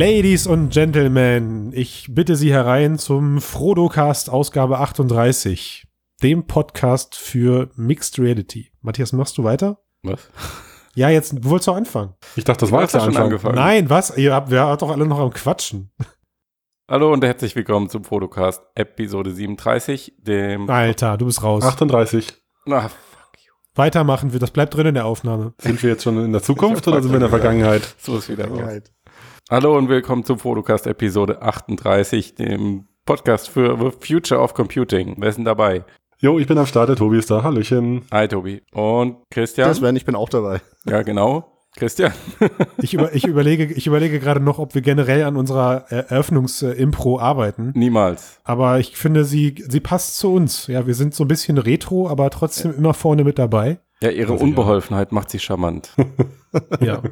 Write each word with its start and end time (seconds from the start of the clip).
Ladies 0.00 0.46
und 0.46 0.70
Gentlemen, 0.70 1.72
ich 1.74 2.06
bitte 2.08 2.34
Sie 2.34 2.50
herein 2.50 2.98
zum 2.98 3.38
Frodocast 3.38 4.30
Ausgabe 4.30 4.78
38, 4.78 5.86
dem 6.22 6.46
Podcast 6.46 7.16
für 7.16 7.68
Mixed 7.76 8.18
Reality. 8.18 8.70
Matthias, 8.80 9.12
machst 9.12 9.36
du 9.36 9.44
weiter? 9.44 9.82
Was? 10.02 10.20
Ja, 10.94 11.10
jetzt 11.10 11.44
wolltest 11.44 11.68
du 11.68 11.72
anfangen. 11.72 12.14
Ich 12.34 12.44
dachte, 12.44 12.60
das 12.60 12.72
war 12.72 12.80
jetzt 12.80 12.94
der 12.94 13.02
Anfang. 13.02 13.24
angefangen? 13.24 13.56
Nein, 13.56 13.90
was? 13.90 14.16
Ihr 14.16 14.32
habt, 14.32 14.50
wir 14.50 14.62
habt 14.62 14.80
doch 14.80 14.90
alle 14.90 15.04
noch 15.04 15.18
am 15.18 15.34
Quatschen. 15.34 15.92
Hallo 16.90 17.12
und 17.12 17.22
herzlich 17.22 17.54
willkommen 17.54 17.90
zum 17.90 18.02
Fotocast 18.02 18.62
Episode 18.74 19.32
37, 19.32 20.14
dem... 20.16 20.70
Alter, 20.70 21.18
du 21.18 21.26
bist 21.26 21.42
raus. 21.42 21.62
38. 21.62 22.26
Ah, 22.70 22.88
fuck 22.88 23.36
you. 23.44 23.52
Weitermachen 23.74 24.32
wir, 24.32 24.40
das 24.40 24.50
bleibt 24.50 24.74
drin 24.74 24.86
in 24.86 24.94
der 24.94 25.04
Aufnahme. 25.04 25.52
Sind 25.58 25.82
wir 25.82 25.90
jetzt 25.90 26.04
schon 26.04 26.24
in 26.24 26.32
der 26.32 26.42
Zukunft 26.42 26.88
oder 26.88 27.02
sind 27.02 27.10
wir 27.10 27.16
in 27.16 27.20
der 27.20 27.28
Vergangenheit? 27.28 27.94
So 27.98 28.16
ist 28.16 28.30
wieder 28.30 28.48
raus. 28.48 28.80
Hallo 29.52 29.76
und 29.76 29.88
willkommen 29.88 30.22
zum 30.22 30.38
Fotocast 30.38 30.86
Episode 30.86 31.42
38, 31.42 32.36
dem 32.36 32.84
Podcast 33.04 33.48
für 33.48 33.76
The 33.76 33.90
Future 34.06 34.40
of 34.40 34.54
Computing. 34.54 35.16
Wer 35.18 35.28
ist 35.28 35.38
denn 35.38 35.44
dabei? 35.44 35.84
Jo, 36.18 36.38
ich 36.38 36.46
bin 36.46 36.56
am 36.56 36.66
Start, 36.66 36.88
der 36.88 36.94
Tobi 36.94 37.18
ist 37.18 37.32
da. 37.32 37.42
Hallöchen. 37.42 38.02
Hi 38.12 38.28
Tobi. 38.28 38.62
Und 38.70 39.16
Christian? 39.28 39.66
Das 39.66 39.82
wäre 39.82 39.92
ich 39.96 40.04
bin 40.04 40.14
auch 40.14 40.28
dabei. 40.28 40.60
ja, 40.84 41.02
genau. 41.02 41.56
Christian? 41.74 42.12
Ich, 42.80 42.94
über, 42.94 43.12
ich, 43.12 43.26
überlege, 43.26 43.64
ich 43.64 43.88
überlege 43.88 44.20
gerade 44.20 44.38
noch, 44.38 44.60
ob 44.60 44.76
wir 44.76 44.82
generell 44.82 45.24
an 45.24 45.36
unserer 45.36 45.90
Eröffnungs-Impro 45.90 47.18
arbeiten. 47.18 47.72
Niemals. 47.74 48.38
Aber 48.44 48.78
ich 48.78 48.96
finde, 48.96 49.24
sie, 49.24 49.56
sie 49.68 49.80
passt 49.80 50.16
zu 50.16 50.32
uns. 50.32 50.68
Ja, 50.68 50.86
wir 50.86 50.94
sind 50.94 51.12
so 51.12 51.24
ein 51.24 51.28
bisschen 51.28 51.58
retro, 51.58 52.08
aber 52.08 52.30
trotzdem 52.30 52.72
immer 52.72 52.94
vorne 52.94 53.24
mit 53.24 53.40
dabei. 53.40 53.80
Ja, 54.02 54.10
ihre 54.10 54.28
Ganz 54.28 54.42
Unbeholfenheit 54.42 55.12
macht 55.12 55.28
sie 55.30 55.40
charmant. 55.40 55.90
Ja. 56.80 57.02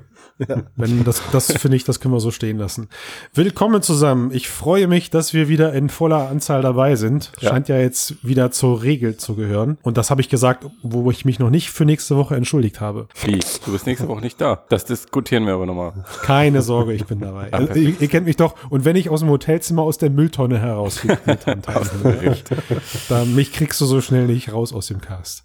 Wenn 0.77 1.05
das, 1.05 1.23
das 1.33 1.53
finde 1.53 1.77
ich, 1.77 1.85
das 1.85 2.01
können 2.01 2.15
wir 2.15 2.21
so 2.21 2.31
stehen 2.31 2.59
lassen. 2.59 2.89
Willkommen 3.35 3.83
zusammen. 3.83 4.31
Ich 4.33 4.49
freue 4.49 4.87
mich, 4.87 5.11
dass 5.11 5.35
wir 5.35 5.49
wieder 5.49 5.73
in 5.73 5.89
voller 5.89 6.29
Anzahl 6.29 6.63
dabei 6.63 6.97
sind. 6.97 7.33
Ja. 7.41 7.51
Scheint 7.51 7.69
ja 7.69 7.79
jetzt 7.79 8.25
wieder 8.27 8.51
zur 8.51 8.83
Regel 8.83 9.17
zu 9.17 9.35
gehören. 9.35 9.79
Und 9.83 9.97
das 9.97 10.11
habe 10.11 10.21
ich 10.21 10.29
gesagt, 10.29 10.67
wo 10.83 11.11
ich 11.11 11.25
mich 11.25 11.39
noch 11.39 11.51
nicht 11.51 11.71
für 11.71 11.85
nächste 11.85 12.17
Woche 12.17 12.37
entschuldigt 12.37 12.81
habe. 12.81 13.09
Wie? 13.25 13.39
Du 13.65 13.73
bist 13.73 13.87
nächste 13.87 14.09
Woche 14.09 14.21
nicht 14.21 14.41
da. 14.41 14.65
Das 14.69 14.85
diskutieren 14.85 15.47
wir 15.47 15.55
aber 15.55 15.67
nochmal. 15.67 16.05
Keine 16.23 16.63
Sorge, 16.63 16.93
ich 16.93 17.05
bin 17.07 17.21
dabei. 17.21 17.53
Also, 17.53 17.75
ihr, 17.75 18.01
ihr 18.01 18.09
kennt 18.09 18.27
mich 18.27 18.37
doch. 18.37 18.55
Und 18.71 18.85
wenn 18.85 18.97
ich 18.97 19.11
aus 19.11 19.21
dem 19.21 19.29
Hotelzimmer 19.29 19.83
aus 19.83 19.99
der 19.99 20.11
Mülltonne 20.11 20.59
herausgekommen 20.59 21.39
dann 23.09 23.35
mich 23.35 23.53
kriegst 23.53 23.81
du 23.81 23.87
so 23.87 24.01
schnell 24.01 24.27
nicht 24.27 24.53
raus 24.53 24.73
aus 24.73 24.87
dem 24.89 25.01
Cast. 25.01 25.45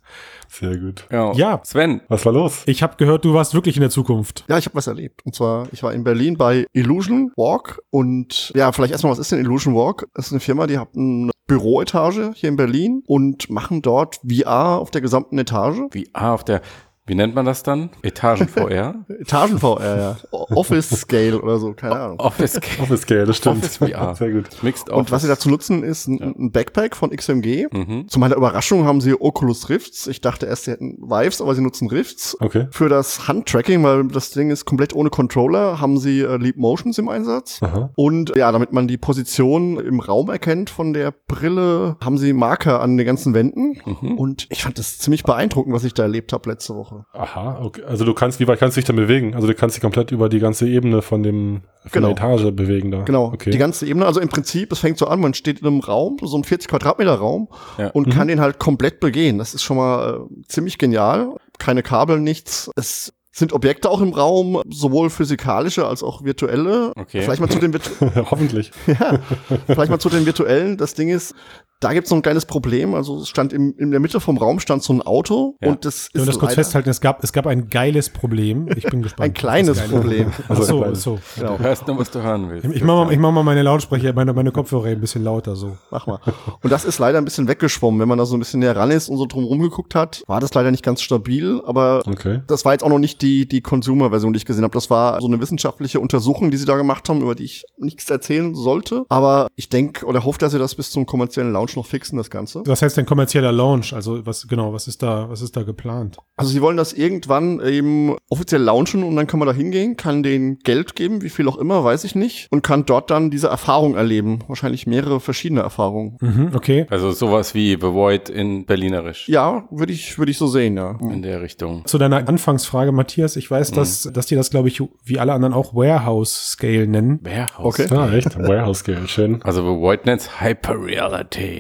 Sehr 0.50 0.78
gut. 0.78 1.06
Ja. 1.12 1.34
Ja. 1.34 1.62
Sven. 1.64 2.02
Was 2.10 2.26
war 2.26 2.34
los? 2.34 2.62
Ich 2.68 2.84
habe 2.84 2.96
gehört, 2.98 3.26
du 3.26 3.34
warst 3.34 3.56
wirklich 3.56 3.76
in 3.76 3.83
der 3.84 3.90
Zukunft. 3.90 4.46
Ja, 4.48 4.58
ich 4.58 4.66
habe 4.66 4.76
was 4.76 4.88
erlebt. 4.88 5.26
Und 5.26 5.36
zwar, 5.36 5.68
ich 5.72 5.84
war 5.84 5.94
in 5.94 6.04
Berlin 6.04 6.38
bei 6.38 6.66
Illusion 6.74 7.32
Walk 7.36 7.82
und 7.90 8.52
ja, 8.56 8.72
vielleicht 8.72 8.92
erstmal, 8.92 9.12
was 9.12 9.20
ist 9.20 9.32
denn 9.32 9.40
Illusion 9.40 9.76
Walk? 9.76 10.08
Das 10.14 10.28
ist 10.28 10.32
eine 10.32 10.40
Firma, 10.40 10.68
die 10.68 10.80
hat 10.80 10.90
eine 10.96 11.32
Büroetage 11.48 12.32
hier 12.36 12.50
in 12.50 12.56
Berlin 12.56 13.04
und 13.06 13.50
machen 13.50 13.82
dort 13.82 14.22
VR 14.28 14.80
auf 14.80 14.92
der 14.92 15.02
gesamten 15.02 15.38
Etage. 15.38 15.78
Wie, 15.92 16.10
ah, 16.14 16.34
auf 16.34 16.44
der, 16.44 16.62
wie 17.06 17.16
nennt 17.16 17.36
man 17.36 17.46
das 17.46 17.64
dann? 17.64 17.90
Etagen-VR? 18.02 19.06
Etagen-VR, 19.20 19.98
ja. 19.98 20.18
Office 20.32 20.90
Scale 20.90 21.42
oder 21.42 21.60
so, 21.60 21.74
keine 21.74 22.00
Ahnung. 22.00 22.20
Office 22.20 22.60
Office 22.80 23.02
Scale, 23.02 23.26
das 23.26 23.38
stimmt. 23.38 23.58
Office 23.58 23.78
VR. 23.78 24.16
Sehr 24.18 24.32
gut. 24.32 24.46
Mixed 24.62 24.90
Und 24.90 25.12
was 25.12 25.24
sie 25.24 25.28
dazu 25.28 25.50
nutzen, 25.50 25.84
ist 25.84 26.08
ein, 26.08 26.22
ein 26.22 26.52
Backpack 26.52 26.96
von 26.96 27.10
XMG. 27.10 27.68
Mhm. 27.72 28.08
Zu 28.08 28.20
meiner 28.20 28.38
Überraschung 28.38 28.86
haben 28.86 29.02
sie 29.02 29.20
Oculus 29.20 29.70
Rifts. 29.70 30.08
Ich 30.08 30.22
dachte 30.22 30.46
erst, 30.46 30.64
sie 30.64 30.72
hätten 30.72 30.98
Vives, 31.02 31.42
aber 31.42 31.56
sie 31.56 31.62
nutzen 31.62 31.90
Rifts. 31.90 32.38
Okay. 32.40 32.68
Für 32.72 32.88
das 32.88 33.28
Handtracking, 33.28 33.84
weil 33.84 34.08
das 34.08 34.32
Ding 34.32 34.50
ist 34.50 34.64
komplett 34.64 34.96
ohne 34.96 35.10
Controller, 35.10 35.82
haben 35.82 35.98
sie 35.98 36.22
äh, 36.22 36.38
Leap 36.38 36.56
Motions 36.56 36.98
im 37.00 37.10
Einsatz. 37.10 37.60
Aha. 37.62 37.92
Und 37.96 38.34
ja, 38.38 38.50
damit 38.54 38.72
man 38.72 38.88
die 38.88 38.98
Position 38.98 39.78
im 39.78 40.00
Raum 40.00 40.30
erkennt 40.30 40.70
von 40.70 40.94
der 40.94 41.12
Brille, 41.12 41.98
haben 42.02 42.18
sie 42.18 42.32
Marker 42.32 42.80
an 42.80 42.96
den 42.96 43.06
ganzen 43.06 43.34
Wänden. 43.34 43.82
Mhm. 43.86 44.18
Und 44.18 44.48
ich 44.50 44.64
fand 44.64 44.80
das 44.80 45.00
ziemlich 45.00 45.24
beeindruckend, 45.24 45.76
was 45.76 45.84
ich 45.84 45.94
da 45.94 46.04
erlebt 46.04 46.32
habe 46.32 46.50
letzte 46.50 46.76
Woche. 46.76 46.93
Aha, 47.14 47.60
okay. 47.64 47.84
Also 47.84 48.06
du 48.06 48.14
kannst, 48.14 48.40
wie 48.40 48.48
weit 48.48 48.60
kannst 48.60 48.78
du 48.78 48.82
dich 48.82 48.86
dann 48.88 48.96
bewegen? 48.96 49.36
Also 49.36 49.48
du 49.48 49.56
kannst 49.56 49.76
dich 49.76 49.82
komplett 49.82 50.12
über 50.12 50.30
die 50.30 50.40
ganze 50.40 50.68
Ebene 50.68 51.02
von 51.02 51.24
dem, 51.24 51.62
von 51.84 51.92
Genau. 51.92 52.14
der 52.14 52.18
Etage 52.32 52.52
bewegen 52.56 52.92
da. 52.92 53.02
Genau, 53.04 53.26
Okay. 53.34 53.52
die 53.52 53.58
ganze 53.58 53.86
Ebene. 53.86 54.06
Also 54.06 54.20
im 54.20 54.30
Prinzip, 54.30 54.72
es 54.72 54.80
fängt 54.80 54.98
so 54.98 55.08
an, 55.08 55.20
man 55.20 55.34
steht 55.34 55.60
in 55.60 55.68
einem 55.68 55.80
Raum, 55.80 56.18
so 56.22 56.38
ein 56.38 56.44
40 56.44 56.68
Quadratmeter 56.70 57.16
Raum 57.16 57.48
Ja. 57.78 57.90
und 57.90 58.08
Mhm. 58.08 58.12
kann 58.12 58.28
den 58.28 58.40
halt 58.42 58.60
komplett 58.60 59.00
begehen. 59.00 59.38
Das 59.38 59.54
ist 59.54 59.64
schon 59.64 59.78
mal 59.78 60.22
äh, 60.30 60.44
ziemlich 60.48 60.78
genial. 60.78 61.36
Keine 61.60 61.84
Kabel, 61.84 62.20
nichts. 62.20 62.70
Es 62.76 63.14
sind 63.36 63.52
Objekte 63.52 63.90
auch 63.90 64.00
im 64.02 64.14
Raum, 64.14 64.62
sowohl 64.70 65.10
physikalische 65.10 65.88
als 65.88 66.04
auch 66.04 66.24
virtuelle. 66.24 66.92
Okay. 66.96 67.22
Vielleicht 67.24 67.42
mal 67.42 67.50
zu 67.50 67.58
den, 67.60 67.74
Hoffentlich. 68.30 68.72
ja, 68.86 69.20
vielleicht 69.66 69.90
mal 69.90 69.98
zu 70.00 70.10
den 70.10 70.26
virtuellen. 70.28 70.78
Das 70.78 70.94
Ding 70.94 71.10
ist, 71.10 71.34
da 71.80 71.92
gibt's 71.94 72.10
so 72.10 72.16
ein 72.16 72.22
kleines 72.22 72.46
Problem. 72.46 72.94
Also 72.96 73.18
es 73.20 73.28
stand 73.30 73.52
im, 73.52 73.76
in 73.78 73.92
der 73.92 74.00
Mitte 74.00 74.20
vom 74.22 74.38
Raum 74.38 74.60
stand 74.60 74.84
so 74.84 74.94
ein 74.94 75.02
Auto 75.02 75.56
Ja. 75.62 75.70
und 75.70 75.84
das 75.86 76.08
Ich 76.08 76.14
will 76.16 76.22
ist 76.22 76.28
das 76.28 76.40
kurz 76.40 76.54
festhalten, 76.54 76.90
es 76.90 77.02
gab, 77.02 77.22
es 77.24 77.34
gab 77.34 77.46
ein 77.46 77.70
geiles 77.70 78.10
Problem. 78.10 78.70
Ich 78.76 78.86
bin 78.86 79.02
gespannt. 79.04 79.30
ein 79.30 79.34
kleines 79.34 79.80
Problem. 79.82 80.32
Ach 80.48 80.62
so, 80.62 80.80
kleines. 80.80 81.04
so. 81.04 81.20
Genau. 81.36 81.58
Du 81.58 81.64
hörst 81.64 81.86
nur, 81.88 81.98
was 82.00 82.10
du 82.12 82.22
hören 82.22 82.50
willst. 82.50 82.66
Ich 82.74 82.84
mach 82.84 83.06
mal, 83.06 83.12
ich 83.12 83.20
mach 83.20 83.32
mal 83.32 83.44
meine 83.44 83.64
Lautsprecher, 83.64 84.14
meine, 84.14 84.32
meine 84.34 84.52
Kopfhörer 84.52 84.86
ein 84.88 85.02
bisschen 85.02 85.24
lauter 85.24 85.56
so. 85.58 85.78
Mach 85.92 86.08
mal. 86.08 86.20
Und 86.62 86.72
das 86.72 86.86
ist 86.86 87.00
leider 87.00 87.18
ein 87.18 87.26
bisschen 87.26 87.48
weggeschwommen. 87.50 88.00
Wenn 88.00 88.08
man 88.08 88.18
da 88.18 88.26
so 88.26 88.36
ein 88.38 88.40
bisschen 88.40 88.62
näher 88.62 88.76
ran 88.78 88.90
ist 88.92 89.10
und 89.10 89.18
so 89.18 89.26
drum 89.26 89.44
rumgeguckt 89.44 89.94
hat, 89.94 90.24
war 90.28 90.40
das 90.40 90.54
leider 90.54 90.72
nicht 90.72 90.84
ganz 90.84 91.02
stabil, 91.02 91.62
aber 91.66 92.04
Okay. 92.08 92.42
das 92.48 92.64
war 92.64 92.72
jetzt 92.72 92.84
auch 92.84 92.90
noch 92.90 93.00
nicht 93.00 93.22
die, 93.22 93.46
die 93.48 93.60
Consumer-Version, 93.62 94.32
die 94.32 94.38
ich 94.38 94.46
gesehen 94.46 94.64
habe. 94.64 94.74
Das 94.74 94.90
war 94.90 95.20
so 95.20 95.28
eine 95.28 95.42
wissenschaftliche 95.42 96.00
Untersuchung, 96.00 96.50
die 96.50 96.58
sie 96.58 96.66
da 96.66 96.78
gemacht 96.78 97.10
haben, 97.10 97.22
über 97.22 97.36
die 97.36 97.44
ich 97.44 97.66
nichts 97.78 98.10
erzählen 98.10 98.56
sollte. 98.56 99.04
Aber 99.10 99.48
ich 99.58 99.68
denke 99.68 100.06
oder 100.06 100.24
hoffe, 100.24 100.40
dass 100.40 100.54
sie 100.54 100.60
das 100.60 100.76
bis 100.76 100.90
zum 100.92 101.06
kommerziellen 101.06 101.52
Launch 101.52 101.73
noch 101.76 101.86
fixen, 101.86 102.18
das 102.18 102.30
Ganze. 102.30 102.64
Was 102.66 102.82
heißt 102.82 102.98
denn 102.98 103.06
kommerzieller 103.06 103.52
Launch? 103.52 103.94
Also 103.94 104.26
was 104.26 104.48
genau, 104.48 104.74
was 104.74 104.88
ist 104.88 105.04
da, 105.04 105.30
was 105.30 105.42
ist 105.42 105.56
da 105.56 105.64
geplant? 105.64 106.18
Also 106.36 106.52
sie 106.52 106.62
wollen 106.62 106.78
das 106.78 106.94
irgendwann 106.94 107.60
eben 107.62 108.16
offiziell 108.30 108.62
launchen 108.62 109.04
und 109.04 109.16
dann 109.16 109.28
kann 109.28 109.40
man 109.40 109.48
da 109.48 109.54
hingehen, 109.54 109.98
kann 109.98 110.24
denen 110.24 110.60
Geld 110.60 110.96
geben, 110.96 111.22
wie 111.22 111.30
viel 111.30 111.48
auch 111.48 111.58
immer, 111.58 111.84
weiß 111.84 112.04
ich 112.04 112.16
nicht, 112.16 112.48
und 112.52 112.64
kann 112.64 112.86
dort 112.86 113.12
dann 113.12 113.30
diese 113.30 113.48
Erfahrung 113.48 113.96
erleben. 113.96 114.40
Wahrscheinlich 114.48 114.88
mehrere 114.88 115.20
verschiedene 115.20 115.62
Erfahrungen. 115.62 116.18
Mhm, 116.22 116.52
okay. 116.54 116.86
Also 116.90 117.12
sowas 117.12 117.54
wie 117.54 117.72
The 117.80 117.94
Void 117.94 118.30
in 118.30 118.66
Berlinerisch. 118.66 119.30
Ja, 119.30 119.68
würde 119.70 119.94
ich, 119.94 120.18
würde 120.18 120.32
ich 120.32 120.38
so 120.38 120.48
sehen, 120.48 120.78
ja. 120.78 120.98
In 121.02 121.22
der 121.22 121.42
Richtung. 121.42 121.86
Zu 121.86 121.98
deiner 121.98 122.28
Anfangsfrage, 122.28 122.92
Matthias, 122.92 123.36
ich 123.36 123.50
weiß, 123.50 123.72
dass, 123.72 124.10
dass 124.12 124.26
die 124.26 124.36
das, 124.36 124.50
glaube 124.50 124.68
ich, 124.68 124.82
wie 125.04 125.20
alle 125.20 125.34
anderen 125.34 125.54
auch 125.54 125.76
Warehouse 125.76 126.52
Scale 126.52 126.88
nennen. 126.88 127.20
Warehouse. 127.24 127.80
Okay. 127.80 127.88
Ah, 127.96 128.12
echt? 128.12 128.38
Warehouse 128.48 128.80
Scale, 128.80 129.08
schön. 129.08 129.42
Also 129.44 129.62
The 129.62 129.80
Void 129.80 130.06
nennt's 130.06 130.42
Hyperreality. 130.42 131.53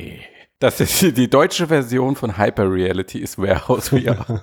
Das 0.64 0.80
ist 0.80 1.18
die, 1.18 1.30
deutsche 1.30 1.68
Version 1.68 2.16
von 2.16 2.38
Hyperreality 2.38 3.20
ist 3.20 3.38
Warehouse 3.38 3.90
VR. 3.90 4.42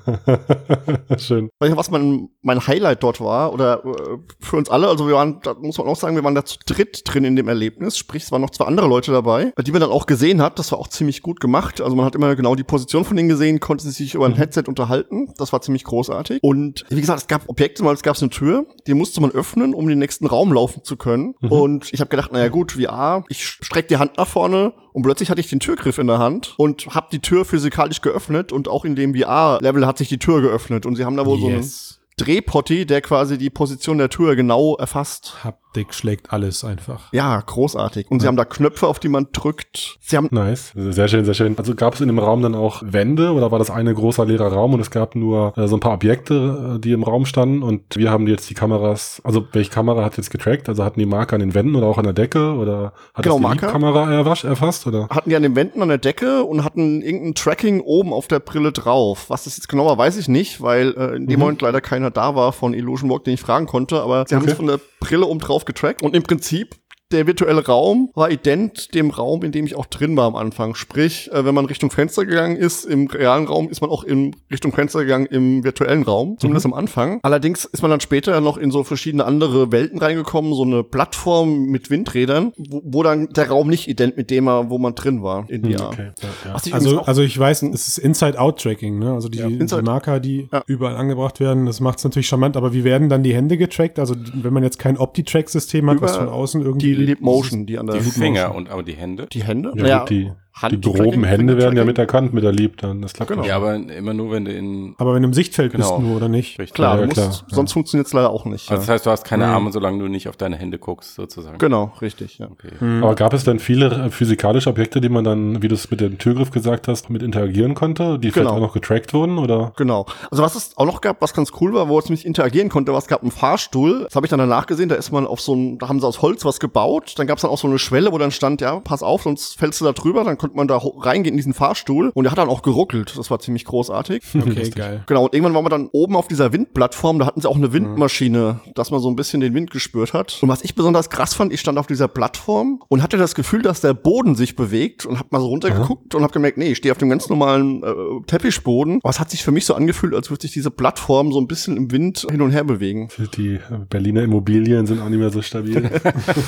schön. 1.18 1.48
Was 1.58 1.90
mein, 1.90 2.28
mein 2.42 2.66
Highlight 2.66 3.02
dort 3.02 3.22
war, 3.22 3.54
oder 3.54 3.82
äh, 3.82 4.18
für 4.38 4.56
uns 4.56 4.68
alle, 4.68 4.88
also 4.88 5.08
wir 5.08 5.14
waren, 5.14 5.40
da 5.42 5.54
muss 5.54 5.78
man 5.78 5.86
auch 5.86 5.96
sagen, 5.96 6.16
wir 6.16 6.22
waren 6.22 6.34
da 6.34 6.44
zu 6.44 6.58
dritt 6.66 7.04
drin 7.06 7.24
in 7.24 7.36
dem 7.36 7.48
Erlebnis, 7.48 7.96
sprich, 7.96 8.24
es 8.24 8.32
waren 8.32 8.42
noch 8.42 8.50
zwei 8.50 8.66
andere 8.66 8.86
Leute 8.86 9.12
dabei, 9.12 9.54
die 9.62 9.72
man 9.72 9.80
dann 9.80 9.90
auch 9.90 10.04
gesehen 10.04 10.42
hat, 10.42 10.58
das 10.58 10.72
war 10.72 10.78
auch 10.78 10.88
ziemlich 10.88 11.22
gut 11.22 11.40
gemacht, 11.40 11.80
also 11.80 11.96
man 11.96 12.04
hat 12.04 12.14
immer 12.14 12.36
genau 12.36 12.54
die 12.54 12.64
Position 12.64 13.06
von 13.06 13.16
denen 13.16 13.30
gesehen, 13.30 13.58
konnte 13.58 13.88
sich 13.88 14.14
über 14.14 14.26
ein 14.26 14.34
Headset 14.34 14.64
unterhalten, 14.66 15.32
das 15.38 15.54
war 15.54 15.62
ziemlich 15.62 15.84
großartig. 15.84 16.40
Und 16.42 16.84
wie 16.90 17.00
gesagt, 17.00 17.20
es 17.22 17.28
gab 17.28 17.48
Objekte, 17.48 17.82
mal 17.82 17.94
es 17.94 18.02
gab 18.02 18.20
eine 18.20 18.28
Tür, 18.28 18.66
die 18.86 18.92
musste 18.92 19.22
man 19.22 19.30
öffnen, 19.30 19.72
um 19.72 19.84
in 19.84 19.90
den 19.90 19.98
nächsten 20.00 20.26
Raum 20.26 20.52
laufen 20.52 20.84
zu 20.84 20.98
können. 20.98 21.34
Und 21.40 21.94
ich 21.94 22.00
habe 22.00 22.10
gedacht, 22.10 22.30
naja 22.30 22.48
gut, 22.48 22.72
VR, 22.72 23.24
ich 23.30 23.42
streck 23.42 23.88
die 23.88 23.96
Hand 23.96 24.18
nach 24.18 24.28
vorne 24.28 24.74
und 24.92 25.02
plötzlich 25.02 25.30
hatte 25.30 25.40
ich 25.40 25.48
den 25.48 25.60
Türgriff 25.60 25.98
in 25.98 26.06
der 26.06 26.18
Hand 26.18 26.54
und 26.56 26.86
habe 26.88 27.08
die 27.12 27.20
Tür 27.20 27.44
physikalisch 27.44 28.00
geöffnet 28.00 28.52
und 28.52 28.68
auch 28.68 28.84
in 28.84 28.96
dem 28.96 29.14
VR-Level 29.14 29.86
hat 29.86 29.98
sich 29.98 30.08
die 30.08 30.18
Tür 30.18 30.40
geöffnet 30.40 30.86
und 30.86 30.96
sie 30.96 31.04
haben 31.04 31.16
da 31.16 31.26
wohl 31.26 31.38
so 31.38 31.46
einen 31.46 31.56
Yes. 31.58 32.00
Drehpotti, 32.16 32.84
der 32.84 33.00
quasi 33.00 33.38
die 33.38 33.48
Position 33.50 33.96
der 33.98 34.10
Tür 34.10 34.36
genau 34.36 34.76
erfasst. 34.76 35.36
Haptik 35.70 35.94
schlägt 35.94 36.32
alles 36.32 36.64
einfach. 36.64 37.12
Ja, 37.12 37.40
großartig. 37.40 38.10
Und 38.10 38.20
sie 38.20 38.26
haben 38.26 38.36
da 38.36 38.44
Knöpfe, 38.44 38.88
auf 38.88 38.98
die 38.98 39.08
man 39.08 39.28
drückt. 39.32 39.98
Sie 40.00 40.16
haben 40.16 40.26
Nice. 40.32 40.72
Sehr 40.74 41.06
schön, 41.06 41.24
sehr 41.24 41.34
schön. 41.34 41.56
Also 41.58 41.76
gab 41.76 41.94
es 41.94 42.00
in 42.00 42.08
dem 42.08 42.18
Raum 42.18 42.42
dann 42.42 42.56
auch 42.56 42.82
Wände 42.84 43.32
oder 43.32 43.52
war 43.52 43.60
das 43.60 43.70
eine 43.70 43.94
großer 43.94 44.26
leerer 44.26 44.52
Raum 44.52 44.74
und 44.74 44.80
es 44.80 44.90
gab 44.90 45.14
nur 45.14 45.56
äh, 45.56 45.68
so 45.68 45.76
ein 45.76 45.80
paar 45.80 45.92
Objekte, 45.94 46.74
äh, 46.76 46.80
die 46.80 46.90
im 46.90 47.04
Raum 47.04 47.24
standen 47.24 47.62
und 47.62 47.82
wir 47.96 48.10
haben 48.10 48.26
jetzt 48.26 48.50
die 48.50 48.54
Kameras, 48.54 49.20
also 49.22 49.46
welche 49.52 49.70
Kamera 49.70 50.04
hat 50.04 50.16
jetzt 50.16 50.30
getrackt? 50.30 50.68
Also 50.68 50.82
hatten 50.84 50.98
die 50.98 51.06
Marker 51.06 51.34
an 51.34 51.40
den 51.40 51.54
Wänden 51.54 51.76
oder 51.76 51.86
auch 51.86 51.98
an 51.98 52.04
der 52.04 52.14
Decke 52.14 52.54
oder 52.54 52.92
hat 53.14 53.24
Genau, 53.24 53.38
das 53.38 53.52
die. 53.52 53.58
Kamera 53.58 54.12
erwasch, 54.12 54.42
erfasst 54.42 54.88
oder? 54.88 55.08
hatten 55.08 55.30
die 55.30 55.36
an 55.36 55.42
den 55.44 55.54
Wänden 55.54 55.82
an 55.82 55.88
der 55.88 55.98
Decke 55.98 56.42
und 56.42 56.64
hatten 56.64 57.00
irgendein 57.00 57.34
Tracking 57.36 57.80
oben 57.80 58.12
auf 58.12 58.26
der 58.26 58.40
Brille 58.40 58.72
drauf. 58.72 59.26
Was 59.28 59.44
das 59.44 59.56
jetzt 59.56 59.68
genau 59.68 59.86
war, 59.86 59.96
weiß 59.96 60.16
ich 60.16 60.26
nicht, 60.26 60.60
weil 60.60 60.94
äh, 60.96 61.14
in 61.16 61.28
dem 61.28 61.36
Mhm. 61.38 61.40
Moment 61.44 61.62
leider 61.62 61.80
keiner 61.80 62.10
da 62.10 62.34
war 62.34 62.52
von 62.52 62.74
Illusion 62.74 63.08
Walk, 63.08 63.22
den 63.24 63.34
ich 63.34 63.40
fragen 63.40 63.66
konnte. 63.66 64.02
Aber 64.02 64.24
sie 64.28 64.34
haben 64.34 64.42
Okay. 64.42 64.50
es 64.50 64.56
von 64.56 64.66
der 64.66 64.80
Brille 64.98 65.24
oben 65.26 65.38
drauf 65.38 65.59
getrackt 65.64 66.02
und 66.02 66.14
im 66.14 66.22
Prinzip 66.22 66.76
der 67.12 67.26
virtuelle 67.26 67.64
Raum 67.66 68.10
war 68.14 68.30
ident 68.30 68.94
dem 68.94 69.10
Raum, 69.10 69.42
in 69.42 69.52
dem 69.52 69.66
ich 69.66 69.74
auch 69.74 69.86
drin 69.86 70.16
war 70.16 70.26
am 70.26 70.36
Anfang. 70.36 70.74
Sprich, 70.74 71.30
äh, 71.32 71.44
wenn 71.44 71.54
man 71.54 71.64
Richtung 71.66 71.90
Fenster 71.90 72.24
gegangen 72.24 72.56
ist, 72.56 72.84
im 72.84 73.06
realen 73.08 73.46
Raum 73.46 73.68
ist 73.68 73.80
man 73.80 73.90
auch 73.90 74.04
in 74.04 74.36
Richtung 74.50 74.72
Fenster 74.72 75.00
gegangen 75.00 75.26
im 75.26 75.64
virtuellen 75.64 76.02
Raum, 76.02 76.36
zumindest 76.38 76.66
am 76.66 76.74
Anfang. 76.74 77.18
Allerdings 77.22 77.64
ist 77.64 77.82
man 77.82 77.90
dann 77.90 78.00
später 78.00 78.40
noch 78.40 78.56
in 78.56 78.70
so 78.70 78.84
verschiedene 78.84 79.24
andere 79.24 79.72
Welten 79.72 79.98
reingekommen, 79.98 80.54
so 80.54 80.62
eine 80.62 80.82
Plattform 80.84 81.64
mit 81.66 81.90
Windrädern, 81.90 82.52
wo, 82.56 82.82
wo 82.84 83.02
dann 83.02 83.28
der 83.30 83.48
Raum 83.48 83.68
nicht 83.68 83.88
ident 83.88 84.16
mit 84.16 84.30
dem 84.30 84.46
war, 84.46 84.70
wo 84.70 84.78
man 84.78 84.94
drin 84.94 85.22
war 85.22 85.44
in 85.48 85.62
Hm, 85.64 85.72
VR. 85.74 85.88
okay. 85.88 86.10
Ja, 86.22 86.28
ja. 86.46 86.54
Was 86.54 86.72
Also, 86.72 87.00
also 87.02 87.22
ich 87.22 87.38
weiß, 87.38 87.62
es 87.64 87.88
ist 87.88 87.98
Inside-Out-Tracking, 87.98 88.98
ne? 88.98 89.12
Also 89.12 89.28
die, 89.28 89.38
Ja, 89.38 89.48
die 89.48 89.82
Marker, 89.82 90.20
die 90.20 90.48
Ja. 90.52 90.62
überall 90.66 90.96
angebracht 90.96 91.40
werden, 91.40 91.66
das 91.66 91.80
macht 91.80 91.98
es 91.98 92.04
natürlich 92.04 92.28
charmant, 92.28 92.56
aber 92.56 92.72
wie 92.72 92.84
werden 92.84 93.08
dann 93.08 93.22
die 93.22 93.34
Hände 93.34 93.56
getrackt? 93.56 93.98
Also 93.98 94.14
wenn 94.34 94.52
man 94.52 94.62
jetzt 94.62 94.78
kein 94.78 94.96
Opti-Track-System 94.96 95.88
hat, 95.90 96.00
was 96.00 96.16
Über 96.16 96.26
von 96.26 96.28
außen 96.28 96.60
irgendwie. 96.62 96.99
Die 97.00 97.06
Leap 97.06 97.20
Motion, 97.20 97.66
die 97.66 97.78
an 97.78 97.86
der 97.86 97.96
Die 97.96 98.02
Finger 98.02 98.54
und 98.54 98.68
aber 98.70 98.82
die 98.82 98.94
Hände. 98.94 99.26
die 99.32 99.42
Hände. 99.44 99.72
Ja, 99.76 100.00
gut, 100.00 100.10
die, 100.10 100.32
die 100.68 100.76
Handtracking, 100.76 101.02
groben 101.02 101.24
Hände 101.24 101.56
werden 101.56 101.76
ja 101.76 101.82
Fingertracking. 101.82 101.86
mit 101.86 101.98
erkannt 101.98 102.34
mit 102.34 102.44
der 102.44 102.52
Leap 102.52 102.76
dann. 102.78 103.02
Das 103.02 103.12
klappt 103.12 103.30
Genau. 103.30 103.44
ja. 103.44 103.56
Aber 103.56 103.74
immer 103.74 104.14
nur, 104.14 104.30
wenn 104.32 104.44
du 104.44 104.52
in. 104.52 104.94
Aber 104.98 105.14
wenn 105.14 105.22
du 105.22 105.28
im 105.28 105.34
Sichtfeld 105.34 105.72
Genau. 105.72 105.96
bist 105.96 106.06
nur, 106.08 106.16
oder 106.16 106.28
nicht? 106.28 106.58
Richtig. 106.58 106.74
Klar, 106.74 106.96
Ja, 107.00 107.06
du 107.06 107.12
klar, 107.12 107.26
musst, 107.28 107.44
ja. 107.48 107.54
sonst 107.56 107.72
funktioniert 107.72 108.06
es 108.06 108.12
leider 108.12 108.30
auch 108.30 108.44
nicht. 108.44 108.70
Also 108.70 108.80
das 108.82 108.88
heißt, 108.88 109.06
du 109.06 109.10
hast 109.10 109.24
keine 109.24 109.46
Mhm. 109.46 109.52
Arme, 109.52 109.72
solange 109.72 109.98
du 110.02 110.08
nicht 110.08 110.28
auf 110.28 110.36
deine 110.36 110.56
Hände 110.56 110.78
guckst, 110.78 111.14
sozusagen. 111.14 111.58
Genau, 111.58 111.92
richtig, 112.00 112.38
ja. 112.38 112.48
Okay. 112.50 112.70
Aber 113.02 113.14
gab 113.14 113.32
es 113.32 113.44
denn 113.44 113.58
viele 113.58 114.10
physikalische 114.10 114.68
Objekte, 114.70 115.00
die 115.00 115.08
man 115.08 115.24
dann, 115.24 115.62
wie 115.62 115.68
du 115.68 115.74
es 115.74 115.90
mit 115.90 116.00
dem 116.00 116.18
Türgriff 116.18 116.50
gesagt 116.50 116.88
hast, 116.88 117.10
mit 117.10 117.22
interagieren 117.22 117.74
konnte, 117.74 118.18
die 118.18 118.30
vielleicht 118.30 118.46
Genau. 118.48 118.56
auch 118.56 118.60
noch 118.60 118.72
getrackt 118.74 119.14
wurden? 119.14 119.38
Oder? 119.38 119.72
Genau. 119.76 120.06
Also 120.30 120.42
was 120.42 120.54
es 120.56 120.76
auch 120.76 120.86
noch 120.86 121.00
gab, 121.00 121.20
was 121.22 121.34
ganz 121.34 121.50
cool 121.60 121.72
war, 121.74 121.88
wo 121.88 121.98
es 121.98 122.08
nicht 122.10 122.24
interagieren 122.24 122.68
konnte, 122.68 122.92
was 122.92 123.06
gab 123.06 123.22
einen 123.22 123.30
Fahrstuhl. 123.30 124.04
Das 124.04 124.16
habe 124.16 124.26
ich 124.26 124.30
dann 124.30 124.38
danach 124.38 124.66
gesehen, 124.66 124.88
da 124.88 124.94
ist 124.94 125.10
man 125.12 125.26
auf 125.26 125.40
so 125.40 125.54
ein, 125.54 125.78
da 125.78 125.88
haben 125.88 126.00
sie 126.00 126.06
aus 126.06 126.22
Holz 126.22 126.44
was 126.44 126.60
gebaut. 126.60 127.14
Dann 127.16 127.26
gab 127.26 127.38
es 127.38 127.42
dann 127.42 127.50
auch 127.50 127.58
so 127.58 127.68
eine 127.68 127.78
Schwelle, 127.78 128.12
wo 128.12 128.18
dann 128.18 128.30
stand, 128.30 128.60
ja, 128.60 128.80
pass 128.80 129.02
auf, 129.02 129.22
sonst 129.22 129.58
fällst 129.58 129.80
du 129.80 129.84
da 129.84 129.92
drüber. 129.92 130.24
Dann 130.24 130.38
konnte 130.50 130.56
man 130.56 130.68
da 130.68 130.80
reingehen 130.82 131.34
in 131.34 131.36
diesen 131.36 131.54
Fahrstuhl 131.54 132.10
und 132.14 132.24
der 132.24 132.32
hat 132.32 132.38
dann 132.38 132.48
auch 132.48 132.62
geruckelt. 132.62 133.14
Das 133.16 133.30
war 133.30 133.38
ziemlich 133.38 133.64
großartig. 133.64 134.22
Okay, 134.50 134.70
geil. 134.70 135.04
Genau, 135.06 135.24
und 135.24 135.34
irgendwann 135.34 135.54
waren 135.54 135.64
wir 135.64 135.68
dann 135.68 135.88
oben 135.92 136.16
auf 136.16 136.26
dieser 136.26 136.52
Windplattform, 136.52 137.18
da 137.18 137.26
hatten 137.26 137.40
sie 137.42 137.48
auch 137.48 137.56
eine 137.56 137.72
Windmaschine, 137.72 138.60
dass 138.74 138.90
man 138.90 139.00
so 139.00 139.08
ein 139.08 139.14
bisschen 139.14 139.40
den 139.40 139.54
Wind 139.54 139.70
gespürt 139.70 140.14
hat. 140.14 140.38
Und 140.40 140.48
was 140.48 140.62
ich 140.62 140.74
besonders 140.74 141.10
krass 141.10 141.34
fand, 141.34 141.52
ich 141.52 141.60
stand 141.60 141.78
auf 141.78 141.86
dieser 141.86 142.08
Plattform 142.08 142.82
und 142.88 143.02
hatte 143.02 143.18
das 143.18 143.34
Gefühl, 143.34 143.60
dass 143.60 143.80
der 143.82 143.92
Boden 143.92 144.34
sich 144.34 144.56
bewegt 144.56 145.04
und 145.04 145.18
hab 145.18 145.30
mal 145.30 145.40
so 145.40 145.46
runtergeguckt 145.46 146.14
und 146.14 146.22
hab 146.22 146.32
gemerkt, 146.32 146.56
nee, 146.56 146.72
ich 146.72 146.78
stehe 146.78 146.90
auf 146.90 146.98
dem 146.98 147.10
ganz 147.10 147.28
normalen 147.28 147.82
äh, 147.82 147.86
Teppichboden. 148.26 149.00
Aber 149.02 149.10
es 149.10 149.20
hat 149.20 149.30
sich 149.30 149.44
für 149.44 149.52
mich 149.52 149.66
so 149.66 149.74
angefühlt, 149.74 150.14
als 150.14 150.30
würde 150.30 150.42
sich 150.42 150.52
diese 150.52 150.70
Plattform 150.70 151.32
so 151.32 151.40
ein 151.40 151.46
bisschen 151.46 151.76
im 151.76 151.92
Wind 151.92 152.26
hin 152.30 152.40
und 152.40 152.50
her 152.50 152.64
bewegen. 152.64 153.08
Die 153.36 153.60
Berliner 153.90 154.22
Immobilien 154.22 154.86
sind 154.86 155.00
auch 155.00 155.08
nicht 155.10 155.20
mehr 155.20 155.30
so 155.30 155.42
stabil. 155.42 155.90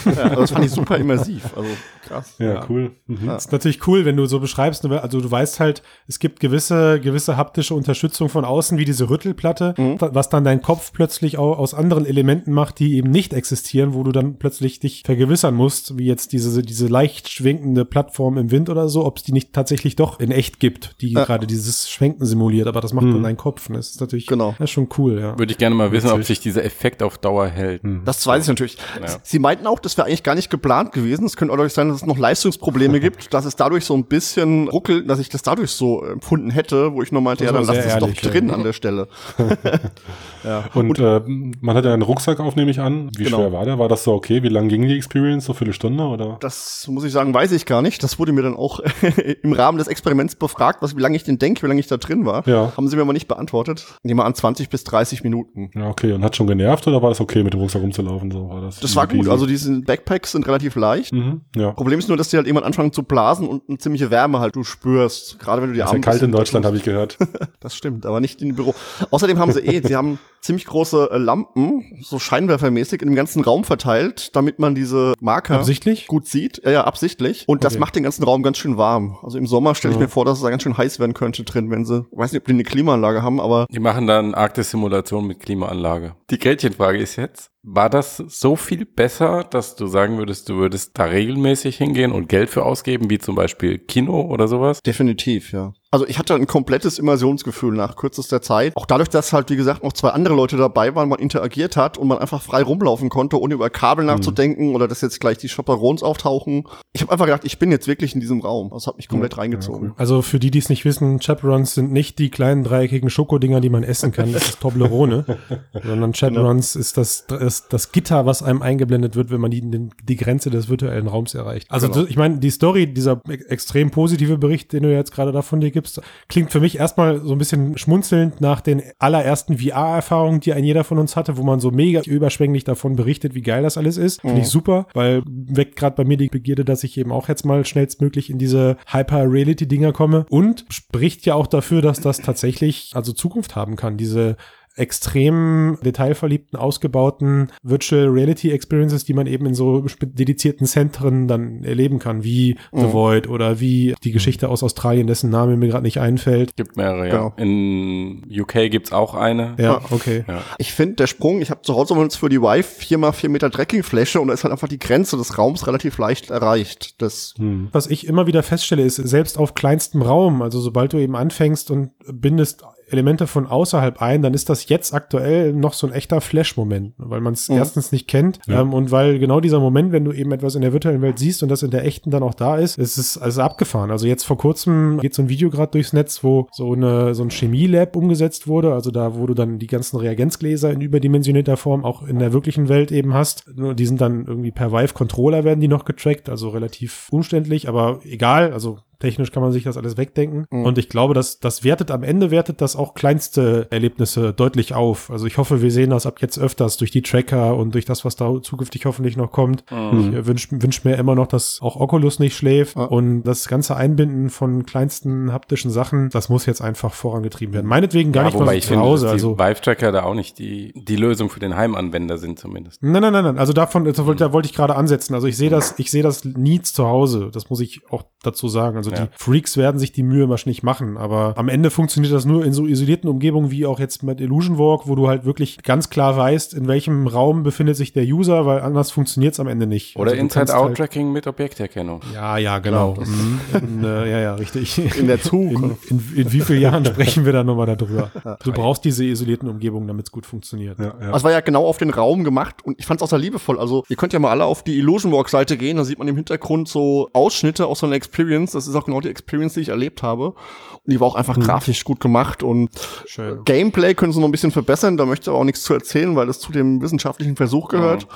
Ja, 0.04 0.22
also 0.24 0.40
das 0.40 0.50
fand 0.50 0.64
ich 0.64 0.70
super 0.70 0.96
immersiv. 0.96 1.44
Also 1.56 1.68
krass. 2.06 2.34
ja, 2.38 2.64
cool. 2.68 2.92
Mhm. 3.06 3.26
Das 3.26 3.46
ist 3.46 3.52
natürlich 3.52 3.78
cool, 3.86 4.04
wenn 4.04 4.16
du 4.16 4.26
so 4.26 4.40
beschreibst, 4.40 4.84
ne, 4.84 5.02
also 5.02 5.20
du 5.20 5.30
weißt 5.30 5.60
halt, 5.60 5.82
es 6.08 6.18
gibt 6.18 6.40
gewisse, 6.40 7.00
gewisse 7.00 7.36
haptische 7.36 7.74
Unterstützung 7.74 8.28
von 8.28 8.44
außen, 8.44 8.78
wie 8.78 8.84
diese 8.84 9.08
Rüttelplatte, 9.10 9.74
Mhm. 9.76 9.96
was 10.00 10.28
dann 10.28 10.44
dein 10.44 10.62
Kopf 10.62 10.92
plötzlich 10.92 11.38
auch 11.38 11.58
aus 11.58 11.74
anderen 11.74 12.06
Elementen 12.06 12.52
macht, 12.52 12.78
die 12.78 12.96
eben 12.96 13.10
nicht 13.10 13.32
existieren, 13.32 13.94
wo 13.94 14.02
du 14.02 14.12
dann 14.12 14.36
plötzlich 14.38 14.80
dich 14.80 15.02
vergewissern 15.04 15.54
musst, 15.54 15.98
wie 15.98 16.06
jetzt 16.06 16.32
diese, 16.32 16.62
diese 16.62 16.86
leicht 16.88 17.28
schwenkende 17.28 17.84
Plattform 17.84 18.38
im 18.38 18.50
Wind 18.50 18.68
oder 18.70 18.88
so, 18.88 19.04
ob 19.04 19.18
es 19.18 19.22
die 19.22 19.32
nicht 19.32 19.52
tatsächlich 19.52 19.96
doch 19.96 20.20
in 20.20 20.30
echt 20.30 20.60
gibt, 20.60 20.96
die 21.00 21.12
Ja. 21.12 21.24
gerade 21.24 21.46
dieses 21.46 21.88
Schwenken 21.90 22.24
simuliert, 22.26 22.66
aber 22.68 22.80
das 22.80 22.92
macht 22.92 23.06
Mhm. 23.06 23.12
dann 23.14 23.22
dein 23.24 23.36
Kopf. 23.36 23.68
Ne? 23.68 23.76
Das 23.76 23.90
ist 23.90 24.00
natürlich 24.00 24.26
Genau. 24.26 24.54
das 24.58 24.64
ist 24.64 24.70
schon 24.70 24.88
cool, 24.98 25.18
ja. 25.20 25.38
Würde 25.38 25.52
ich 25.52 25.58
gerne 25.58 25.74
mal 25.74 25.90
wissen, 25.92 26.08
ob 26.10 26.18
Witzig. 26.18 26.26
sich 26.38 26.40
dieser 26.40 26.64
Effekt 26.64 27.02
auf 27.02 27.18
Dauer 27.18 27.46
hält. 27.48 27.82
Das 28.04 28.26
weiß 28.26 28.42
ich 28.44 28.48
natürlich. 28.48 28.76
Ja. 29.00 29.06
Sie 29.22 29.38
meinten 29.38 29.66
auch, 29.66 29.78
das 29.78 29.96
wäre 29.96 30.06
eigentlich 30.06 30.22
gar 30.22 30.34
nicht 30.34 30.50
geplant 30.50 30.92
gewesen. 30.92 31.24
Es 31.24 31.36
könnte 31.36 31.54
auch 31.54 31.68
sein, 31.68 31.88
dass 31.88 31.98
es 31.98 32.06
noch 32.06 32.18
Leistungsprobleme 32.18 33.00
gibt, 33.00 33.32
dass 33.32 33.44
es 33.44 33.56
dadurch 33.56 33.71
so 33.80 33.94
ein 33.94 34.04
bisschen 34.04 34.68
ruckelt, 34.68 35.08
dass 35.08 35.18
ich 35.18 35.28
das 35.28 35.42
dadurch 35.42 35.70
so 35.70 36.02
empfunden 36.04 36.50
hätte, 36.50 36.92
wo 36.94 37.02
ich 37.02 37.10
nur 37.12 37.22
meinte, 37.22 37.44
ja, 37.44 37.52
dann 37.52 37.64
lass 37.64 37.76
es 37.76 37.94
doch 37.96 38.02
ehrlich, 38.08 38.22
ja. 38.22 38.30
drin 38.30 38.50
an 38.50 38.62
der 38.62 38.72
Stelle. 38.72 39.08
ja. 40.44 40.64
Und, 40.74 40.98
äh, 40.98 41.20
man 41.60 41.76
hat 41.76 41.84
ja 41.84 41.92
einen 41.92 42.02
Rucksack 42.02 42.40
auf, 42.40 42.56
nehme 42.56 42.70
ich 42.70 42.80
an. 42.80 43.10
Wie 43.16 43.24
Genau. 43.24 43.38
schwer 43.38 43.52
war 43.52 43.64
der? 43.64 43.78
War 43.78 43.88
das 43.88 44.04
so 44.04 44.12
okay? 44.12 44.42
Wie 44.42 44.48
lang 44.48 44.68
ging 44.68 44.82
die 44.86 44.96
Experience? 44.96 45.44
So 45.44 45.52
viele 45.54 45.72
Stunden 45.72 46.00
oder? 46.00 46.36
Das 46.40 46.86
muss 46.88 47.04
ich 47.04 47.12
sagen, 47.12 47.32
weiß 47.34 47.52
ich 47.52 47.66
gar 47.66 47.82
nicht. 47.82 48.02
Das 48.02 48.18
wurde 48.18 48.32
mir 48.32 48.42
dann 48.42 48.56
auch 48.56 48.80
im 49.42 49.52
Rahmen 49.52 49.78
des 49.78 49.86
Experiments 49.88 50.36
befragt, 50.36 50.82
was, 50.82 50.96
wie 50.96 51.00
lange 51.00 51.16
ich 51.16 51.24
denn 51.24 51.38
denke, 51.38 51.62
wie 51.62 51.66
lange 51.66 51.80
ich 51.80 51.86
da 51.86 51.96
drin 51.96 52.26
war. 52.26 52.46
Ja. 52.46 52.72
Haben 52.76 52.88
sie 52.88 52.96
mir 52.96 53.02
aber 53.02 53.12
nicht 53.12 53.28
beantwortet. 53.28 53.86
Nehmen 54.02 54.20
wir 54.20 54.24
an 54.24 54.34
20 54.34 54.68
bis 54.68 54.84
30 54.84 55.22
Minuten. 55.22 55.70
Ja, 55.74 55.88
okay. 55.88 56.12
Und 56.12 56.24
hat 56.24 56.36
schon 56.36 56.46
genervt 56.46 56.86
oder 56.86 57.02
war 57.02 57.08
das 57.10 57.20
okay, 57.20 57.42
mit 57.42 57.52
dem 57.54 57.60
Rucksack 57.60 57.82
rumzulaufen? 57.82 58.30
So 58.30 58.48
war 58.48 58.60
das. 58.60 58.80
Das 58.80 58.96
war 58.96 59.06
gut. 59.06 59.28
Also 59.28 59.46
diese 59.46 59.80
Backpacks 59.80 60.32
sind 60.32 60.46
relativ 60.46 60.74
leicht. 60.76 61.12
mhm. 61.12 61.42
Ja. 61.56 61.72
Problem 61.72 61.98
ist 61.98 62.08
nur, 62.08 62.16
dass 62.16 62.28
die 62.30 62.36
halt 62.36 62.46
irgendwann 62.46 62.64
anfangen 62.66 62.92
zu 62.92 63.02
blasen 63.02 63.46
und 63.48 63.61
eine 63.68 63.78
ziemliche 63.78 64.10
Wärme 64.10 64.38
halt 64.40 64.56
du 64.56 64.64
spürst. 64.64 65.38
Gerade 65.38 65.62
wenn 65.62 65.68
du 65.70 65.74
die 65.74 65.80
Ist 65.80 65.86
ja 65.86 65.90
Arme 65.90 66.00
kalt 66.00 66.22
in 66.22 66.32
Deutschland, 66.32 66.64
habe 66.66 66.76
ich 66.76 66.82
gehört. 66.82 67.18
Das 67.60 67.76
stimmt, 67.76 68.06
aber 68.06 68.18
nicht 68.18 68.42
im 68.42 68.56
Büro. 68.56 68.74
Außerdem 69.12 69.38
haben 69.38 69.52
sie 69.52 69.60
eh, 69.60 69.86
sie 69.86 69.94
haben 69.94 70.18
ziemlich 70.40 70.66
große 70.66 71.10
äh, 71.12 71.16
Lampen, 71.18 71.84
so 72.02 72.18
scheinwerfermäßig, 72.18 73.00
in 73.02 73.08
dem 73.08 73.14
ganzen 73.14 73.40
Raum 73.44 73.62
verteilt, 73.62 74.34
damit 74.34 74.58
man 74.58 74.74
diese 74.74 75.14
Marker 75.20 75.54
Absichtlich? 75.60 76.08
gut 76.08 76.26
sieht. 76.26 76.60
Ja, 76.64 76.72
ja, 76.72 76.84
absichtlich. 76.84 77.44
Und 77.46 77.62
das 77.62 77.74
Okay. 77.74 77.80
macht 77.80 77.94
den 77.94 78.02
ganzen 78.02 78.24
Raum 78.24 78.42
ganz 78.42 78.58
schön 78.58 78.76
warm. 78.78 79.16
Also 79.22 79.38
im 79.38 79.46
Sommer 79.46 79.76
stelle 79.76 79.94
ich 79.94 80.00
mir 80.00 80.08
vor, 80.08 80.24
dass 80.24 80.38
es 80.38 80.42
da 80.42 80.50
ganz 80.50 80.64
schön 80.64 80.76
heiß 80.76 80.98
werden 80.98 81.14
könnte 81.14 81.44
drin, 81.44 81.70
wenn 81.70 81.84
sie, 81.84 82.04
weiß 82.10 82.32
nicht, 82.32 82.40
ob 82.42 82.46
die 82.46 82.52
eine 82.54 82.64
Klimaanlage 82.64 83.22
haben, 83.22 83.40
aber 83.40 83.66
Die 83.70 83.78
machen 83.78 84.08
dann 84.08 84.34
Arktis-Simulation 84.34 85.24
mit 85.24 85.38
Klimaanlage. 85.38 86.16
Die 86.30 86.38
Gretchenfrage 86.40 86.98
ist 86.98 87.14
jetzt, 87.14 87.51
war 87.62 87.88
das 87.88 88.16
so 88.16 88.56
viel 88.56 88.84
besser, 88.84 89.44
dass 89.44 89.76
du 89.76 89.86
sagen 89.86 90.18
würdest, 90.18 90.48
du 90.48 90.56
würdest 90.56 90.98
da 90.98 91.04
regelmäßig 91.04 91.76
hingehen 91.76 92.12
und 92.12 92.28
Geld 92.28 92.50
für 92.50 92.64
ausgeben, 92.64 93.08
wie 93.08 93.18
zum 93.18 93.34
Beispiel 93.34 93.78
Kino 93.78 94.22
oder 94.22 94.48
sowas? 94.48 94.82
definitiv, 94.82 95.52
ja. 95.52 95.72
Also 95.92 96.06
ich 96.06 96.18
hatte 96.18 96.34
ein 96.34 96.46
komplettes 96.46 96.98
Immersionsgefühl 96.98 97.74
nach 97.74 97.96
kürzester 97.96 98.40
Zeit. 98.40 98.74
Auch 98.76 98.86
dadurch, 98.86 99.10
dass 99.10 99.32
halt, 99.34 99.50
wie 99.50 99.56
gesagt, 99.56 99.84
noch 99.84 99.92
zwei 99.92 100.08
andere 100.08 100.34
Leute 100.34 100.56
dabei 100.56 100.94
waren, 100.94 101.08
man 101.10 101.18
interagiert 101.18 101.76
hat 101.76 101.98
und 101.98 102.08
man 102.08 102.16
einfach 102.18 102.40
frei 102.40 102.62
rumlaufen 102.62 103.10
konnte, 103.10 103.38
ohne 103.38 103.52
über 103.52 103.68
Kabel 103.68 104.04
nachzudenken 104.06 104.74
oder 104.74 104.88
dass 104.88 105.02
jetzt 105.02 105.20
gleich 105.20 105.36
die 105.36 105.48
Chaperons 105.48 106.02
auftauchen. 106.02 106.64
Ich 106.94 107.02
habe 107.02 107.12
einfach 107.12 107.26
gedacht, 107.26 107.42
ich 107.44 107.58
bin 107.58 107.70
jetzt 107.70 107.86
wirklich 107.88 108.14
in 108.14 108.20
diesem 108.20 108.40
Raum. 108.40 108.70
Das 108.72 108.86
hat 108.86 108.96
mich 108.96 109.06
komplett 109.08 109.36
reingezogen. 109.36 109.92
Also 109.98 110.22
für 110.22 110.38
die, 110.38 110.50
die 110.50 110.60
es 110.60 110.70
nicht 110.70 110.86
wissen, 110.86 111.20
Chaperons 111.20 111.74
sind 111.74 111.92
nicht 111.92 112.18
die 112.18 112.30
kleinen 112.30 112.64
dreieckigen 112.64 113.10
Schokodinger, 113.10 113.60
die 113.60 113.68
man 113.70 113.82
essen 113.84 114.12
kann. 114.12 114.32
Das 114.32 114.48
ist 114.48 114.60
Toblerone. 114.60 115.26
sondern 115.84 116.12
Chaperons 116.14 116.74
ist 116.74 116.96
das, 116.96 117.26
das, 117.26 117.68
das 117.68 117.92
Gitter, 117.92 118.24
was 118.24 118.42
einem 118.42 118.62
eingeblendet 118.62 119.14
wird, 119.14 119.30
wenn 119.30 119.42
man 119.42 119.50
die, 119.50 119.60
die, 119.60 119.88
die 120.02 120.16
Grenze 120.16 120.48
des 120.48 120.70
virtuellen 120.70 121.06
Raums 121.06 121.34
erreicht. 121.34 121.70
Also 121.70 121.90
Genau. 121.90 122.06
ich 122.08 122.16
meine, 122.16 122.38
die 122.38 122.50
Story, 122.50 122.86
dieser 122.92 123.20
e- 123.28 123.34
extrem 123.48 123.90
positive 123.90 124.38
Bericht, 124.38 124.72
den 124.72 124.84
du 124.84 124.90
jetzt 124.90 125.12
gerade 125.12 125.32
davon 125.32 125.60
dir 125.60 125.70
gibst, 125.70 125.81
klingt 126.28 126.52
für 126.52 126.60
mich 126.60 126.78
erstmal 126.78 127.20
so 127.20 127.32
ein 127.32 127.38
bisschen 127.38 127.78
schmunzelnd 127.78 128.40
nach 128.40 128.60
den 128.60 128.82
allerersten 128.98 129.58
VR-Erfahrungen, 129.58 130.40
die 130.40 130.52
ein 130.52 130.64
jeder 130.64 130.84
von 130.84 130.98
uns 130.98 131.16
hatte, 131.16 131.36
wo 131.36 131.42
man 131.42 131.60
so 131.60 131.70
mega 131.70 132.00
überschwänglich 132.02 132.64
davon 132.64 132.96
berichtet, 132.96 133.34
wie 133.34 133.42
geil 133.42 133.62
das 133.62 133.78
alles 133.78 133.96
ist. 133.96 134.20
Finde 134.20 134.40
ich 134.40 134.48
super, 134.48 134.86
weil 134.94 135.22
weckt 135.26 135.76
gerade 135.76 135.96
bei 135.96 136.04
mir 136.04 136.16
die 136.16 136.28
Begierde, 136.28 136.64
dass 136.64 136.84
ich 136.84 136.96
eben 136.98 137.12
auch 137.12 137.28
jetzt 137.28 137.44
mal 137.44 137.64
schnellstmöglich 137.64 138.30
in 138.30 138.38
diese 138.38 138.76
Hyper-Reality-Dinger 138.86 139.92
komme 139.92 140.26
und 140.28 140.64
spricht 140.68 141.26
ja 141.26 141.34
auch 141.34 141.46
dafür, 141.46 141.82
dass 141.82 142.00
das 142.00 142.18
tatsächlich 142.18 142.92
also 142.94 143.12
Zukunft 143.12 143.56
haben 143.56 143.76
kann, 143.76 143.96
diese 143.96 144.36
extrem 144.76 145.78
detailverliebten, 145.84 146.58
ausgebauten 146.58 147.50
Virtual 147.62 148.06
Reality 148.08 148.50
Experiences, 148.50 149.04
die 149.04 149.14
man 149.14 149.26
eben 149.26 149.46
in 149.46 149.54
so 149.54 149.84
dedizierten 150.00 150.66
Zentren 150.66 151.28
dann 151.28 151.64
erleben 151.64 151.98
kann, 151.98 152.24
wie 152.24 152.56
The 152.72 152.92
Void 152.92 153.28
oder 153.28 153.60
wie 153.60 153.94
die 154.02 154.12
Geschichte 154.12 154.48
aus 154.48 154.62
Australien, 154.62 155.06
dessen 155.06 155.30
Name 155.30 155.56
mir 155.56 155.68
gerade 155.68 155.84
nicht 155.84 155.98
einfällt. 156.00 156.56
Gibt 156.56 156.76
mehrere, 156.76 157.08
Genau. 157.08 157.34
ja. 157.36 157.42
In 157.42 158.22
UK 158.30 158.70
gibt's 158.70 158.92
auch 158.92 159.14
eine. 159.14 159.54
Ja, 159.58 159.80
okay. 159.90 160.24
Ja. 160.26 160.42
Ich 160.58 160.72
finde, 160.72 160.96
der 160.96 161.06
Sprung, 161.06 161.40
ich 161.42 161.50
habe 161.50 161.62
zu 161.62 161.74
Hause 161.74 161.94
uns 161.94 162.16
für 162.16 162.28
die 162.28 162.40
Vive 162.40 162.66
4x4 162.80 163.28
Meter 163.28 163.50
Trekkingfläche 163.50 164.20
und 164.20 164.28
da 164.28 164.34
ist 164.34 164.44
halt 164.44 164.52
einfach 164.52 164.68
die 164.68 164.78
Grenze 164.78 165.16
des 165.16 165.36
Raums 165.38 165.66
relativ 165.66 165.98
leicht 165.98 166.30
erreicht. 166.30 167.00
Das, 167.02 167.34
Hm. 167.38 167.68
Was 167.72 167.86
ich 167.86 168.06
immer 168.06 168.26
wieder 168.26 168.42
feststelle, 168.42 168.82
ist, 168.82 168.96
selbst 168.96 169.38
auf 169.38 169.54
kleinstem 169.54 170.02
Raum, 170.02 170.42
also 170.42 170.60
sobald 170.60 170.92
du 170.92 170.98
eben 170.98 171.16
anfängst 171.16 171.70
und 171.70 171.90
bindest 172.12 172.64
Elemente 172.92 173.26
von 173.26 173.46
außerhalb 173.46 174.00
ein, 174.02 174.22
dann 174.22 174.34
ist 174.34 174.48
das 174.48 174.68
jetzt 174.68 174.92
aktuell 174.94 175.52
noch 175.52 175.72
so 175.72 175.86
ein 175.86 175.92
echter 175.92 176.20
Flash-Moment, 176.20 176.94
weil 176.98 177.20
man 177.20 177.32
es 177.32 177.48
Mhm. 177.48 177.56
erstens 177.56 177.92
nicht 177.92 178.06
kennt 178.08 178.38
Ja. 178.46 178.60
ähm, 178.60 178.72
und 178.74 178.90
weil 178.90 179.18
genau 179.18 179.40
dieser 179.40 179.60
Moment, 179.60 179.92
wenn 179.92 180.04
du 180.04 180.12
eben 180.12 180.30
etwas 180.32 180.54
in 180.54 180.62
der 180.62 180.72
virtuellen 180.72 181.02
Welt 181.02 181.18
siehst 181.18 181.42
und 181.42 181.48
das 181.48 181.62
in 181.62 181.70
der 181.70 181.84
echten 181.84 182.10
dann 182.10 182.22
auch 182.22 182.34
da 182.34 182.56
ist, 182.56 182.78
es 182.78 182.98
ist 182.98 183.18
also 183.18 183.42
abgefahren. 183.42 183.90
Also 183.90 184.06
jetzt 184.06 184.24
vor 184.24 184.38
kurzem 184.38 184.98
geht 185.00 185.14
so 185.14 185.22
ein 185.22 185.28
Video 185.28 185.50
gerade 185.50 185.72
durchs 185.72 185.92
Netz, 185.92 186.22
wo 186.22 186.48
so 186.52 186.72
eine 186.72 187.14
so 187.14 187.22
ein 187.22 187.30
Chemielab 187.30 187.96
umgesetzt 187.96 188.46
wurde, 188.46 188.72
also 188.74 188.90
da, 188.90 189.16
wo 189.16 189.26
du 189.26 189.34
dann 189.34 189.58
die 189.58 189.66
ganzen 189.66 189.96
Reagenzgläser 189.98 190.70
in 190.72 190.80
überdimensionierter 190.80 191.56
Form 191.56 191.84
auch 191.84 192.02
in 192.06 192.18
der 192.18 192.32
wirklichen 192.32 192.68
Welt 192.68 192.92
eben 192.92 193.14
hast. 193.14 193.44
Nur 193.56 193.74
Die 193.74 193.86
sind 193.86 194.00
dann 194.00 194.26
irgendwie 194.26 194.50
per 194.50 194.72
Vive-Controller 194.72 195.44
werden 195.44 195.60
die 195.60 195.68
noch 195.68 195.84
getrackt, 195.84 196.28
also 196.28 196.50
relativ 196.50 197.08
umständlich, 197.10 197.68
aber 197.68 198.00
egal, 198.04 198.52
also 198.52 198.78
technisch 199.02 199.32
kann 199.32 199.42
man 199.42 199.52
sich 199.52 199.64
das 199.64 199.76
alles 199.76 199.96
wegdenken. 199.96 200.46
Mhm. 200.50 200.64
Und 200.64 200.78
ich 200.78 200.88
glaube, 200.88 201.12
dass 201.12 201.40
das 201.40 201.64
wertet 201.64 201.90
am 201.90 202.02
Ende 202.02 202.30
wertet 202.30 202.60
das 202.60 202.76
auch 202.76 202.94
kleinste 202.94 203.66
Erlebnisse 203.70 204.32
deutlich 204.32 204.74
auf. 204.74 205.10
Also 205.10 205.26
ich 205.26 205.36
hoffe, 205.38 205.60
wir 205.60 205.70
sehen 205.70 205.90
das 205.90 206.06
ab 206.06 206.20
jetzt 206.20 206.38
öfters 206.38 206.76
durch 206.76 206.90
die 206.90 207.02
Tracker 207.02 207.56
und 207.56 207.74
durch 207.74 207.84
das, 207.84 208.04
was 208.04 208.16
da 208.16 208.40
zukünftig 208.40 208.86
hoffentlich 208.86 209.16
noch 209.16 209.32
kommt. 209.32 209.64
Mhm. 209.70 210.14
Ich 210.16 210.26
wünsche 210.26 210.48
wünsch 210.52 210.84
mir 210.84 210.96
immer 210.96 211.14
noch, 211.14 211.26
dass 211.26 211.58
auch 211.60 211.76
Oculus 211.76 212.18
nicht 212.18 212.36
schläft 212.36 212.76
Ja. 212.76 212.84
und 212.84 213.24
das 213.24 213.48
ganze 213.48 213.76
Einbinden 213.76 214.30
von 214.30 214.64
kleinsten 214.64 215.32
haptischen 215.32 215.70
Sachen, 215.70 216.08
das 216.10 216.28
muss 216.28 216.46
jetzt 216.46 216.62
einfach 216.62 216.94
vorangetrieben 216.94 217.54
werden. 217.54 217.66
Meinetwegen 217.66 218.12
gar 218.12 218.22
ja, 218.22 218.28
nicht 218.28 218.34
wobei 218.36 218.44
mal 218.46 218.56
ich 218.56 218.64
zu 218.64 218.70
finde, 218.70 218.84
Hause. 218.84 219.06
die 219.06 219.12
Also 219.12 219.38
Vive-Tracker 219.38 219.92
da 219.92 220.04
auch 220.04 220.14
nicht 220.14 220.38
die, 220.38 220.72
die 220.76 220.96
Lösung 220.96 221.28
für 221.28 221.40
den 221.40 221.56
Heimanwender 221.56 222.18
sind 222.18 222.38
zumindest. 222.38 222.82
Nein, 222.82 223.02
nein, 223.02 223.12
nein, 223.12 223.24
nein. 223.24 223.38
Also 223.38 223.52
davon, 223.52 223.84
da 223.84 224.06
wollte, 224.06 224.24
da 224.24 224.32
wollte 224.32 224.46
ich 224.46 224.54
gerade 224.54 224.76
ansetzen. 224.76 225.14
Also 225.14 225.26
ich 225.26 225.36
sehe 225.36 225.50
das, 225.50 225.74
ich 225.78 225.90
sehe 225.90 226.02
das 226.02 226.24
nie 226.24 226.60
zu 226.62 226.86
Hause. 226.86 227.30
Das 227.32 227.50
muss 227.50 227.60
ich 227.60 227.80
auch 227.90 228.04
dazu 228.22 228.48
sagen. 228.48 228.76
Also 228.76 228.90
Ja. 228.92 229.06
die 229.06 229.08
Freaks 229.16 229.56
werden 229.56 229.78
sich 229.78 229.92
die 229.92 230.02
Mühe 230.02 230.28
wahrscheinlich 230.28 230.62
machen, 230.62 230.96
aber 230.96 231.34
am 231.36 231.48
Ende 231.48 231.70
funktioniert 231.70 232.12
das 232.12 232.24
nur 232.24 232.44
in 232.44 232.52
so 232.52 232.66
isolierten 232.66 233.08
Umgebungen 233.08 233.50
wie 233.50 233.66
auch 233.66 233.80
jetzt 233.80 234.02
mit 234.02 234.20
Illusion 234.20 234.58
Walk, 234.58 234.86
wo 234.86 234.94
du 234.94 235.08
halt 235.08 235.24
wirklich 235.24 235.62
ganz 235.62 235.90
klar 235.90 236.16
weißt, 236.16 236.54
in 236.54 236.68
welchem 236.68 237.06
Raum 237.06 237.42
befindet 237.42 237.76
sich 237.76 237.92
der 237.92 238.04
User, 238.04 238.46
weil 238.46 238.60
anders 238.60 238.90
funktioniert 238.90 239.34
es 239.34 239.40
am 239.40 239.48
Ende 239.48 239.66
nicht. 239.66 239.96
Oder 239.96 240.12
Also 240.12 240.22
Inside-Out-Tracking 240.22 241.12
mit 241.12 241.26
Objekterkennung. 241.26 242.00
Halt, 242.04 242.14
ja, 242.14 242.38
ja, 242.38 242.58
genau. 242.58 242.94
Mhm. 242.94 243.40
In, 243.54 243.84
äh, 243.84 244.10
ja, 244.10 244.20
ja, 244.20 244.34
richtig. 244.34 244.96
In 244.98 245.06
der 245.06 245.20
Zug. 245.20 245.52
In, 245.52 245.76
in, 245.88 246.02
in 246.16 246.32
wie 246.32 246.40
vielen 246.40 246.60
Jahren 246.60 246.84
sprechen 246.92 247.24
wir 247.24 247.32
da 247.32 247.44
nochmal 247.44 247.66
darüber? 247.66 248.10
Du 248.44 248.52
brauchst 248.52 248.84
diese 248.84 249.04
isolierten 249.04 249.48
Umgebungen, 249.48 249.86
damit 249.86 250.06
es 250.06 250.12
gut 250.12 250.26
funktioniert. 250.26 250.78
Ja, 250.78 250.94
ja. 251.00 251.12
Das 251.12 251.24
war 251.24 251.30
ja 251.32 251.40
genau 251.40 251.66
auf 251.66 251.78
den 251.78 251.90
Raum 251.90 252.24
gemacht 252.24 252.56
und 252.64 252.78
ich 252.78 252.86
fand 252.86 253.00
es 253.00 253.04
auch 253.04 253.08
sehr 253.10 253.18
liebevoll. 253.18 253.58
Also 253.58 253.84
ihr 253.88 253.96
könnt 253.96 254.12
ja 254.12 254.18
mal 254.18 254.30
alle 254.30 254.44
auf 254.44 254.62
die 254.62 254.78
Illusion 254.78 255.12
Walk 255.12 255.28
Seite 255.28 255.56
gehen, 255.56 255.76
da 255.76 255.84
sieht 255.84 255.98
man 255.98 256.08
im 256.08 256.16
Hintergrund 256.16 256.68
so 256.68 257.08
Ausschnitte 257.12 257.66
aus 257.66 257.80
so 257.80 257.86
einer 257.86 257.96
Experience. 257.96 258.52
Das 258.52 258.66
ist 258.66 258.74
auch 258.74 258.81
genau 258.84 259.00
die 259.00 259.08
Experience, 259.08 259.54
die 259.54 259.60
ich 259.60 259.68
erlebt 259.68 260.02
habe. 260.02 260.28
Und 260.28 260.92
die 260.92 261.00
war 261.00 261.08
auch 261.08 261.14
einfach 261.14 261.38
grafisch 261.38 261.84
gut 261.84 262.00
gemacht 262.00 262.42
und 262.42 262.70
Schön. 263.06 263.44
Gameplay 263.44 263.94
können 263.94 264.12
sie 264.12 264.20
noch 264.20 264.28
ein 264.28 264.32
bisschen 264.32 264.50
verbessern. 264.50 264.96
Da 264.96 265.06
möchte 265.06 265.24
ich 265.24 265.28
aber 265.28 265.38
auch 265.38 265.44
nichts 265.44 265.62
zu 265.62 265.74
erzählen, 265.74 266.16
weil 266.16 266.26
das 266.26 266.40
zu 266.40 266.52
dem 266.52 266.82
wissenschaftlichen 266.82 267.36
Versuch 267.36 267.68
gehört. 267.68 268.06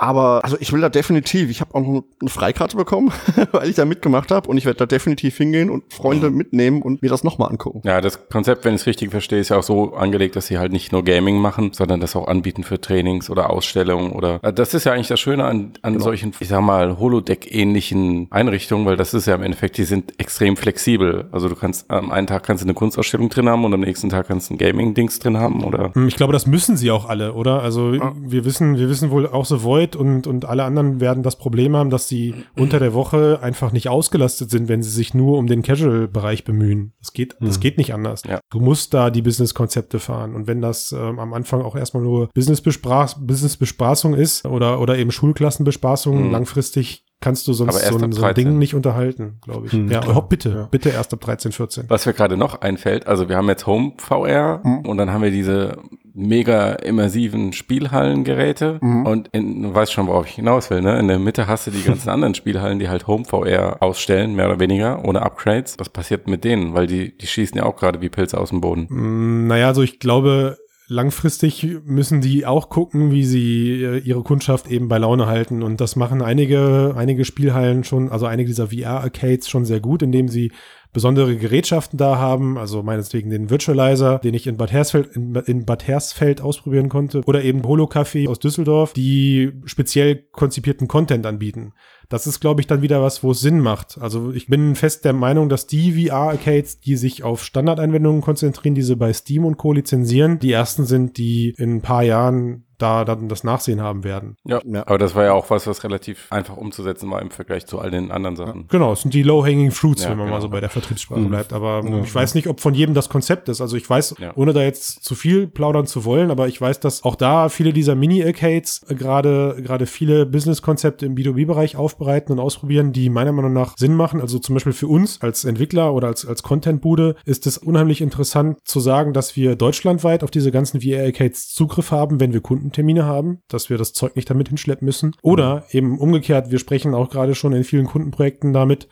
Aber 0.00 0.40
also 0.44 0.56
ich 0.60 0.72
will 0.72 0.80
da 0.80 0.88
definitiv, 0.88 1.50
ich 1.50 1.60
habe 1.60 1.74
auch 1.74 1.80
noch 1.80 2.04
eine 2.20 2.30
Freikarte 2.30 2.76
bekommen, 2.76 3.12
weil 3.52 3.68
ich 3.68 3.76
da 3.76 3.84
mitgemacht 3.84 4.30
habe 4.30 4.48
und 4.48 4.56
ich 4.56 4.64
werde 4.64 4.78
da 4.78 4.86
definitiv 4.86 5.36
hingehen 5.36 5.68
und 5.68 5.92
Freunde 5.92 6.30
mitnehmen 6.30 6.80
und 6.80 7.02
mir 7.02 7.10
das 7.10 7.22
nochmal 7.22 7.50
angucken. 7.50 7.82
Ja, 7.84 8.00
das 8.00 8.28
Konzept, 8.28 8.64
wenn 8.64 8.74
ich 8.74 8.80
es 8.80 8.86
richtig 8.86 9.10
verstehe, 9.10 9.40
ist 9.40 9.50
ja 9.50 9.58
auch 9.58 9.62
so 9.62 9.94
angelegt, 9.94 10.36
dass 10.36 10.46
sie 10.46 10.58
halt 10.58 10.72
nicht 10.72 10.90
nur 10.92 11.04
Gaming 11.04 11.36
machen, 11.36 11.72
sondern 11.74 12.00
das 12.00 12.16
auch 12.16 12.28
anbieten 12.28 12.64
für 12.64 12.80
Trainings 12.80 13.28
oder 13.28 13.50
Ausstellungen 13.50 14.12
oder 14.12 14.40
äh, 14.42 14.52
das 14.54 14.72
ist 14.72 14.84
ja 14.84 14.92
eigentlich 14.92 15.08
das 15.08 15.20
Schöne 15.20 15.44
an, 15.44 15.72
an 15.82 16.00
solchen, 16.00 16.32
ich 16.40 16.48
sag 16.48 16.62
mal, 16.62 16.98
Holodeck-ähnlichen 16.98 18.28
Einrichtungen, 18.30 18.86
weil 18.86 18.96
das 18.96 19.12
ist 19.12 19.26
ja 19.26 19.34
im 19.34 19.42
Endeffekt, 19.42 19.76
die 19.76 19.84
sind 19.84 19.99
extrem 20.18 20.56
flexibel. 20.56 21.28
Also 21.32 21.48
du 21.48 21.54
kannst 21.56 21.90
am 21.90 22.10
einen 22.10 22.26
Tag 22.26 22.42
kannst 22.42 22.62
du 22.62 22.66
eine 22.66 22.74
Kunstausstellung 22.74 23.28
drin 23.28 23.48
haben 23.48 23.64
und 23.64 23.72
am 23.74 23.80
nächsten 23.80 24.08
Tag 24.08 24.28
kannst 24.28 24.50
du 24.50 24.54
ein 24.54 24.58
Gaming-Dings 24.58 25.18
drin 25.18 25.36
haben 25.38 25.64
oder 25.64 25.92
Hm, 25.94 26.08
Ich 26.08 26.16
glaube, 26.16 26.32
das 26.32 26.46
müssen 26.46 26.76
sie 26.76 26.90
auch 26.90 27.08
alle, 27.08 27.34
oder? 27.34 27.62
Also 27.62 27.92
wir 27.92 28.44
wissen, 28.44 28.76
wir 28.78 28.88
wissen 28.88 29.10
wohl 29.10 29.26
auch 29.26 29.44
so 29.44 29.62
Void 29.62 29.96
und, 29.96 30.26
und 30.26 30.44
alle 30.44 30.64
anderen 30.64 31.00
werden 31.00 31.22
das 31.22 31.36
Problem 31.36 31.76
haben, 31.76 31.90
dass 31.90 32.08
sie 32.08 32.34
unter 32.56 32.78
der 32.78 32.94
Woche 32.94 33.40
einfach 33.42 33.72
nicht 33.72 33.88
ausgelastet 33.88 34.50
sind, 34.50 34.68
wenn 34.68 34.82
sie 34.82 34.90
sich 34.90 35.14
nur 35.14 35.38
um 35.38 35.46
den 35.46 35.62
Casual-Bereich 35.62 36.44
bemühen. 36.44 36.92
Das 37.00 37.12
geht, 37.12 37.36
das 37.40 37.60
geht 37.60 37.78
nicht 37.78 37.94
anders. 37.94 38.22
Ja. 38.28 38.40
Du 38.50 38.60
musst 38.60 38.94
da 38.94 39.10
die 39.10 39.22
Business-Konzepte 39.22 39.98
fahren. 39.98 40.34
Und 40.34 40.46
wenn 40.46 40.60
das 40.60 40.92
ähm, 40.92 41.18
am 41.18 41.32
Anfang 41.34 41.62
auch 41.62 41.76
erstmal 41.76 42.02
nur 42.02 42.28
Business-Bespaß- 42.36 43.26
Business-Bespaßung 43.26 44.14
ist 44.14 44.44
oder, 44.46 44.80
oder 44.80 44.98
eben 44.98 45.10
Schulklassenbespaßung, 45.10 46.26
Mhm. 46.26 46.32
langfristig 46.32 47.04
kannst 47.20 47.46
du 47.46 47.52
sonst 47.52 47.78
so 47.78 47.94
ein, 47.96 47.98
so 47.98 48.04
ein 48.04 48.10
13. 48.12 48.44
Ding 48.46 48.58
nicht 48.58 48.74
unterhalten, 48.74 49.38
glaube 49.42 49.66
ich. 49.66 49.72
Hm, 49.72 49.90
ja, 49.90 50.00
klar. 50.00 50.26
bitte, 50.28 50.48
Ja. 50.50 50.68
bitte 50.70 50.88
erst 50.90 51.12
ab 51.12 51.20
13, 51.20 51.52
14. 51.52 51.84
Was 51.88 52.06
mir 52.06 52.14
gerade 52.14 52.36
noch 52.36 52.60
einfällt, 52.62 53.06
also 53.06 53.28
wir 53.28 53.36
haben 53.36 53.48
jetzt 53.48 53.66
Home 53.66 53.92
VR 53.98 54.62
und 54.86 54.96
dann 54.96 55.12
haben 55.12 55.22
wir 55.22 55.30
diese 55.30 55.78
mega 56.12 56.72
immersiven 56.72 57.52
Spielhallengeräte 57.52 58.78
und 58.80 59.28
in, 59.32 59.62
du 59.62 59.74
weißt 59.74 59.92
schon, 59.92 60.06
worauf 60.06 60.26
ich 60.26 60.34
hinaus 60.34 60.70
will, 60.70 60.80
ne? 60.80 60.98
In 60.98 61.08
der 61.08 61.18
Mitte 61.18 61.46
hast 61.46 61.66
du 61.66 61.70
die 61.70 61.82
ganzen 61.82 62.08
anderen 62.10 62.34
Spielhallen, 62.34 62.78
die 62.78 62.88
halt 62.88 63.06
Home 63.06 63.24
VR 63.24 63.76
ausstellen, 63.80 64.34
mehr 64.34 64.46
oder 64.48 64.58
weniger, 64.60 65.04
ohne 65.04 65.22
Upgrades. 65.22 65.76
Was 65.78 65.88
passiert 65.88 66.26
mit 66.28 66.44
denen? 66.44 66.74
Weil 66.74 66.86
die, 66.86 67.16
die 67.16 67.26
schießen 67.26 67.56
ja 67.56 67.64
auch 67.64 67.76
gerade 67.76 68.00
wie 68.00 68.08
Pilze 68.08 68.38
aus 68.38 68.50
dem 68.50 68.60
Boden. 68.60 68.86
Mm, 68.88 69.46
Naja, 69.46 69.68
also 69.68 69.82
ich 69.82 69.98
glaube, 70.00 70.58
langfristig 70.90 71.64
müssen 71.84 72.20
die 72.20 72.44
auch 72.46 72.68
gucken, 72.68 73.12
wie 73.12 73.24
sie 73.24 73.82
äh, 73.82 73.98
ihre 73.98 74.24
Kundschaft 74.24 74.68
eben 74.68 74.88
bei 74.88 74.98
Laune 74.98 75.26
halten. 75.26 75.62
Und 75.62 75.80
das 75.80 75.94
machen 75.94 76.20
einige, 76.20 76.94
einige 76.96 77.24
Spielhallen 77.24 77.84
schon, 77.84 78.10
also 78.10 78.26
einige 78.26 78.48
dieser 78.48 78.68
VR-Arcades 78.68 79.48
schon 79.48 79.64
sehr 79.64 79.78
gut, 79.78 80.02
indem 80.02 80.26
sie 80.26 80.50
besondere 80.92 81.36
Gerätschaften 81.36 81.96
da 81.96 82.18
haben, 82.18 82.58
also 82.58 82.82
meinetwegen 82.82 83.30
den 83.30 83.50
Virtualizer, 83.50 84.18
den 84.18 84.34
ich 84.34 84.46
in 84.46 84.56
Bad 84.56 84.72
Hersfeld, 84.72 85.14
in, 85.14 85.34
in 85.34 85.64
Bad 85.64 85.86
Hersfeld 85.86 86.40
ausprobieren 86.40 86.88
konnte, 86.88 87.22
oder 87.26 87.42
eben 87.42 87.62
Holo 87.64 87.84
Café 87.84 88.28
aus 88.28 88.38
Düsseldorf, 88.38 88.92
die 88.92 89.52
speziell 89.64 90.16
konzipierten 90.32 90.88
Content 90.88 91.26
anbieten. 91.26 91.72
Das 92.08 92.26
ist, 92.26 92.40
glaube 92.40 92.60
ich, 92.60 92.66
dann 92.66 92.82
wieder 92.82 93.02
was, 93.02 93.22
wo 93.22 93.30
es 93.30 93.40
Sinn 93.40 93.60
macht. 93.60 93.98
Also 94.00 94.32
ich 94.32 94.48
bin 94.48 94.74
fest 94.74 95.04
der 95.04 95.12
Meinung, 95.12 95.48
dass 95.48 95.68
die 95.68 96.08
VR-Arcades, 96.08 96.80
die 96.80 96.96
sich 96.96 97.22
auf 97.22 97.44
Standardeinwendungen 97.44 98.20
konzentrieren, 98.20 98.74
diese 98.74 98.96
bei 98.96 99.12
Steam 99.12 99.44
und 99.44 99.58
Co. 99.58 99.72
lizenzieren, 99.72 100.40
die 100.40 100.50
ersten 100.50 100.86
sind, 100.86 101.18
die 101.18 101.54
in 101.56 101.76
ein 101.76 101.82
paar 101.82 102.02
Jahren 102.02 102.64
da 102.80 103.04
dann 103.04 103.28
das 103.28 103.44
Nachsehen 103.44 103.80
haben 103.80 104.04
werden. 104.04 104.36
Ja, 104.44 104.60
Ja. 104.64 104.82
aber 104.86 104.98
das 104.98 105.14
war 105.14 105.24
ja 105.24 105.32
auch 105.32 105.50
was, 105.50 105.66
was 105.66 105.84
relativ 105.84 106.26
einfach 106.30 106.56
umzusetzen 106.56 107.10
war 107.10 107.20
im 107.22 107.30
Vergleich 107.30 107.66
zu 107.66 107.78
all 107.78 107.90
den 107.90 108.10
anderen 108.10 108.36
Sachen. 108.36 108.66
Genau, 108.68 108.92
es 108.92 109.02
sind 109.02 109.14
die 109.14 109.22
low-hanging 109.22 109.70
fruits, 109.70 110.02
Ja, 110.04 110.10
wenn 110.10 110.18
man 110.18 110.26
genau. 110.26 110.36
mal 110.38 110.42
so 110.42 110.48
bei 110.48 110.60
der 110.60 110.70
Vertriebssprache 110.70 111.20
Mhm. 111.20 111.28
bleibt. 111.28 111.52
Aber 111.52 111.82
Ja. 111.84 111.98
ich 112.00 112.14
weiß 112.14 112.34
nicht, 112.34 112.46
ob 112.48 112.60
von 112.60 112.74
jedem 112.74 112.94
das 112.94 113.08
Konzept 113.08 113.48
ist. 113.48 113.60
Also 113.60 113.76
ich 113.76 113.88
weiß, 113.88 114.16
Ja. 114.18 114.32
ohne 114.36 114.52
da 114.52 114.62
jetzt 114.62 115.04
zu 115.04 115.14
viel 115.14 115.46
plaudern 115.46 115.86
zu 115.86 116.04
wollen, 116.04 116.30
aber 116.30 116.48
ich 116.48 116.60
weiß, 116.60 116.80
dass 116.80 117.04
auch 117.04 117.14
da 117.16 117.48
viele 117.48 117.72
dieser 117.72 117.94
Mini-Arcades 117.94 118.82
gerade 118.88 119.56
gerade 119.62 119.86
viele 119.86 120.26
Business-Konzepte 120.26 121.06
im 121.06 121.14
B2B-Bereich 121.14 121.76
aufbereiten 121.76 122.32
und 122.32 122.38
ausprobieren, 122.40 122.92
die 122.92 123.10
meiner 123.10 123.32
Meinung 123.32 123.52
nach 123.52 123.76
Sinn 123.76 123.94
machen. 123.94 124.20
Also 124.20 124.38
zum 124.38 124.54
Beispiel 124.54 124.72
für 124.72 124.86
uns 124.88 125.20
als 125.20 125.44
Entwickler 125.44 125.92
oder 125.94 126.08
als, 126.08 126.26
als 126.26 126.42
Content-Bude 126.42 127.16
ist 127.24 127.46
es 127.46 127.58
unheimlich 127.58 128.00
interessant 128.00 128.58
zu 128.64 128.80
sagen, 128.80 129.12
dass 129.12 129.36
wir 129.36 129.56
deutschlandweit 129.56 130.24
auf 130.24 130.30
diese 130.30 130.50
ganzen 130.50 130.80
VR-Arcades 130.80 131.48
Zugriff 131.52 131.90
haben, 131.90 132.20
wenn 132.20 132.32
wir 132.32 132.40
Kundentermine 132.70 133.04
haben, 133.04 133.42
dass 133.48 133.68
wir 133.68 133.78
das 133.78 133.92
Zeug 133.92 134.16
nicht 134.16 134.30
damit 134.30 134.48
hinschleppen 134.48 134.86
müssen. 134.86 135.16
Oder 135.22 135.64
eben 135.70 135.98
umgekehrt, 135.98 136.50
wir 136.50 136.58
sprechen 136.58 136.94
auch 136.94 137.10
gerade 137.10 137.34
schon 137.34 137.52
in 137.52 137.64
vielen 137.64 137.86
Kundenprojekten 137.86 138.52
damit, 138.52 138.88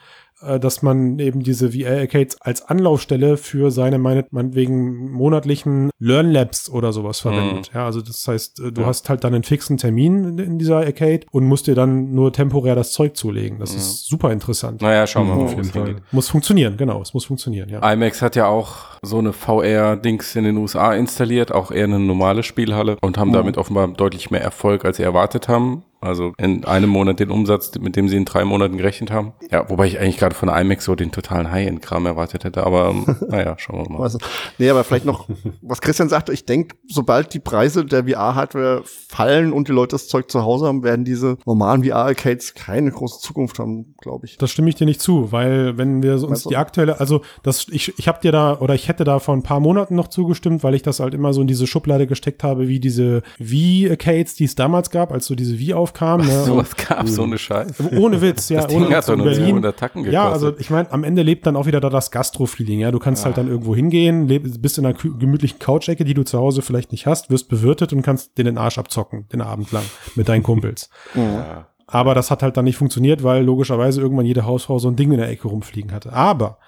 dass 0.61 0.83
man 0.83 1.19
eben 1.19 1.43
diese 1.43 1.73
VR-Arcades 1.73 2.41
als 2.41 2.63
Anlaufstelle 2.69 3.37
für 3.37 3.71
seine 3.71 3.99
meinet- 3.99 4.33
meinetwegen 4.33 5.11
monatlichen 5.13 5.91
Learn 5.99 6.31
Labs 6.31 6.71
oder 6.71 6.93
sowas 6.93 7.21
verwendet. 7.21 7.71
Ja, 7.75 7.85
also 7.87 8.01
das 8.01 8.27
heißt, 8.27 8.61
äh, 8.61 8.73
du 8.73 8.83
Ja. 8.83 8.87
hast 8.87 9.09
halt 9.09 9.25
dann 9.25 9.35
einen 9.35 9.43
fixen 9.45 9.77
Termin 9.79 10.39
in, 10.39 10.59
dieser 10.59 10.77
Arcade 10.79 11.21
und 11.33 11.45
musst 11.45 11.67
dir 11.67 11.75
dann 11.75 12.13
nur 12.15 12.33
temporär 12.33 12.75
das 12.75 12.93
Zeug 12.93 13.17
zulegen. 13.17 13.59
Das 13.59 13.75
ist 13.75 14.07
super 14.07 14.33
interessant. 14.33 14.81
Naja, 14.83 15.07
schauen 15.07 15.27
wir 15.27 15.35
mal, 15.35 15.43
Auf 15.45 15.47
wo 15.53 15.57
jeden 15.57 15.61
es 15.69 15.73
hingeht. 15.73 15.95
Fall. 15.97 16.03
Muss 16.13 16.29
funktionieren, 16.29 16.77
genau, 16.77 17.03
es 17.03 17.15
muss 17.15 17.25
funktionieren, 17.25 17.69
ja. 17.69 17.93
IMAX 17.93 18.23
hat 18.23 18.37
ja 18.37 18.47
auch 18.47 18.77
so 19.03 19.19
eine 19.19 19.33
VR-Dings 19.33 20.35
in 20.37 20.45
den 20.45 20.57
USA 20.57 20.95
installiert, 20.95 21.53
auch 21.53 21.71
eher 21.71 21.85
eine 21.85 21.99
normale 21.99 22.43
Spielhalle 22.43 22.97
und 23.01 23.19
haben 23.19 23.33
damit 23.33 23.59
offenbar 23.59 23.89
deutlich 23.89 24.31
mehr 24.31 24.43
Erfolg, 24.43 24.85
als 24.85 24.99
sie 24.99 25.03
erwartet 25.03 25.49
haben. 25.49 25.83
Also 26.01 26.33
in 26.39 26.65
einem 26.65 26.91
Monat 26.91 27.19
den 27.19 27.31
Umsatz, 27.31 27.73
mit 27.79 27.97
dem 27.97 28.09
sie 28.09 28.17
in 28.17 28.25
drei 28.25 28.45
Monaten 28.45 28.77
gerechnet 28.77 29.11
haben. 29.11 29.33
Ja, 29.51 29.69
wobei 29.69 29.87
ich 29.87 29.99
eigentlich 29.99 30.19
gerade 30.19 30.35
von 30.35 30.49
IMAX 30.49 30.85
so 30.85 30.95
den 30.95 31.11
totalen 31.11 31.51
High-End-Kram 31.51 32.07
erwartet 32.07 32.45
hätte, 32.45 32.65
aber 32.65 32.91
ähm, 32.91 33.17
naja, 33.29 33.57
schauen 33.59 33.85
wir 33.85 33.91
mal. 33.91 34.05
Weißt 34.05 34.17
du? 34.17 34.19
Nee, 34.59 34.71
aber 34.71 34.85
vielleicht 34.85 35.05
noch, 35.05 35.29
was 35.61 35.81
Christian 35.81 36.09
sagte, 36.09 36.33
ich 36.33 36.45
denke, 36.45 36.77
sobald 36.87 37.35
die 37.35 37.41
Preise 37.41 37.85
der 37.85 38.05
VR-Hardware 38.05 38.83
fallen 38.85 39.53
und 39.53 39.69
die 39.69 39.73
Leute 39.73 39.97
das 39.97 40.09
Zeug 40.09 40.31
zu 40.31 40.43
Hause 40.43 40.67
haben, 40.67 40.83
werden 40.85 41.05
diese 41.05 41.39
normalen 41.47 41.85
VR-Arcades 41.85 42.55
keine 42.55 42.91
große 42.91 43.21
Zukunft 43.21 43.59
haben, 43.59 43.95
glaube 44.01 44.27
ich. 44.27 44.39
Das 44.39 44.51
stimme 44.51 44.69
ich 44.69 44.77
dir 44.77 44.87
nicht 44.87 45.01
zu, 45.01 45.33
weil 45.33 45.79
wenn 45.79 46.03
wir 46.03 46.15
uns 46.15 46.23
Meinst 46.23 46.45
du? 46.45 46.51
die 46.51 46.57
aktuelle, 46.57 47.01
also 47.01 47.23
das, 47.43 47.67
ich, 47.71 47.99
ich 47.99 48.07
habe 48.07 48.21
dir 48.21 48.31
da 48.31 48.59
oder 48.61 48.75
ich 48.75 48.89
hätte 48.89 49.05
da 49.05 49.19
vor 49.19 49.35
ein 49.35 49.43
paar 49.43 49.61
Monaten 49.61 49.95
noch 49.95 50.09
zugestimmt, 50.09 50.63
weil 50.63 50.75
ich 50.75 50.83
das 50.83 51.01
halt 51.01 51.15
immer 51.15 51.33
so 51.33 51.41
in 51.41 51.47
diese 51.47 51.67
Schublade 51.67 52.07
gesteckt 52.07 52.45
habe, 52.45 52.69
wie 52.69 52.79
diese 52.79 53.23
Wii-Arcades, 53.39 54.35
die 54.35 54.45
es 54.45 54.55
damals 54.55 54.91
gab, 54.91 55.13
als 55.13 55.27
so 55.27 55.35
diese 55.35 55.59
Wii 55.59 55.75
aufkam. 55.89 56.21
ne? 56.21 56.45
So 56.45 56.57
was 56.57 56.77
gab, 56.77 57.09
so 57.09 57.25
eine 57.25 57.39
Scheiße. 57.39 57.99
Ohne 57.99 58.21
Witz, 58.21 58.49
ja, 58.49 58.59
Das 58.59 58.67
Ding 58.69 58.85
ohne 58.85 58.97
hat 58.97 59.09
doch 59.09 59.13
in 59.15 59.19
nur 59.19 59.29
Berlin. 59.29 59.51
200 59.51 59.79
Tacken 59.79 60.03
gekostet. 60.03 60.15
Ja, 60.15 60.31
also 60.31 60.53
ich 60.59 60.71
meine, 60.71 60.91
am 60.93 61.05
Ende 61.05 61.23
lebt 61.23 61.47
dann 61.47 61.57
auch 61.57 61.67
wieder 61.67 61.81
da 61.81 61.91
das 61.91 62.11
Gastro-Feeling, 62.11 62.81
ja. 62.81 62.91
Du 62.91 62.99
kannst 62.99 63.25
halt 63.25 63.37
dann 63.39 63.49
irgendwo 63.49 63.75
hingehen, 63.75 64.29
leb, 64.29 64.45
bist 64.61 64.79
in 64.79 64.87
einer 64.87 64.95
gemütlichen 64.95 65.59
Couch-Ecke, 65.59 66.05
die 66.05 66.15
du 66.15 66.23
zu 66.25 66.39
Hause 66.39 66.63
vielleicht 66.63 66.93
nicht 66.93 67.07
hast, 67.07 67.31
wirst 67.31 67.49
bewirtet 67.49 67.93
und 67.93 68.03
kannst 68.03 68.39
dir 68.39 68.45
den 68.45 68.59
Arsch 68.59 68.79
abzocken, 68.79 69.27
den 69.33 69.41
Abend 69.41 69.73
lang, 69.73 69.85
mit 70.15 70.29
deinen 70.29 70.43
Kumpels. 70.43 70.91
Ja. 71.15 71.67
Aber 71.91 72.15
das 72.15 72.31
hat 72.31 72.43
halt 72.43 72.57
dann 72.59 72.67
nicht 72.67 72.77
funktioniert, 72.77 73.23
weil 73.23 73.43
logischerweise 73.43 74.03
irgendwann 74.03 74.27
jede 74.27 74.45
Hausfrau 74.45 74.79
so 74.79 74.89
ein 74.89 74.97
Ding 74.97 75.11
in 75.11 75.17
der 75.19 75.31
Ecke 75.31 75.49
rumfliegen 75.49 75.91
hatte. 75.93 76.13
Aber, 76.13 76.59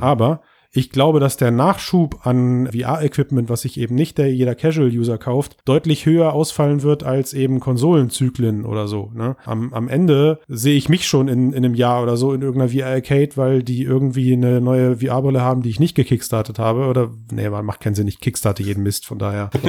aber 0.00 0.40
Ich 0.70 0.90
glaube, 0.90 1.18
dass 1.18 1.38
der 1.38 1.50
Nachschub 1.50 2.26
an 2.26 2.68
VR-Equipment, 2.72 3.48
was 3.48 3.62
sich 3.62 3.80
eben 3.80 3.94
nicht 3.94 4.18
der 4.18 4.32
jeder 4.32 4.54
Casual-User 4.54 5.16
kauft, 5.16 5.56
deutlich 5.64 6.04
höher 6.04 6.34
ausfallen 6.34 6.82
wird 6.82 7.04
als 7.04 7.32
eben 7.32 7.58
Konsolenzyklen 7.58 8.66
oder 8.66 8.86
so. 8.86 9.10
Ne? 9.14 9.36
Am, 9.46 9.72
am 9.72 9.88
Ende 9.88 10.40
sehe 10.46 10.76
ich 10.76 10.90
mich 10.90 11.08
schon 11.08 11.28
in, 11.28 11.52
in 11.52 11.64
einem 11.64 11.74
Jahr 11.74 12.02
oder 12.02 12.18
so 12.18 12.34
in 12.34 12.42
irgendeiner 12.42 12.70
VR-Arcade, 12.70 13.30
weil 13.36 13.62
die 13.62 13.82
irgendwie 13.82 14.34
eine 14.34 14.60
neue 14.60 14.98
VR-Brille 14.98 15.40
haben, 15.40 15.62
die 15.62 15.70
ich 15.70 15.80
nicht 15.80 15.94
gekickstartet 15.94 16.58
habe. 16.58 16.86
Oder, 16.86 17.10
nee, 17.32 17.48
man 17.48 17.64
macht 17.64 17.80
keinen 17.80 17.94
Sinn, 17.94 18.06
ich 18.06 18.20
kickstarte 18.20 18.62
jeden 18.62 18.82
Mist, 18.82 19.06
von 19.06 19.18
daher. 19.18 19.50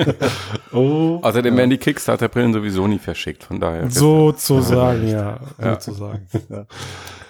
Oh. 0.72 1.20
Außerdem 1.24 1.58
werden 1.58 1.72
die 1.72 1.78
Kickstarter-Brillen 1.78 2.54
sowieso 2.54 2.88
nie 2.88 3.00
verschickt, 3.00 3.44
von 3.44 3.60
daher. 3.60 3.90
Sozusagen, 3.90 5.08
ja. 5.08 5.40
Ja. 5.60 5.80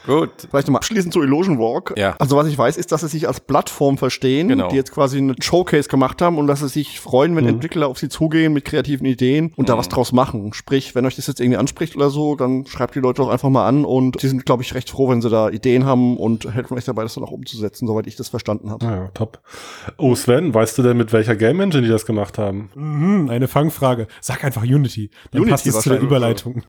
Gut. 0.10 0.32
Vielleicht 0.50 0.68
nochmal 0.68 0.80
abschließend 0.80 1.14
zu 1.14 1.22
Illusion 1.22 1.60
Walk. 1.60 1.94
Ja. 1.98 2.16
Also 2.20 2.36
was 2.36 2.48
ich 2.48 2.58
weiß, 2.58 2.78
ist, 2.78 2.92
dass 2.92 3.02
sie 3.02 3.08
sich 3.08 3.28
als 3.28 3.40
Plattform 3.40 3.98
verstehen, 3.98 4.48
Genau. 4.48 4.70
die 4.70 4.76
jetzt 4.76 4.92
quasi 4.92 5.20
einen 5.20 5.42
Showcase 5.42 5.88
gemacht 5.88 6.22
haben 6.22 6.38
und 6.38 6.48
dass 6.48 6.60
sie 6.62 6.68
sich 6.70 7.00
freuen, 7.00 7.36
wenn 7.36 7.46
Entwickler 7.46 7.88
auf 7.88 8.00
sie 8.00 8.10
zugehen 8.10 8.54
mit 8.54 8.66
kreativen 8.66 9.06
Ideen 9.06 9.54
und 9.56 9.70
da 9.70 9.78
was 9.78 9.88
draus 9.90 10.12
machen. 10.12 10.52
Sprich, 10.54 10.96
wenn 10.96 11.06
euch 11.06 11.16
das 11.16 11.28
jetzt 11.28 11.40
irgendwie 11.40 11.58
anspricht 11.58 11.96
oder 11.96 12.10
so, 12.10 12.36
dann 12.36 12.66
schreibt 12.66 12.96
die 12.96 13.00
Leute 13.00 13.22
doch 13.22 13.30
einfach 13.30 13.50
mal 13.50 13.68
an 13.68 13.86
und 13.86 14.22
die 14.22 14.28
sind, 14.28 14.46
glaube 14.46 14.64
ich, 14.64 14.74
recht 14.74 14.90
froh, 14.90 15.10
wenn 15.10 15.22
sie 15.22 15.30
da 15.30 15.50
Ideen 15.50 15.86
haben 15.86 16.18
und 16.18 16.52
helfen 16.54 16.76
euch 16.78 16.86
dabei, 16.86 17.04
das 17.04 17.14
dann 17.14 17.24
auch 17.24 17.32
umzusetzen, 17.32 17.88
soweit 17.88 18.08
ich 18.08 18.16
das 18.16 18.30
verstanden 18.30 18.70
habe. 18.72 18.86
Ja, 18.86 18.96
ja, 18.96 19.08
top. 19.14 19.40
Oh, 19.98 20.16
Sven, 20.16 20.54
weißt 20.54 20.78
du 20.78 20.84
denn, 20.84 20.98
mit 20.98 21.14
welcher 21.14 21.36
Game 21.36 21.60
Engine 21.60 21.84
die 21.84 21.90
das 21.90 22.06
gemacht 22.06 22.38
haben? 22.38 22.70
Mhm, 22.76 23.30
eine 23.30 23.48
Fangfrage. 23.48 24.08
Sag 24.22 24.44
einfach 24.44 24.64
Unity. 24.64 25.12
Dann 25.32 25.42
Unity 25.42 25.52
passt 25.52 25.68
es 25.68 25.80
zu 25.82 25.90
der. 25.90 26.00
Überleitung. 26.00 26.64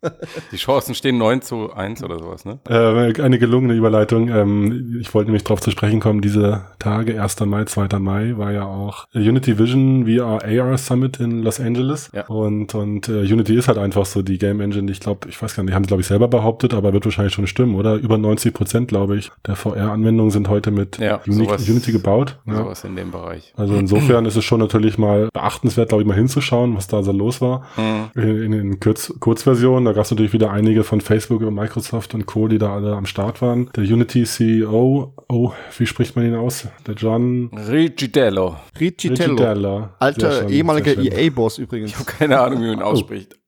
Die 0.53 0.57
Chancen 0.57 0.95
stehen 0.95 1.17
9 1.19 1.43
zu 1.43 1.73
1 1.73 2.03
oder 2.03 2.19
sowas, 2.19 2.45
ne? 2.45 2.59
Äh, 2.69 3.30
eine 3.31 3.39
gelungene 3.39 3.75
Überleitung. 3.75 4.29
Ähm, 4.29 4.99
ich 5.01 5.13
wollte 5.15 5.29
nämlich 5.31 5.45
darauf 5.45 5.61
zu 5.61 5.71
sprechen 5.71 6.01
kommen, 6.01 6.21
diese 6.21 6.63
Tage, 6.79 7.21
1. 7.23 7.41
Mai, 7.41 7.65
2. 7.65 7.99
Mai, 7.99 8.35
war 8.37 8.53
ja 8.53 8.65
auch 8.65 9.07
Unity 9.15 9.59
Vision 9.59 10.07
VR 10.07 10.41
AR 10.45 10.79
Summit 10.79 11.21
in 11.21 11.43
Los 11.43 11.61
Angeles. 11.61 12.11
Ja. 12.15 12.27
Und, 12.27 12.75
und 12.75 13.09
äh, 13.09 13.21
Unity 13.23 13.55
ist 13.55 13.69
halt 13.69 13.79
einfach 13.79 14.05
so 14.07 14.23
die 14.23 14.39
Game 14.39 14.61
Engine, 14.61 14.87
die 14.87 14.93
ich 14.93 15.01
glaube, 15.01 15.29
ich 15.29 15.41
weiß 15.41 15.55
gar 15.55 15.63
nicht, 15.63 15.71
die 15.71 15.75
haben 15.75 15.85
sie 15.85 15.89
glaube 15.89 16.01
ich 16.03 16.07
selber 16.07 16.29
behauptet, 16.29 16.75
aber 16.75 16.93
wird 16.93 17.05
wahrscheinlich 17.05 17.35
schon 17.35 17.47
stimmen, 17.47 17.75
oder? 17.75 17.95
Über 17.97 18.19
90 18.19 18.53
Prozent, 18.53 18.89
glaube 18.89 19.17
ich, 19.17 19.31
der 19.47 19.57
VR-Anwendungen 19.57 20.31
sind 20.31 20.49
heute 20.49 20.71
mit 20.71 20.99
Ja, 20.99 21.21
Uni 21.27 21.45
sowas- 21.45 21.69
Unity 21.69 21.93
gebaut. 21.93 22.39
Ja. 22.47 22.57
Sowas 22.57 22.85
in 22.85 22.97
dem 22.97 23.11
Bereich. 23.11 23.53
Also 23.57 23.75
insofern 23.75 24.25
ist 24.27 24.37
es 24.37 24.45
schon 24.45 24.61
natürlich 24.61 24.99
mal 24.99 25.29
beachtenswert, 25.33 25.89
glaube 25.91 26.03
ich, 26.03 26.09
mal 26.09 26.17
hinzuschauen, 26.17 26.77
was 26.77 26.89
da 26.89 27.03
so 27.03 27.13
los 27.13 27.41
war. 27.41 27.63
Mhm. 27.77 28.21
In, 28.21 28.43
in, 28.43 28.53
in 28.53 28.81
Kurz, 28.81 29.13
Kurzversion, 29.21 29.85
da 29.85 29.93
gab 29.93 30.05
es 30.05 30.11
natürlich 30.11 30.33
wieder 30.33 30.51
einige 30.51 30.83
von 30.85 31.01
Facebook 31.01 31.43
und 31.43 31.55
Microsoft 31.55 32.15
und 32.15 32.27
Co., 32.27 32.49
die 32.49 32.59
da 32.59 32.75
alle 32.75 32.95
am 32.97 33.07
Start 33.07 33.20
waren. 33.41 33.71
Der 33.77 33.85
Unity 33.85 34.25
CEO, 34.25 35.15
oh, 35.29 35.53
wie 35.79 35.87
spricht 35.87 36.17
man 36.17 36.27
ihn 36.27 36.35
aus? 36.35 36.69
Der 36.87 36.95
John 36.95 37.51
Rigidello. 37.55 38.57
Ricitello. 38.79 39.33
Rigidella. 39.35 39.79
Sehr 39.79 39.91
Alter 39.99 40.33
schön, 40.33 40.49
ehemaliger 40.51 40.93
E 40.93 40.95
sehr 40.95 41.13
schön. 41.13 41.19
EA-Boss 41.19 41.59
übrigens. 41.59 42.07
Keine 42.07 42.41
Ahnung, 42.41 42.63
wie 42.63 42.67
man 42.67 42.79
ihn 42.79 42.83
ausspricht. 42.83 43.40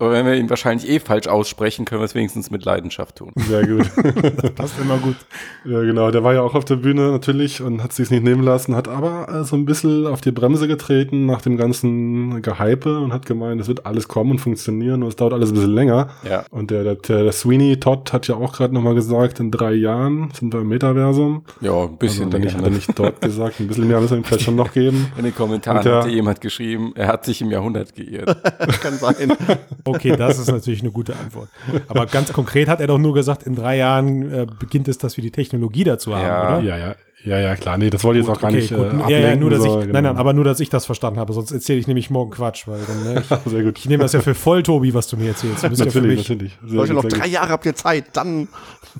Aber 0.00 0.12
wenn 0.12 0.24
wir 0.26 0.34
ihn 0.34 0.48
wahrscheinlich 0.50 0.88
eh 0.88 0.98
falsch 0.98 1.28
aussprechen, 1.28 1.84
können 1.84 2.00
wir 2.00 2.06
es 2.06 2.14
wenigstens 2.14 2.50
mit 2.50 2.64
Leidenschaft 2.64 3.16
tun. 3.16 3.32
Sehr 3.36 3.66
gut. 3.66 3.88
Passt 4.56 4.74
immer 4.80 4.96
gut. 4.96 5.16
ja, 5.64 5.82
genau. 5.82 6.10
Der 6.10 6.24
war 6.24 6.32
ja 6.34 6.40
auch 6.40 6.54
auf 6.54 6.64
der 6.64 6.76
Bühne 6.76 7.10
natürlich 7.10 7.60
und 7.62 7.82
hat 7.82 7.92
sich's 7.92 8.10
nicht 8.10 8.24
nehmen 8.24 8.42
lassen, 8.42 8.74
hat 8.74 8.88
aber 8.88 9.28
äh, 9.28 9.44
so 9.44 9.56
ein 9.56 9.66
bisschen 9.66 10.06
auf 10.06 10.20
die 10.22 10.32
Bremse 10.32 10.66
getreten 10.68 11.26
nach 11.26 11.42
dem 11.42 11.56
ganzen 11.58 12.40
Gehype 12.42 12.98
und 12.98 13.12
hat 13.12 13.26
gemeint, 13.26 13.60
es 13.60 13.68
wird 13.68 13.84
alles 13.86 14.08
kommen 14.08 14.32
und 14.32 14.38
funktionieren 14.38 15.02
und 15.02 15.10
es 15.10 15.16
dauert 15.16 15.34
alles 15.34 15.50
ein 15.50 15.54
bisschen 15.54 15.74
länger. 15.74 16.08
Ja. 16.28 16.44
Und 16.50 16.70
der, 16.70 16.82
der, 16.82 16.94
der 16.94 17.32
Sweeney 17.32 17.78
Todd 17.78 18.12
hat 18.12 18.26
ja 18.26 18.36
auch 18.36 18.54
gerade 18.54 18.72
nochmal 18.72 18.94
gesagt, 18.94 19.38
in 19.38 19.50
drei 19.50 19.74
Jahren 19.74 20.30
sind 20.32 20.52
wir 20.54 20.62
im 20.62 20.68
Metaversum. 20.68 21.44
Ja, 21.60 21.72
ein 21.72 21.76
Also 21.78 21.96
bisschen 21.96 22.28
nicht, 22.30 22.38
länger. 22.44 22.54
hat 22.54 22.64
er 22.64 22.70
nicht 22.70 22.98
dort 22.98 23.20
gesagt, 23.20 23.60
ein 23.60 23.66
bisschen 23.68 23.86
mehr 23.86 24.00
müssen 24.00 24.12
wir 24.12 24.18
ihm 24.18 24.24
vielleicht 24.24 24.44
schon 24.44 24.56
noch 24.56 24.72
geben. 24.72 25.12
In 25.18 25.24
den 25.24 25.34
Kommentaren 25.34 25.82
der- 25.82 25.96
hatte 25.98 26.08
jemand 26.08 26.40
geschrieben, 26.40 26.92
er 26.94 27.08
hat 27.08 27.26
sich 27.26 27.42
im 27.42 27.50
Jahrhundert 27.50 27.94
geirrt. 27.94 28.42
Kann 28.82 28.94
sein. 28.94 29.32
Okay, 29.90 30.16
das 30.16 30.38
ist 30.38 30.48
natürlich 30.50 30.80
eine 30.82 30.90
gute 30.90 31.14
Antwort. 31.16 31.48
Aber 31.88 32.06
ganz 32.06 32.32
konkret 32.32 32.68
hat 32.68 32.80
er 32.80 32.86
doch 32.86 32.98
nur 32.98 33.14
gesagt, 33.14 33.42
in 33.44 33.54
drei 33.54 33.76
Jahren 33.76 34.32
äh, 34.32 34.46
beginnt 34.58 34.88
es, 34.88 34.98
dass 34.98 35.16
wir 35.16 35.22
die 35.22 35.30
Technologie 35.30 35.84
dazu 35.84 36.14
haben, 36.14 36.24
Ja. 36.26 36.58
oder? 36.58 36.66
Ja, 36.66 36.76
ja, 36.78 36.94
ja, 37.24 37.38
ja, 37.38 37.56
klar. 37.56 37.76
Nee, 37.76 37.90
das 37.90 38.02
wollte 38.02 38.20
ich 38.20 38.26
jetzt 38.26 38.36
auch 38.36 38.40
gar 38.40 38.50
nicht 38.50 38.70
gut. 38.70 38.78
äh, 38.78 38.82
ja, 38.82 38.92
ja, 38.92 39.02
ablenken, 39.02 39.40
nur, 39.40 39.50
dass 39.50 39.62
so, 39.62 39.66
ich, 39.66 39.86
genau. 39.86 39.92
nein, 39.92 40.04
nein, 40.04 40.16
aber 40.16 40.32
nur, 40.32 40.44
dass 40.44 40.60
ich 40.60 40.70
das 40.70 40.86
verstanden 40.86 41.18
habe, 41.18 41.32
sonst 41.32 41.50
erzähle 41.52 41.78
ich 41.78 41.86
nämlich 41.86 42.10
morgen 42.10 42.30
Quatsch, 42.30 42.66
weil 42.66 42.80
dann, 42.86 43.14
ne, 43.14 43.20
ich, 43.22 43.50
Sehr 43.50 43.62
gut. 43.62 43.78
ich 43.78 43.88
nehme 43.88 44.02
das 44.02 44.12
ja 44.12 44.20
für 44.20 44.34
voll, 44.34 44.62
Tobi, 44.62 44.94
was 44.94 45.06
du 45.08 45.16
mir 45.16 45.28
erzählst. 45.28 45.64
Du 45.64 45.68
bist 45.68 45.84
ja 45.84 45.90
für 45.90 45.98
natürlich, 45.98 46.18
mich. 46.18 46.28
natürlich. 46.28 46.58
Sehr 46.64 46.76
Leute, 46.76 46.94
gut, 46.94 47.04
noch 47.04 47.10
drei 47.10 47.24
gut. 47.24 47.32
Jahre 47.32 47.48
habt 47.50 47.66
ihr 47.66 47.74
Zeit, 47.74 48.04
dann 48.14 48.48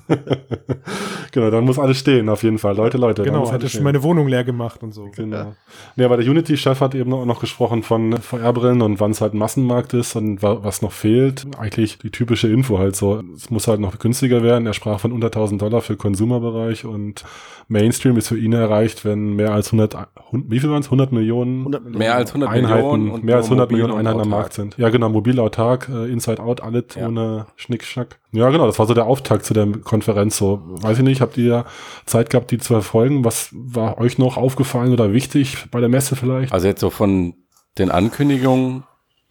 Genau, 1.31 1.49
dann 1.49 1.63
muss 1.63 1.79
alles 1.79 1.97
stehen, 1.97 2.27
auf 2.29 2.43
jeden 2.43 2.57
Fall. 2.57 2.75
Leute, 2.75 2.97
Leute. 2.97 3.23
Genau, 3.23 3.45
alles 3.45 3.71
schon 3.71 3.83
meine 3.83 4.03
Wohnung 4.03 4.27
leer 4.27 4.43
gemacht 4.43 4.83
und 4.83 4.93
so. 4.93 5.09
Genau. 5.15 5.55
Nee, 5.95 6.03
aber 6.03 6.17
der 6.17 6.29
Unity-Chef 6.29 6.79
hat 6.81 6.95
eben 6.95 7.13
auch 7.13 7.25
noch 7.25 7.39
gesprochen 7.39 7.83
von 7.83 8.17
VR-Brillen 8.17 8.81
und 8.81 8.99
wann 8.99 9.11
es 9.11 9.21
halt 9.21 9.33
ein 9.33 9.37
Massenmarkt 9.37 9.93
ist 9.93 10.15
und 10.15 10.43
wa 10.43 10.59
was 10.61 10.81
noch 10.81 10.91
fehlt. 10.91 11.45
Eigentlich 11.57 11.99
die 11.99 12.11
typische 12.11 12.47
Info 12.49 12.77
halt 12.79 12.95
so. 12.95 13.23
Es 13.35 13.49
muss 13.49 13.67
halt 13.67 13.79
noch 13.79 13.97
günstiger 13.99 14.43
werden. 14.43 14.65
Er 14.65 14.73
sprach 14.73 14.99
von 14.99 15.11
unter 15.11 15.27
1000 15.27 15.61
Dollar 15.61 15.81
für 15.81 15.95
Konsumerbereich 15.95 16.85
und 16.85 17.23
Mainstream 17.67 18.10
ist 18.17 18.27
für 18.29 18.37
ihn 18.37 18.53
erreicht, 18.53 19.05
wenn 19.05 19.33
mehr 19.35 19.51
als 19.53 19.71
100, 19.71 19.95
hun- 20.31 20.45
wie 20.49 20.59
viel 20.59 20.69
waren 20.69 20.81
es? 20.81 20.87
100 20.89 21.11
Millionen 21.11 21.59
100 21.63 21.83
Millionen. 21.83 21.99
Mehr 21.99 22.15
als 22.15 22.33
100 22.33 22.49
Einheiten, 22.49 22.73
Millionen 22.83 23.11
und 23.11 23.23
mehr 23.23 23.35
als 23.37 23.47
nur 23.49 23.57
100 23.57 23.71
mobil 23.71 23.83
Millionen 23.83 23.99
Einheiten 23.99 24.21
am. 24.21 24.29
Markt 24.29 24.53
sind. 24.53 24.77
Ja, 24.77 24.89
genau, 24.89 25.09
mobil 25.09 25.39
autark, 25.39 25.89
äh, 25.89 26.11
Inside 26.11 26.41
Out, 26.41 26.61
alles 26.61 26.85
Ja. 26.95 27.07
ohne 27.07 27.47
Schnickschnack. 27.55 28.19
Ja, 28.31 28.49
genau, 28.49 28.65
das 28.65 28.79
war 28.79 28.85
so 28.85 28.93
der 28.93 29.05
Auftakt 29.05 29.45
zu 29.45 29.53
der 29.53 29.67
Konferenz. 29.83 30.37
So, 30.37 30.61
weiß 30.81 30.97
ich 30.99 31.03
nicht, 31.03 31.21
habt 31.21 31.37
ihr 31.37 31.65
Zeit 32.05 32.29
gehabt, 32.29 32.51
die 32.51 32.57
zu 32.57 32.73
verfolgen? 32.73 33.23
Was 33.25 33.49
war 33.53 33.97
euch 33.99 34.17
noch 34.17 34.37
aufgefallen 34.37 34.93
oder 34.93 35.13
wichtig 35.13 35.65
bei 35.71 35.79
der 35.79 35.89
Messe 35.89 36.15
vielleicht? 36.15 36.53
Also 36.53 36.67
jetzt 36.67 36.79
so 36.81 36.89
von 36.89 37.33
den 37.77 37.89
Ankündigungen 37.91 38.83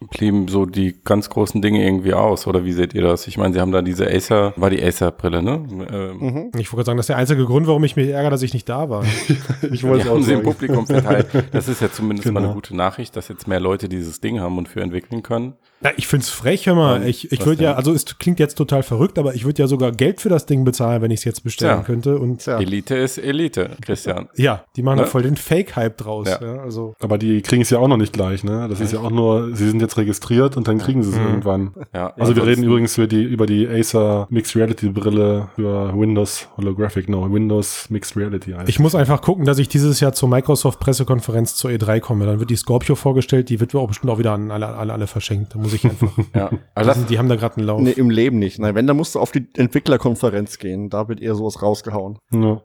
blieben 0.09 0.47
so 0.47 0.65
die 0.65 0.95
ganz 1.03 1.29
großen 1.29 1.61
Dinge 1.61 1.83
irgendwie 1.85 2.13
aus, 2.13 2.47
oder 2.47 2.65
wie 2.65 2.73
seht 2.73 2.93
ihr 2.93 3.01
das? 3.03 3.27
Ich 3.27 3.37
meine, 3.37 3.53
sie 3.53 3.59
haben 3.61 3.71
da 3.71 3.81
diese 3.81 4.07
Acer, 4.09 4.53
war 4.55 4.69
die 4.69 4.81
Acer-Brille, 4.83 5.43
ne? 5.43 5.63
Ähm, 5.91 6.51
Ich 6.57 6.71
wollte 6.73 6.85
sagen, 6.87 6.97
das 6.97 7.03
ist 7.05 7.09
der 7.09 7.17
einzige 7.17 7.45
Grund, 7.45 7.67
warum 7.67 7.83
ich 7.83 7.95
mich 7.95 8.09
ärgere, 8.09 8.31
dass 8.31 8.41
ich 8.41 8.53
nicht 8.53 8.67
da 8.67 8.89
war. 8.89 9.03
Ich 9.71 9.83
wollte 9.87 10.09
haben 10.09 10.19
auch 10.19 10.23
sie 10.23 10.33
im. 10.33 10.43
Publikum 10.43 10.87
verteilt. 10.87 11.27
Das 11.51 11.67
ist 11.67 11.81
ja 11.81 11.91
zumindest 11.91 12.27
mal 12.31 12.39
Genau. 12.39 12.49
eine 12.51 12.55
gute 12.55 12.75
Nachricht, 12.75 13.15
dass 13.15 13.27
jetzt 13.27 13.47
mehr 13.47 13.59
Leute 13.59 13.87
dieses 13.89 14.19
Ding 14.21 14.39
haben 14.39 14.57
und 14.57 14.67
für 14.67 14.81
entwickeln 14.81 15.21
können. 15.23 15.53
Na, 15.83 15.89
ich 15.97 16.07
find's 16.07 16.29
frech, 16.29 16.67
hör 16.67 16.75
mal. 16.75 17.07
Ich, 17.07 17.31
ich 17.31 17.45
würde 17.45 17.63
ja, 17.63 17.73
also 17.73 17.91
es 17.91 18.05
klingt 18.19 18.39
jetzt 18.39 18.55
total 18.55 18.83
verrückt, 18.83 19.17
aber 19.17 19.33
ich 19.33 19.45
würde 19.45 19.61
ja 19.63 19.67
sogar 19.67 19.91
Geld 19.91 20.21
für 20.21 20.29
das 20.29 20.45
Ding 20.45 20.63
bezahlen, 20.63 21.01
wenn 21.01 21.09
ich 21.11 21.21
es 21.21 21.23
jetzt 21.25 21.43
bestellen 21.43 21.77
Tja. 21.77 21.83
könnte. 21.83 22.19
Und 22.19 22.45
Ja. 22.45 22.59
Elite 22.59 22.95
ist 22.95 23.17
Elite, 23.17 23.71
Christian. 23.81 24.29
ja, 24.35 24.63
die 24.75 24.83
machen 24.83 24.97
da 24.97 25.03
Ne? 25.03 25.07
voll 25.09 25.23
den 25.23 25.35
Fake-Hype 25.37 25.97
draus. 25.97 26.27
Ja. 26.29 26.39
Ja. 26.41 26.61
also 26.61 26.93
Aber 26.99 27.17
die 27.17 27.41
kriegen 27.41 27.63
es 27.63 27.69
ja 27.71 27.79
auch 27.79 27.87
noch 27.87 27.97
nicht 27.97 28.13
gleich, 28.13 28.43
ne? 28.43 28.67
Das 28.69 28.79
ist 28.79 28.93
ja 28.93 28.99
auch 28.99 29.09
nur, 29.09 29.55
sie 29.55 29.67
sind 29.69 29.81
jetzt 29.81 29.97
registriert 29.97 30.55
und 30.57 30.67
dann 30.67 30.77
kriegen 30.77 31.01
sie 31.03 31.09
es 31.11 31.17
irgendwann. 31.17 31.71
Ja, 31.93 32.13
Also 32.17 32.35
wir 32.35 32.45
reden 32.45 32.63
übrigens 32.63 32.97
über 32.97 33.07
die, 33.07 33.23
über 33.23 33.45
die 33.47 33.67
Acer 33.67 34.27
Mixed 34.29 34.55
Reality 34.55 34.89
Brille 34.89 35.49
für 35.55 35.97
Windows 35.97 36.47
Holographic, 36.57 37.09
no, 37.09 37.31
Windows 37.33 37.89
Mixed 37.89 38.15
Reality. 38.15 38.51
heißt. 38.51 38.69
ich 38.69 38.79
muss 38.79 38.93
einfach 38.93 39.21
gucken, 39.21 39.45
dass 39.45 39.57
ich 39.57 39.67
dieses 39.67 39.99
Jahr 39.99 40.13
zur 40.13 40.29
Microsoft-Pressekonferenz 40.29 41.55
zur 41.55 41.71
E3 41.71 41.99
komme. 41.99 42.25
Dann 42.25 42.39
wird 42.39 42.49
die 42.49 42.55
Scorpio 42.55 42.95
vorgestellt, 42.95 43.49
die 43.49 43.59
wird 43.59 43.73
auch 43.75 43.87
bestimmt 43.87 44.11
auch 44.11 44.19
wieder 44.19 44.33
an 44.33 44.51
alle, 44.51 44.67
alle, 44.67 44.93
alle 44.93 45.07
verschenkt. 45.07 45.55
Da 45.55 45.59
muss 45.59 45.70
ich 45.73 45.85
einfach. 45.85 46.11
Ja. 46.35 46.49
die, 46.49 46.57
Also 46.75 46.93
sind, 46.93 47.09
die 47.09 47.17
haben 47.19 47.29
da 47.29 47.35
gerade 47.35 47.57
einen 47.57 47.67
Lauf. 47.67 47.81
Nee, 47.81 47.91
im 47.91 48.09
Leben 48.09 48.39
nicht. 48.39 48.59
Nein, 48.59 48.75
wenn, 48.75 48.87
dann 48.87 48.97
musst 48.97 49.15
du 49.15 49.19
auf 49.19 49.31
die 49.31 49.47
Entwicklerkonferenz 49.55 50.57
gehen. 50.59 50.89
Da 50.89 51.07
wird 51.07 51.21
eher 51.21 51.35
sowas 51.35 51.61
rausgehauen. 51.61 52.17
ja. 52.31 52.61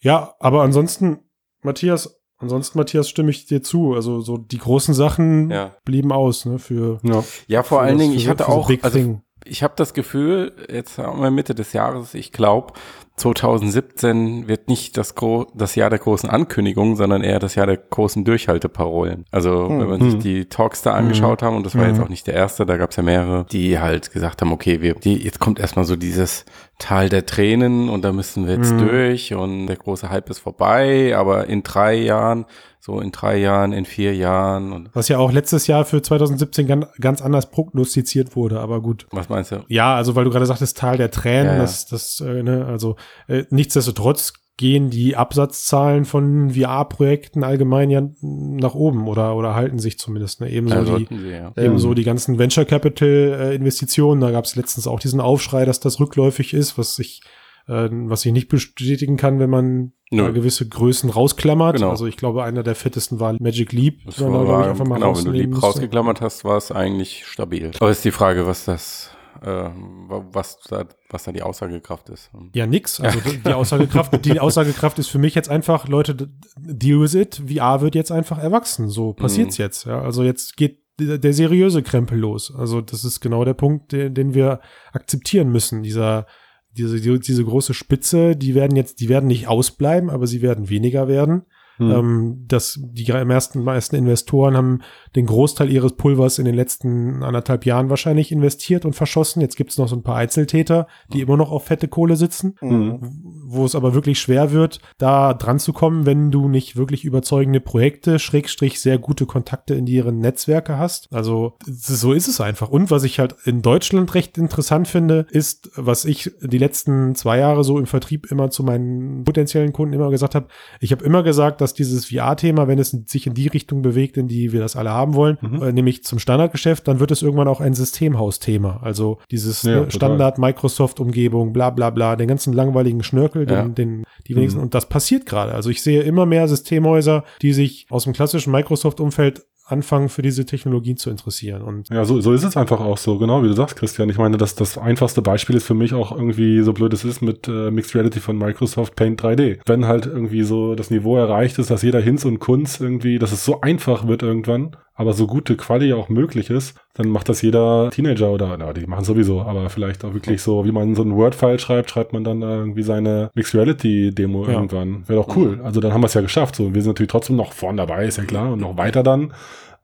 Ja, 0.00 0.34
aber 0.38 0.62
ansonsten, 0.62 1.20
Matthias, 1.62 2.20
ansonsten, 2.36 2.76
Matthias, 2.78 3.08
stimme 3.08 3.30
ich 3.30 3.46
dir 3.46 3.62
zu. 3.62 3.94
Also 3.94 4.20
so 4.20 4.36
die 4.36 4.58
großen 4.58 4.92
Sachen 4.92 5.50
Ja. 5.50 5.74
blieben 5.84 6.12
aus, 6.12 6.44
ne? 6.44 6.58
Für, 6.58 7.00
ja. 7.02 7.24
ja, 7.46 7.62
vor 7.62 7.78
für 7.78 7.84
allen 7.84 7.96
das- 7.98 8.02
Dingen, 8.02 8.12
für 8.14 8.18
ich 8.20 8.28
hatte 8.28 8.48
auch, 8.48 8.68
Big 8.68 8.84
also 8.84 8.98
Thing. 8.98 9.22
Ich 9.44 9.62
habe 9.62 9.74
das 9.76 9.94
Gefühl, 9.94 10.52
jetzt 10.70 10.98
haben 10.98 11.22
wir 11.22 11.30
Mitte 11.30 11.54
des 11.54 11.72
Jahres, 11.72 12.14
ich 12.14 12.32
glaube, 12.32 12.72
2017 13.16 14.48
wird 14.48 14.68
nicht 14.68 14.96
das, 14.96 15.14
gro 15.14 15.46
das 15.54 15.76
Jahr 15.76 15.88
der 15.88 16.00
großen 16.00 16.28
Ankündigungen, 16.28 16.96
sondern 16.96 17.22
eher 17.22 17.38
das 17.38 17.54
Jahr 17.54 17.66
der 17.66 17.76
großen 17.76 18.24
Durchhalteparolen. 18.24 19.24
Also 19.30 19.68
wenn 19.68 19.88
man 19.88 20.10
sich 20.10 20.18
die 20.18 20.46
Talks 20.46 20.82
da 20.82 20.94
angeschaut 20.94 21.42
haben, 21.42 21.56
und 21.56 21.64
das 21.64 21.76
war 21.76 21.86
jetzt 21.86 22.00
auch 22.00 22.08
nicht 22.08 22.26
der 22.26 22.34
erste, 22.34 22.66
da 22.66 22.76
gab 22.76 22.90
es 22.90 22.96
ja 22.96 23.04
mehrere, 23.04 23.46
die 23.52 23.78
halt 23.78 24.10
gesagt 24.10 24.42
haben, 24.42 24.52
okay, 24.52 24.80
wir, 24.80 24.94
die, 24.94 25.16
jetzt 25.22 25.38
kommt 25.38 25.60
erstmal 25.60 25.84
so 25.84 25.94
dieses 25.94 26.44
Tal 26.80 27.08
der 27.08 27.24
Tränen 27.24 27.88
und 27.88 28.02
da 28.02 28.12
müssen 28.12 28.48
wir 28.48 28.56
jetzt 28.56 28.72
durch 28.80 29.32
und 29.32 29.68
der 29.68 29.76
große 29.76 30.10
Hype 30.10 30.28
ist 30.28 30.40
vorbei, 30.40 31.16
aber 31.16 31.46
in 31.46 31.62
drei 31.62 31.94
Jahren, 31.94 32.46
so 32.84 33.00
in 33.00 33.12
drei 33.12 33.38
Jahren, 33.38 33.72
in 33.72 33.86
vier 33.86 34.14
Jahren 34.14 34.70
und 34.72 34.90
Was 34.92 35.08
ja 35.08 35.16
auch 35.16 35.32
letztes 35.32 35.66
Jahr 35.66 35.86
für 35.86 36.02
2017 36.02 36.66
ganz, 36.66 36.86
ganz 37.00 37.22
anders 37.22 37.50
prognostiziert 37.50 38.36
wurde, 38.36 38.60
aber 38.60 38.82
gut. 38.82 39.06
was 39.10 39.30
meinst 39.30 39.52
du? 39.52 39.64
Ja, 39.68 39.94
also 39.94 40.14
weil 40.16 40.24
du 40.24 40.30
gerade 40.30 40.44
sagtest, 40.44 40.76
Tal 40.76 40.98
der 40.98 41.10
Tränen, 41.10 41.46
Ja, 41.46 41.52
ja. 41.54 41.58
das, 41.60 41.86
das, 41.86 42.20
äh, 42.20 42.42
ne, 42.42 42.66
also 42.66 42.96
äh, 43.26 43.44
nichtsdestotrotz 43.48 44.34
gehen 44.58 44.90
die 44.90 45.16
Absatzzahlen 45.16 46.04
von 46.04 46.50
VR-Projekten 46.50 47.42
allgemein 47.42 47.88
ja 47.88 48.02
nach 48.20 48.74
oben 48.74 49.08
oder, 49.08 49.34
oder 49.34 49.54
halten 49.54 49.78
sich 49.78 49.98
zumindest. 49.98 50.42
Ne? 50.42 50.50
Ebenso, 50.50 50.76
Also 50.76 50.98
die, 50.98 51.08
sie, 51.10 51.30
ja. 51.30 51.52
ebenso 51.56 51.94
die 51.94 52.04
ganzen 52.04 52.38
Venture 52.38 52.66
Capital 52.66 53.08
äh, 53.08 53.54
Investitionen. 53.54 54.20
Da 54.20 54.30
gab 54.30 54.44
es 54.44 54.56
letztens 54.56 54.86
auch 54.86 55.00
diesen 55.00 55.20
Aufschrei, 55.20 55.64
dass 55.64 55.80
das 55.80 55.98
rückläufig 56.00 56.52
ist, 56.52 56.76
was 56.76 56.98
ich 56.98 57.22
äh, 57.66 57.88
was 57.90 58.24
ich 58.24 58.32
nicht 58.32 58.48
bestätigen 58.48 59.16
kann, 59.16 59.38
wenn 59.38 59.50
man 59.50 59.92
Nö. 60.10 60.32
gewisse 60.32 60.68
Größen 60.68 61.10
rausklammert. 61.10 61.76
Genau. 61.76 61.90
Also 61.90 62.06
ich 62.06 62.16
glaube, 62.16 62.44
einer 62.44 62.62
der 62.62 62.74
fittesten 62.74 63.20
war 63.20 63.34
Magic 63.40 63.72
Leap. 63.72 64.04
Das 64.04 64.18
man, 64.18 64.30
glaub 64.30 64.48
war, 64.48 64.62
ich, 64.62 64.66
einfach 64.68 64.86
mal 64.86 64.96
genau, 64.96 65.16
wenn 65.16 65.24
du 65.24 65.48
müsste. 65.48 65.66
rausgeklammert 65.66 66.20
hast, 66.20 66.44
war 66.44 66.56
es 66.56 66.70
eigentlich 66.70 67.26
stabil. 67.26 67.70
Aber 67.78 67.90
ist 67.90 68.04
die 68.04 68.10
Frage, 68.10 68.46
was 68.46 68.64
das, 68.64 69.10
äh, 69.42 69.70
was 70.08 70.58
da, 70.68 70.84
was 71.10 71.24
da 71.24 71.32
die 71.32 71.42
Aussagekraft 71.42 72.08
ist. 72.10 72.30
Ja, 72.54 72.66
nix. 72.66 73.00
Also 73.00 73.18
die 73.44 73.52
Aussagekraft, 73.52 74.24
die 74.24 74.40
Aussagekraft 74.40 74.98
ist 74.98 75.08
für 75.08 75.18
mich 75.18 75.34
jetzt 75.34 75.48
einfach, 75.48 75.88
Leute, 75.88 76.30
deal 76.58 77.00
with 77.00 77.14
it. 77.14 77.42
VR 77.48 77.80
wird 77.80 77.94
jetzt 77.94 78.12
einfach 78.12 78.38
erwachsen. 78.38 78.88
So 78.88 79.12
passiert's 79.14 79.58
jetzt. 79.58 79.84
Ja, 79.86 80.00
also 80.00 80.22
jetzt 80.22 80.56
geht 80.56 80.84
der, 81.00 81.18
der 81.18 81.32
seriöse 81.32 81.82
Krempel 81.82 82.18
los. 82.18 82.54
Also 82.54 82.80
das 82.80 83.04
ist 83.04 83.20
genau 83.20 83.44
der 83.44 83.54
Punkt, 83.54 83.92
den, 83.92 84.14
den 84.14 84.34
wir 84.34 84.60
akzeptieren 84.92 85.50
müssen. 85.50 85.82
Dieser, 85.82 86.26
diese, 86.76 87.00
die, 87.00 87.18
diese 87.18 87.44
große 87.44 87.74
Spitze, 87.74 88.36
die 88.36 88.54
werden 88.54 88.76
jetzt, 88.76 89.00
die 89.00 89.08
werden 89.08 89.26
nicht 89.26 89.48
ausbleiben, 89.48 90.10
aber 90.10 90.26
sie 90.26 90.42
werden 90.42 90.68
weniger 90.68 91.08
werden. 91.08 91.42
Hm. 91.76 91.90
Ähm, 91.90 92.44
das, 92.46 92.78
die 92.82 93.10
meisten, 93.12 93.64
meisten 93.64 93.96
Investoren 93.96 94.56
haben 94.56 94.80
den 95.16 95.26
Großteil 95.26 95.70
ihres 95.70 95.92
Pulvers 95.92 96.38
in 96.38 96.44
den 96.44 96.54
letzten 96.54 97.22
anderthalb 97.22 97.66
Jahren 97.66 97.90
wahrscheinlich 97.90 98.32
investiert 98.32 98.84
und 98.84 98.94
verschossen. 98.94 99.40
Jetzt 99.40 99.56
gibt 99.56 99.70
es 99.70 99.78
noch 99.78 99.88
so 99.88 99.96
ein 99.96 100.02
paar 100.02 100.16
Einzeltäter, 100.16 100.86
die 101.12 101.20
immer 101.20 101.36
noch 101.36 101.50
auf 101.50 101.64
fette 101.64 101.88
Kohle 101.88 102.16
sitzen, 102.16 102.54
Mhm. 102.60 102.98
wo 103.46 103.64
es 103.64 103.74
aber 103.74 103.94
wirklich 103.94 104.18
schwer 104.20 104.52
wird, 104.52 104.80
da 104.98 105.34
dran 105.34 105.58
zu 105.58 105.72
kommen, 105.72 106.06
wenn 106.06 106.30
du 106.30 106.48
nicht 106.48 106.76
wirklich 106.76 107.04
überzeugende 107.04 107.60
Projekte, 107.60 108.18
Schrägstrich 108.18 108.80
sehr 108.80 108.98
gute 108.98 109.26
Kontakte 109.26 109.74
in 109.74 109.86
ihren 109.86 110.18
Netzwerke 110.18 110.78
hast. 110.78 111.08
Also 111.12 111.54
so 111.66 112.12
ist 112.12 112.28
es 112.28 112.40
einfach. 112.40 112.68
Und 112.68 112.90
was 112.90 113.04
ich 113.04 113.18
halt 113.18 113.34
in 113.44 113.62
Deutschland 113.62 114.14
recht 114.14 114.38
interessant 114.38 114.88
finde, 114.88 115.26
ist, 115.30 115.70
was 115.76 116.04
ich 116.04 116.30
die 116.40 116.58
letzten 116.58 117.14
zwei 117.14 117.38
Jahre 117.38 117.64
so 117.64 117.78
im 117.78 117.86
Vertrieb 117.86 118.30
immer 118.30 118.50
zu 118.50 118.62
meinen 118.62 119.24
potenziellen 119.24 119.72
Kunden 119.72 119.94
immer 119.94 120.10
gesagt 120.10 120.34
habe, 120.34 120.48
ich 120.80 120.92
habe 120.92 121.04
immer 121.04 121.22
gesagt, 121.22 121.60
dass 121.64 121.74
dieses 121.74 122.06
VR-Thema, 122.06 122.68
wenn 122.68 122.78
es 122.78 122.90
sich 123.06 123.26
in 123.26 123.34
die 123.34 123.48
Richtung 123.48 123.82
bewegt, 123.82 124.16
in 124.16 124.28
die 124.28 124.52
wir 124.52 124.60
das 124.60 124.76
alle 124.76 124.90
haben 124.90 125.14
wollen, 125.14 125.38
Mhm. 125.40 125.62
äh, 125.62 125.72
nämlich 125.72 126.04
zum 126.04 126.18
Standardgeschäft, 126.18 126.86
dann 126.86 127.00
wird 127.00 127.10
es 127.10 127.22
irgendwann 127.22 127.48
auch 127.48 127.60
ein 127.60 127.74
Systemhaus-Thema. 127.74 128.80
Also 128.82 129.18
dieses 129.30 129.62
Ja, 129.62 129.70
ne, 129.70 129.76
total. 129.78 129.90
Standard 129.92 130.38
Microsoft-Umgebung, 130.38 131.52
bla 131.52 131.70
bla 131.70 131.90
bla, 131.90 132.16
den 132.16 132.28
ganzen 132.28 132.52
langweiligen 132.52 133.02
Schnörkel, 133.02 133.46
den, 133.46 133.56
Ja. 133.56 133.64
den 133.68 134.04
die 134.26 134.36
wenigsten, 134.36 134.58
Mhm. 134.58 134.64
und 134.64 134.74
das 134.74 134.88
passiert 134.88 135.26
gerade. 135.26 135.52
Also 135.52 135.70
ich 135.70 135.82
sehe 135.82 136.02
immer 136.02 136.26
mehr 136.26 136.48
Systemhäuser, 136.48 137.24
die 137.42 137.52
sich 137.52 137.86
aus 137.90 138.04
dem 138.04 138.12
klassischen 138.12 138.52
Microsoft-Umfeld 138.52 139.42
anfangen, 139.64 140.08
für 140.08 140.22
diese 140.22 140.44
Technologien 140.44 140.96
zu 140.96 141.10
interessieren. 141.10 141.62
Und 141.62 141.88
Ja, 141.88 142.04
so, 142.04 142.20
so 142.20 142.32
ist 142.32 142.44
es 142.44 142.56
einfach 142.56 142.80
auch 142.80 142.98
so, 142.98 143.18
genau 143.18 143.42
wie 143.42 143.48
du 143.48 143.54
sagst, 143.54 143.76
Christian. 143.76 144.10
Ich 144.10 144.18
meine, 144.18 144.36
das, 144.36 144.54
das 144.54 144.76
einfachste 144.76 145.22
Beispiel 145.22 145.56
ist 145.56 145.66
für 145.66 145.74
mich 145.74 145.94
auch 145.94 146.12
irgendwie, 146.12 146.62
so 146.62 146.72
blöd 146.72 146.92
es 146.92 147.04
ist, 147.04 147.22
mit 147.22 147.48
äh, 147.48 147.70
Mixed 147.70 147.94
Reality 147.94 148.20
von 148.20 148.36
Microsoft 148.36 148.94
Paint 148.94 149.22
3D. 149.22 149.60
Wenn 149.66 149.86
halt 149.86 150.06
irgendwie 150.06 150.42
so 150.42 150.74
das 150.74 150.90
Niveau 150.90 151.16
erreicht 151.16 151.58
ist, 151.58 151.70
dass 151.70 151.82
jeder 151.82 152.00
Hinz 152.00 152.24
und 152.24 152.38
Kunz 152.38 152.78
irgendwie, 152.78 153.18
dass 153.18 153.32
es 153.32 153.44
so 153.44 153.62
einfach 153.62 154.06
wird 154.06 154.22
irgendwann, 154.22 154.76
aber 154.94 155.12
so 155.12 155.26
gute 155.26 155.56
Quali 155.56 155.92
auch 155.92 156.08
möglich 156.08 156.50
ist, 156.50 156.76
dann 156.94 157.08
macht 157.08 157.28
das 157.28 157.42
jeder 157.42 157.90
Teenager 157.90 158.30
oder, 158.30 158.56
na, 158.56 158.72
die 158.72 158.86
machen 158.86 159.04
sowieso, 159.04 159.42
aber 159.42 159.68
vielleicht 159.70 160.04
auch 160.04 160.14
wirklich 160.14 160.40
so, 160.42 160.64
wie 160.64 160.72
man 160.72 160.94
so 160.94 161.02
ein 161.02 161.14
Word-File 161.16 161.58
schreibt, 161.58 161.90
schreibt 161.90 162.12
man 162.12 162.22
dann 162.24 162.40
da 162.40 162.56
irgendwie 162.56 162.82
seine 162.82 163.30
Mixed 163.34 163.54
Reality-Demo 163.54 164.44
Ja. 164.46 164.52
irgendwann. 164.52 165.02
Wäre 165.08 165.20
doch 165.22 165.36
cool. 165.36 165.60
Also 165.64 165.80
dann 165.80 165.92
haben 165.92 166.02
wir 166.02 166.06
es 166.06 166.14
ja 166.14 166.20
geschafft. 166.20 166.56
So, 166.56 166.74
wir 166.74 166.82
sind 166.82 166.90
natürlich 166.90 167.10
trotzdem 167.10 167.36
noch 167.36 167.52
vorn 167.52 167.76
dabei, 167.76 168.06
ist 168.06 168.18
ja 168.18 168.24
klar, 168.24 168.52
und 168.52 168.60
noch 168.60 168.76
weiter 168.76 169.02
dann. 169.02 169.32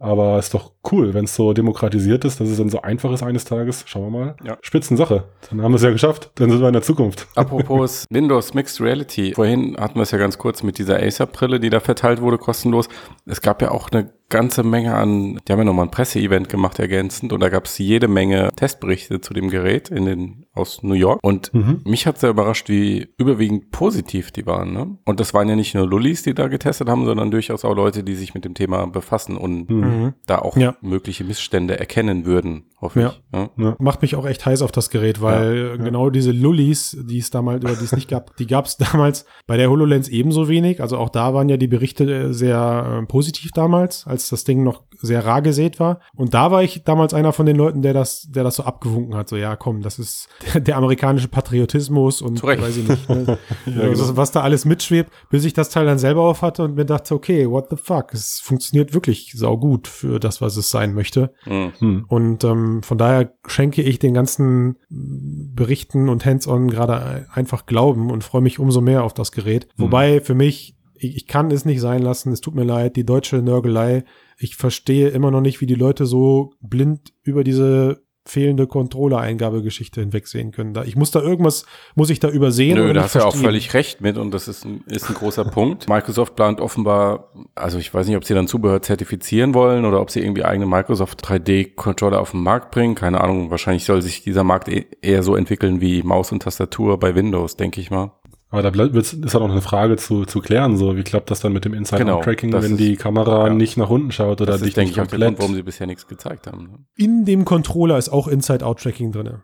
Aber 0.03 0.39
ist 0.39 0.55
doch 0.55 0.73
cool, 0.91 1.13
wenn 1.13 1.25
es 1.27 1.35
so 1.35 1.53
demokratisiert 1.53 2.25
ist, 2.25 2.41
dass 2.41 2.49
es 2.49 2.57
dann 2.57 2.71
so 2.71 2.81
einfach 2.81 3.13
ist 3.13 3.23
eines 3.23 3.45
Tages. 3.45 3.85
Schauen 3.87 4.05
wir 4.05 4.19
mal. 4.19 4.35
Ja. 4.43 4.57
Spitzensache. 4.63 5.25
Dann 5.51 5.61
haben 5.61 5.73
wir 5.73 5.77
es 5.77 5.83
ja 5.83 5.91
geschafft. 5.91 6.31
Dann 6.37 6.51
sind 6.51 6.61
wir 6.63 6.69
in 6.69 6.73
der 6.73 6.81
Zukunft. 6.81 7.27
Apropos 7.35 8.07
Windows 8.09 8.55
Mixed 8.55 8.81
Reality. 8.81 9.35
Vorhin 9.35 9.77
hatten 9.79 9.97
wir 9.97 10.03
es 10.05 10.11
ja 10.11 10.17
ganz 10.17 10.39
kurz 10.39 10.63
mit 10.63 10.79
dieser 10.79 11.03
Acer-Brille, 11.03 11.61
die 11.61 11.69
da 11.69 11.81
verteilt 11.81 12.23
wurde, 12.23 12.39
kostenlos. 12.39 12.89
Es 13.27 13.43
gab 13.43 13.61
ja 13.61 13.73
auch 13.73 13.91
eine 13.93 14.09
ganze 14.31 14.63
Menge 14.63 14.95
an, 14.95 15.39
die 15.47 15.53
haben 15.53 15.59
ja 15.59 15.65
nochmal 15.67 15.87
ein 15.87 15.91
Presseevent 15.91 16.49
gemacht 16.49 16.79
ergänzend 16.79 17.33
und 17.33 17.41
da 17.41 17.49
gab 17.51 17.67
es 17.67 17.77
jede 17.79 18.09
Menge 18.09 18.49
Testberichte 18.57 19.21
zu 19.21 19.35
dem 19.35 19.51
Gerät 19.51 19.91
in 19.91 20.07
den, 20.07 20.47
aus 20.55 20.83
New 20.83 20.95
York. 20.95 21.19
Und 21.23 21.53
Mhm. 21.53 21.81
mich 21.85 22.07
hat 22.07 22.19
sehr 22.19 22.31
überrascht, 22.31 22.69
wie 22.69 23.09
überwiegend 23.19 23.71
positiv 23.71 24.31
die 24.31 24.47
waren. 24.47 24.73
Ne? 24.73 24.97
Und 25.05 25.21
das 25.21 25.35
waren 25.35 25.49
ja 25.49 25.57
nicht 25.57 25.75
nur 25.75 25.87
Lullis, 25.87 26.23
die 26.23 26.33
da 26.35 26.49
getestet 26.49 26.89
haben, 26.89 27.05
sondern 27.05 27.31
durchaus 27.31 27.65
auch 27.65 27.75
Leute, 27.75 28.03
die 28.05 28.15
sich 28.15 28.33
mit 28.35 28.45
dem 28.45 28.55
Thema 28.55 28.87
befassen 28.87 29.37
und 29.37 29.69
Mhm. 29.71 30.15
da 30.27 30.39
auch 30.39 30.57
Ja. 30.57 30.77
mögliche 30.81 31.25
Missstände 31.25 31.79
erkennen 31.79 32.25
würden, 32.25 32.65
hoffe 32.81 33.01
Ja. 33.01 33.09
ich. 33.09 33.23
Ja. 33.59 33.77
macht 33.79 34.03
mich 34.03 34.15
auch 34.17 34.27
echt 34.27 34.47
heiß 34.47 34.63
auf 34.63 34.73
das 34.73 34.91
Gerät, 34.91 35.21
weil 35.21 35.77
genau 35.79 36.11
diese 36.11 36.31
Lullis, 36.33 36.97
die 37.09 37.19
es 37.19 37.31
damals 37.31 37.65
oder 37.65 37.75
die 37.75 37.85
es 37.85 37.93
nicht 37.93 38.09
gab, 38.09 38.37
die 38.37 38.47
gab 38.47 38.67
es 38.67 38.77
damals 39.03 39.25
bei 39.47 39.57
der 39.57 39.69
HoloLens 39.71 40.09
ebenso 40.09 40.49
wenig. 40.49 40.81
Also 40.81 40.97
auch 40.99 41.09
da 41.11 41.35
waren 41.35 41.49
ja 41.49 41.57
die 41.57 41.67
Berichte 41.69 42.05
äh, 42.13 42.33
sehr 42.33 43.01
äh, 43.03 43.07
positiv 43.07 43.51
damals, 43.53 44.07
als 44.07 44.20
das 44.29 44.45
Ding 44.45 44.63
noch 44.63 44.83
sehr 45.01 45.25
rar 45.25 45.43
gesät 45.43 45.81
war. 45.81 46.01
Und 46.15 46.35
da 46.35 46.51
war 46.51 46.63
ich 46.63 46.85
damals 46.85 47.15
einer 47.15 47.33
von 47.33 47.47
den 47.47 47.57
Leuten, 47.57 47.83
der 47.83 47.95
das, 47.95 48.29
der 48.31 48.45
das 48.45 48.57
so 48.57 48.65
abgewunken 48.65 49.15
hat. 49.15 49.29
So, 49.29 49.37
ja, 49.37 49.57
komm, 49.57 49.83
das 49.83 49.99
ist 49.99 50.29
der, 50.55 50.61
der 50.61 50.77
amerikanische 50.77 51.29
Patriotismus 51.29 52.23
und 52.23 52.39
Zu 52.39 52.47
Recht. 52.47 52.63
weiß 52.63 52.77
ich 52.77 52.89
nicht, 52.89 53.09
ne? 53.09 53.39
Ja, 53.67 53.83
also, 53.83 54.05
genau. 54.05 54.17
was 54.17 54.33
da 54.33 54.41
alles 54.43 54.65
mitschwebt, 54.65 55.11
bis 55.31 55.45
ich 55.45 55.53
das 55.53 55.71
Teil 55.71 55.87
dann 55.87 55.99
selber 55.99 56.23
auf 56.23 56.43
hatte 56.43 56.65
und 56.65 56.75
mir 56.75 56.85
dachte, 56.85 57.15
okay, 57.15 57.49
what 57.49 57.69
the 57.71 57.77
fuck? 57.77 58.13
Es 58.13 58.41
funktioniert 58.41 58.95
wirklich 58.95 59.33
saugut 59.37 59.89
für 59.89 60.19
das, 60.21 60.41
was 60.41 60.57
es 60.57 60.71
sein 60.71 60.95
möchte. 60.95 61.33
Mhm. 61.47 61.73
Hm. 61.79 62.05
Und 62.09 62.45
ähm, 62.45 62.83
von 62.83 62.99
daher 62.99 63.33
schenke 63.47 63.83
ich 63.83 63.99
den 63.99 64.15
ganzen 64.15 64.77
Berichten 64.89 66.09
und 66.09 66.25
Hands-on 66.25 66.69
gerade 66.69 67.27
einfach 67.33 67.67
Glauben 67.67 68.11
und 68.11 68.25
freue 68.25 68.43
mich 68.43 68.59
umso 68.59 68.81
mehr 68.81 69.05
auf 69.05 69.15
das 69.15 69.33
Gerät. 69.33 69.69
Mhm. 69.77 69.83
Wobei 69.85 70.21
für 70.21 70.35
mich, 70.35 70.77
ich, 71.01 71.17
ich 71.17 71.27
kann 71.27 71.51
es 71.51 71.65
nicht 71.65 71.81
sein 71.81 72.03
lassen, 72.03 72.33
es 72.33 72.41
tut 72.41 72.55
mir 72.55 72.65
leid, 72.65 72.97
die 72.97 73.07
deutsche 73.07 73.43
Nörgelei. 73.43 74.05
Ich 74.39 74.57
verstehe 74.57 75.09
immer 75.09 75.31
noch 75.31 75.41
nicht, 75.41 75.61
wie 75.61 75.67
die 75.67 75.75
Leute 75.75 76.07
so 76.07 76.53
blind 76.61 77.13
über 77.23 77.43
diese 77.43 78.03
fehlende 78.27 78.67
Controller-Eingabegeschichte 78.67 80.01
hinwegsehen 80.01 80.53
können. 80.53 80.75
Da, 80.75 80.85
ich 80.85 80.95
muss 80.95 81.11
da 81.11 81.21
irgendwas, 81.21 81.65
muss 81.95 82.11
ich 82.11 82.21
da 82.21 82.29
übersehen. 82.29 82.77
Nö, 82.77 82.85
oder 82.85 82.95
da 82.95 83.03
hast 83.03 83.15
du 83.15 83.21
ja 83.21 83.25
auch 83.25 83.35
völlig 83.35 83.73
recht 83.73 84.03
mit 84.03 84.19
und 84.19 84.33
das 84.33 84.47
ist 84.47 84.65
ein, 84.65 84.85
ist 84.87 85.09
ein 85.09 85.15
großer 85.15 85.45
Punkt. 85.47 85.89
Microsoft 85.89 86.37
plant 86.37 86.61
offenbar, 86.61 87.33
also 87.55 87.79
ich 87.79 87.93
weiß 87.93 88.07
nicht, 88.07 88.17
ob 88.17 88.25
sie 88.25 88.35
dann 88.35 88.47
Zubehör 88.47 88.83
zertifizieren 88.83 89.55
wollen 89.55 89.87
oder 89.87 90.01
ob 90.01 90.11
sie 90.11 90.21
irgendwie 90.21 90.45
eigene 90.45 90.67
Microsoft 90.67 91.25
3D-Controller 91.25 92.21
auf 92.21 92.33
den 92.33 92.43
Markt 92.43 92.71
bringen. 92.73 92.95
Keine 92.95 93.21
Ahnung, 93.23 93.51
wahrscheinlich 93.51 93.85
soll 93.85 94.03
sich 94.03 94.23
dieser 94.23 94.45
Markt 94.45 94.69
eh- 94.69 94.87
eher 95.01 95.23
so 95.23 95.35
entwickeln 95.35 95.81
wie 95.81 96.03
Maus 96.03 96.31
und 96.31 96.43
Tastatur 96.43 96.99
bei 96.99 97.15
Windows, 97.15 97.57
denke 97.57 97.81
ich 97.81 97.91
mal. 97.91 98.13
Aber 98.53 98.63
da 98.63 98.71
bleibt- 98.71 98.95
wird's- 98.95 99.13
ist 99.13 99.33
halt 99.35 99.43
auch 99.43 99.47
noch 99.47 99.53
eine 99.55 99.63
Frage 99.63 99.97
zu, 99.97 100.25
zu 100.25 100.41
klären. 100.41 100.77
So, 100.77 100.97
wie 100.97 101.05
klappt 101.05 101.31
das 101.31 101.39
dann 101.41 101.53
mit 101.53 101.65
dem 101.65 101.71
Genau, 101.73 101.81
Inside-Out-Tracking, 101.83 102.51
das 102.51 102.65
wenn 102.65 102.73
ist- 102.73 102.81
die 102.81 102.97
Kamera 102.97 103.47
ja. 103.47 103.55
nicht 103.55 103.77
nach 103.77 103.91
unten 103.91 104.11
schaut 104.11 104.41
oder 104.41 104.53
Das 104.53 104.61
dich 104.61 104.71
ist, 104.71 104.77
denke 104.77 104.89
nicht 104.91 104.97
ich, 104.97 105.01
auch 105.03 105.07
der 105.07 105.11
komplett? 105.19 105.29
Grund, 105.29 105.39
warum 105.41 105.55
sie 105.55 105.63
bisher 105.63 105.87
nichts 105.87 106.07
gezeigt 106.09 106.47
haben. 106.49 106.65
ne? 106.65 106.79
In 106.97 107.25
dem 107.25 107.45
Controller 107.45 107.97
ist 107.97 108.09
auch 108.09 108.27
Inside-Out-Tracking 108.27 109.13
drin. 109.13 109.43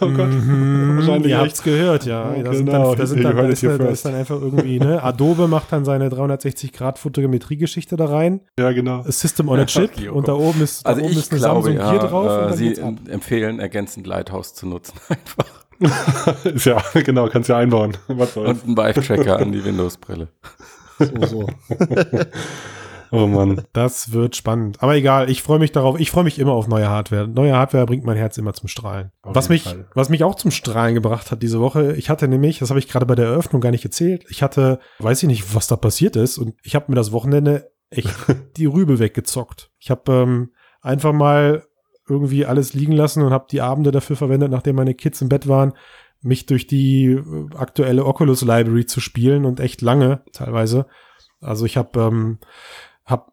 oh 0.00 0.08
Gott, 0.08 0.26
Mhm, 0.28 0.96
wahrscheinlich 0.98 1.30
ihr 1.30 1.38
habt's 1.38 1.62
gehört, 1.62 2.04
ja. 2.04 2.34
Ja, 2.34 2.42
da, 2.42 2.52
sind 2.52 2.66
genau. 2.66 2.88
dann, 2.90 2.98
da, 2.98 3.06
sind 3.06 3.22
dann, 3.22 3.36
da, 3.36 3.44
it 3.44 3.50
ist, 3.52 3.62
da 3.62 4.10
dann 4.10 4.18
einfach 4.18 4.40
irgendwie, 4.40 4.80
ne, 4.80 5.00
Adobe 5.00 5.46
macht 5.46 5.70
dann 5.70 5.84
seine 5.84 6.08
360-Grad-Fotogrammetrie-Geschichte 6.08 7.94
da 7.96 8.06
rein, 8.06 8.40
Ja, 8.58 8.72
genau. 8.72 9.02
A 9.02 9.12
System 9.12 9.48
on 9.48 9.60
a 9.60 9.66
Chip 9.66 9.92
Okay, 9.96 10.08
oh 10.08 10.14
und 10.16 10.26
da 10.26 10.32
oben 10.34 10.60
ist, 10.62 10.84
da 10.84 10.90
Also 10.90 11.02
oben 11.02 11.12
ich 11.12 11.18
ist 11.18 11.30
eine 11.30 11.38
glaube, 11.40 11.62
Samsung 11.62 11.76
ja, 11.80 11.92
Gear 11.92 12.08
drauf 12.08 12.26
und 12.26 12.32
äh, 12.44 12.48
dann 12.48 12.54
sie 12.54 12.64
geht's 12.68 12.80
ab. 12.80 12.88
em- 13.06 13.10
empfehlen 13.12 13.60
ergänzend 13.60 14.06
Lighthouse 14.08 14.54
zu 14.54 14.66
nutzen 14.66 14.94
einfach. 15.08 15.63
ist 16.44 16.66
ja, 16.66 16.82
genau, 16.92 17.28
kannst 17.28 17.48
ja 17.48 17.58
einbauen. 17.58 17.96
Was 18.08 18.34
soll's. 18.34 18.62
Und 18.62 18.64
einen 18.64 18.76
Vive-Tracker 18.76 19.38
an 19.38 19.52
die 19.52 19.64
Windows-Brille. 19.64 20.28
So, 20.98 21.26
so. 21.26 21.46
Oh 23.14 23.28
Mann. 23.28 23.62
Das 23.72 24.10
wird 24.10 24.34
spannend. 24.34 24.82
Aber 24.82 24.96
egal, 24.96 25.30
ich 25.30 25.40
freue 25.40 25.60
mich 25.60 25.70
darauf. 25.70 26.00
Ich 26.00 26.10
freue 26.10 26.24
mich 26.24 26.40
immer 26.40 26.52
auf 26.52 26.66
neue 26.66 26.88
Hardware. 26.88 27.28
Neue 27.28 27.54
Hardware 27.54 27.86
bringt 27.86 28.04
mein 28.04 28.16
Herz 28.16 28.36
immer 28.38 28.54
zum 28.54 28.68
Strahlen. 28.68 29.12
Auf 29.22 29.36
Was 29.36 29.48
mich, 29.48 29.62
Fall. 29.62 29.86
was 29.94 30.08
mich 30.08 30.24
auch 30.24 30.34
zum 30.34 30.50
Strahlen 30.50 30.94
gebracht 30.94 31.30
hat 31.30 31.40
diese 31.40 31.60
Woche, 31.60 31.92
ich 31.94 32.10
hatte 32.10 32.26
nämlich, 32.26 32.58
das 32.58 32.70
habe 32.70 32.80
ich 32.80 32.88
gerade 32.88 33.06
bei 33.06 33.14
der 33.14 33.26
Eröffnung 33.26 33.60
gar 33.60 33.70
nicht 33.70 33.84
erzählt, 33.84 34.24
ich 34.30 34.42
hatte, 34.42 34.80
weiß 34.98 35.22
ich 35.22 35.28
nicht, 35.28 35.54
was 35.54 35.68
da 35.68 35.76
passiert 35.76 36.16
ist 36.16 36.38
und 36.38 36.54
ich 36.64 36.74
habe 36.74 36.86
mir 36.88 36.96
das 36.96 37.12
Wochenende 37.12 37.70
echt 37.90 38.12
die 38.56 38.66
Rübe 38.66 38.98
weggezockt. 38.98 39.70
Ich 39.78 39.90
habe 39.90 40.12
ähm, 40.12 40.52
einfach 40.80 41.12
mal 41.12 41.64
irgendwie 42.08 42.46
alles 42.46 42.74
liegen 42.74 42.92
lassen 42.92 43.22
und 43.22 43.32
habe 43.32 43.46
die 43.50 43.60
Abende 43.60 43.90
dafür 43.90 44.16
verwendet, 44.16 44.50
nachdem 44.50 44.76
meine 44.76 44.94
Kids 44.94 45.20
im 45.22 45.28
Bett 45.28 45.48
waren, 45.48 45.72
mich 46.20 46.46
durch 46.46 46.66
die 46.66 47.06
äh, 47.06 47.46
aktuelle 47.56 48.04
Oculus 48.04 48.42
Library 48.42 48.86
zu 48.86 49.00
spielen 49.00 49.44
und 49.44 49.60
echt 49.60 49.82
lange 49.82 50.22
teilweise. 50.32 50.86
Also 51.40 51.66
ich 51.66 51.76
habe 51.76 52.00
ähm, 52.00 52.38
hab 53.04 53.32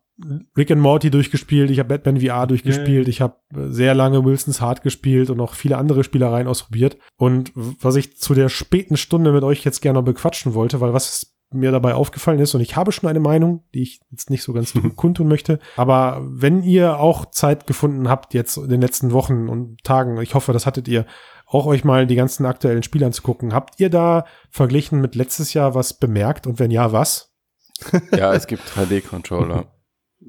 Rick 0.56 0.72
and 0.72 0.82
Morty 0.82 1.10
durchgespielt, 1.10 1.72
ich 1.72 1.80
habe 1.80 1.98
Batman 1.98 2.22
VR 2.22 2.46
durchgespielt, 2.46 3.08
ich 3.08 3.22
habe 3.22 3.38
sehr 3.54 3.96
lange 3.96 4.24
Wilson's 4.24 4.62
Heart 4.62 4.84
gespielt 4.84 5.30
und 5.30 5.40
auch 5.40 5.54
viele 5.56 5.78
andere 5.78 6.04
Spielereien 6.04 6.48
ausprobiert. 6.48 6.98
Und 7.18 7.52
was 7.56 7.96
ich 7.96 8.18
zu 8.18 8.34
der 8.34 8.50
späten 8.50 8.98
Stunde 8.98 9.32
mit 9.32 9.44
euch 9.44 9.64
jetzt 9.64 9.82
gerne 9.82 10.00
noch 10.00 10.06
bequatschen 10.06 10.54
wollte, 10.54 10.82
weil 10.82 10.94
was 10.94 11.31
mir 11.54 11.72
dabei 11.72 11.94
aufgefallen 11.94 12.40
ist. 12.40 12.56
Und 12.56 12.62
ich 12.62 12.76
habe 12.76 12.92
schon 12.92 13.10
eine 13.10 13.20
Meinung, 13.20 13.64
die 13.74 13.84
ich 13.84 14.02
jetzt 14.10 14.30
nicht 14.30 14.44
so 14.44 14.54
ganz 14.54 14.74
kundtun 14.96 15.28
möchte. 15.28 15.60
Aber 15.76 16.22
wenn 16.24 16.64
ihr 16.64 17.00
auch 17.00 17.26
Zeit 17.32 17.68
gefunden 17.68 18.10
habt, 18.10 18.34
jetzt 18.34 18.58
in 18.58 18.70
den 18.70 18.82
letzten 18.82 19.12
Wochen 19.12 19.50
und 19.50 19.84
Tagen, 19.84 20.20
ich 20.22 20.36
hoffe, 20.36 20.54
das 20.54 20.66
hattet 20.66 20.88
ihr, 20.88 21.06
auch 21.48 21.66
euch 21.66 21.84
mal 21.84 22.08
die 22.08 22.16
ganzen 22.16 22.46
aktuellen 22.46 22.84
Spiele 22.84 23.06
anzugucken. 23.06 23.54
Habt 23.54 23.80
ihr 23.80 23.90
da 23.90 24.26
verglichen 24.50 25.02
mit 25.02 25.16
letztes 25.16 25.54
Jahr 25.54 25.76
was 25.76 25.94
bemerkt? 25.94 26.48
Und 26.48 26.60
wenn 26.60 26.72
ja, 26.72 26.92
was? 26.92 27.34
Ja, 28.16 28.34
es 28.34 28.48
gibt 28.48 28.64
3D-Controller. 28.70 29.66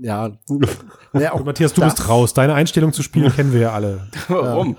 Ja. 0.00 0.32
ja 1.12 1.32
auch 1.32 1.44
Matthias, 1.44 1.74
du 1.74 1.82
bist 1.82 2.08
raus. 2.08 2.34
Deine 2.34 2.54
Einstellung 2.54 2.92
zu 2.92 3.02
Spielen 3.02 3.32
kennen 3.36 3.52
wir 3.52 3.60
ja 3.60 3.72
alle. 3.72 4.08
Warum? 4.28 4.76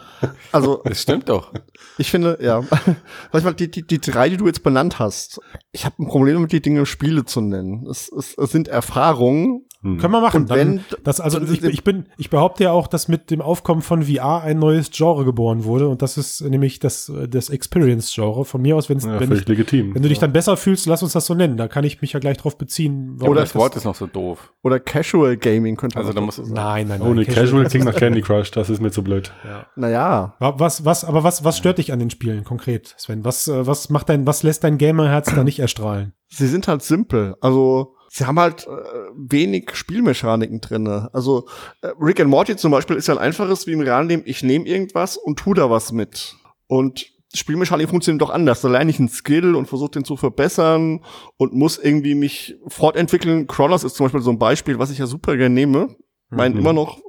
Also, 0.51 0.81
das 0.83 1.01
stimmt 1.01 1.29
doch. 1.29 1.53
Ich 1.97 2.09
finde, 2.09 2.37
ja. 2.41 2.63
Manchmal 3.31 3.53
die, 3.53 3.69
die, 3.69 3.85
die 3.85 3.99
drei, 3.99 4.29
die 4.29 4.37
du 4.37 4.47
jetzt 4.47 4.63
benannt 4.63 4.99
hast, 4.99 5.39
ich 5.71 5.85
habe 5.85 6.01
ein 6.01 6.07
Problem 6.07 6.35
damit, 6.35 6.51
die 6.51 6.61
Dinge 6.61 6.85
Spiele 6.85 7.25
zu 7.25 7.41
nennen. 7.41 7.85
Es, 7.89 8.11
es, 8.11 8.35
es 8.37 8.51
sind 8.51 8.67
Erfahrungen, 8.67 9.65
hm. 9.83 9.97
Können 9.97 10.13
wir 10.13 10.21
machen. 10.21 10.49
Wenn, 10.49 10.79
das, 11.03 11.19
also 11.19 11.41
ich, 11.41 11.61
ich, 11.61 11.83
bin, 11.83 12.05
ich 12.17 12.29
behaupte 12.29 12.63
ja 12.63 12.71
auch, 12.71 12.87
dass 12.87 13.09
mit 13.09 13.29
dem 13.29 13.41
Aufkommen 13.41 13.81
von 13.81 14.03
VR 14.03 14.41
ein 14.41 14.57
neues 14.57 14.91
Genre 14.91 15.25
geboren 15.25 15.65
wurde 15.65 15.89
und 15.89 16.01
das 16.01 16.17
ist 16.17 16.39
nämlich 16.39 16.79
das, 16.79 17.11
das 17.29 17.49
Experience-Genre. 17.49 18.45
Von 18.45 18.61
mir 18.61 18.77
aus, 18.77 18.87
wenn's, 18.87 19.03
ja, 19.03 19.19
wenn, 19.19 19.31
ich, 19.33 19.45
legitim. 19.45 19.93
wenn 19.93 20.01
du 20.01 20.07
dich 20.07 20.19
dann 20.19 20.31
besser 20.31 20.55
fühlst, 20.55 20.85
lass 20.85 21.03
uns 21.03 21.11
das 21.11 21.25
so 21.25 21.33
nennen. 21.33 21.57
Da 21.57 21.67
kann 21.67 21.83
ich 21.83 22.01
mich 22.01 22.13
ja 22.13 22.21
gleich 22.21 22.37
drauf 22.37 22.57
beziehen. 22.57 23.19
Oder 23.21 23.41
das 23.41 23.55
Wort 23.55 23.75
ist 23.75 23.83
noch 23.83 23.95
so 23.95 24.07
doof. 24.07 24.53
Oder 24.63 24.79
Casual 24.79 25.35
Gaming 25.35 25.75
könnte 25.75 25.97
man 25.97 26.05
Also 26.05 26.13
da 26.13 26.21
muss 26.21 26.37
es 26.37 26.49
Nein, 26.49 26.87
nein, 26.87 26.99
nein. 27.01 27.09
Ohne 27.09 27.25
Casual, 27.25 27.43
Casual 27.43 27.65
klingt 27.65 27.85
nach 27.85 27.95
Candy 27.95 28.21
Crush, 28.21 28.51
das 28.51 28.69
ist 28.69 28.81
mir 28.81 28.91
zu 28.91 29.03
blöd. 29.03 29.33
Ja. 29.43 29.65
Naja. 29.75 30.35
Was, 30.39 30.85
was, 30.85 31.03
aber 31.03 31.25
was, 31.25 31.43
was 31.43 31.57
stört 31.57 31.77
dich 31.77 31.91
an 31.91 31.99
den 31.99 32.09
Spielen 32.09 32.45
konkret, 32.45 32.95
Sven? 32.97 33.25
Was, 33.25 33.49
äh, 33.49 33.67
was 33.67 33.89
macht 33.89 34.07
dein, 34.07 34.25
was 34.25 34.43
lässt 34.43 34.63
dein 34.63 34.77
Gamerherz 34.77 35.33
da 35.35 35.43
nicht 35.43 35.59
erstrahlen? 35.59 36.13
Sie 36.29 36.47
sind 36.47 36.69
halt 36.69 36.83
simpel. 36.83 37.35
Also 37.41 37.95
sie 38.13 38.25
haben 38.25 38.39
halt 38.39 38.67
äh, 38.67 38.71
wenig 39.15 39.71
Spielmechaniken 39.73 40.61
drinne. 40.61 41.09
Also 41.13 41.47
äh, 41.81 41.89
Rick 41.99 42.19
and 42.19 42.29
Morty 42.29 42.55
zum 42.55 42.71
Beispiel 42.71 42.95
ist 42.95 43.07
ja 43.07 43.15
ein 43.15 43.19
einfaches 43.19 43.65
wie 43.65 43.71
im 43.71 43.81
realen 43.81 44.07
Leben, 44.07 44.23
ich 44.25 44.43
nehme 44.43 44.65
irgendwas 44.65 45.17
und 45.17 45.39
tu 45.39 45.55
da 45.55 45.71
was 45.71 45.91
mit. 45.91 46.35
Und 46.67 47.07
Spielmechanik 47.33 47.89
funktioniert 47.89 48.21
doch 48.21 48.29
anders. 48.29 48.61
Da 48.61 48.69
lerne 48.69 48.91
ich 48.91 48.99
einen 48.99 49.09
Skill 49.09 49.55
und 49.55 49.65
versuche 49.65 49.91
den 49.91 50.05
zu 50.05 50.15
verbessern 50.15 51.03
und 51.37 51.53
muss 51.53 51.79
irgendwie 51.79 52.13
mich 52.13 52.55
fortentwickeln. 52.67 53.47
Crawlers 53.47 53.83
ist 53.83 53.95
zum 53.95 54.05
Beispiel 54.05 54.21
so 54.21 54.29
ein 54.29 54.37
Beispiel, 54.37 54.77
was 54.77 54.91
ich 54.91 54.99
ja 54.99 55.07
super 55.07 55.35
gerne 55.35 55.55
nehme. 55.55 55.87
Mhm. 55.87 55.95
Mein 56.29 56.55
immer 56.55 56.73
noch 56.73 57.01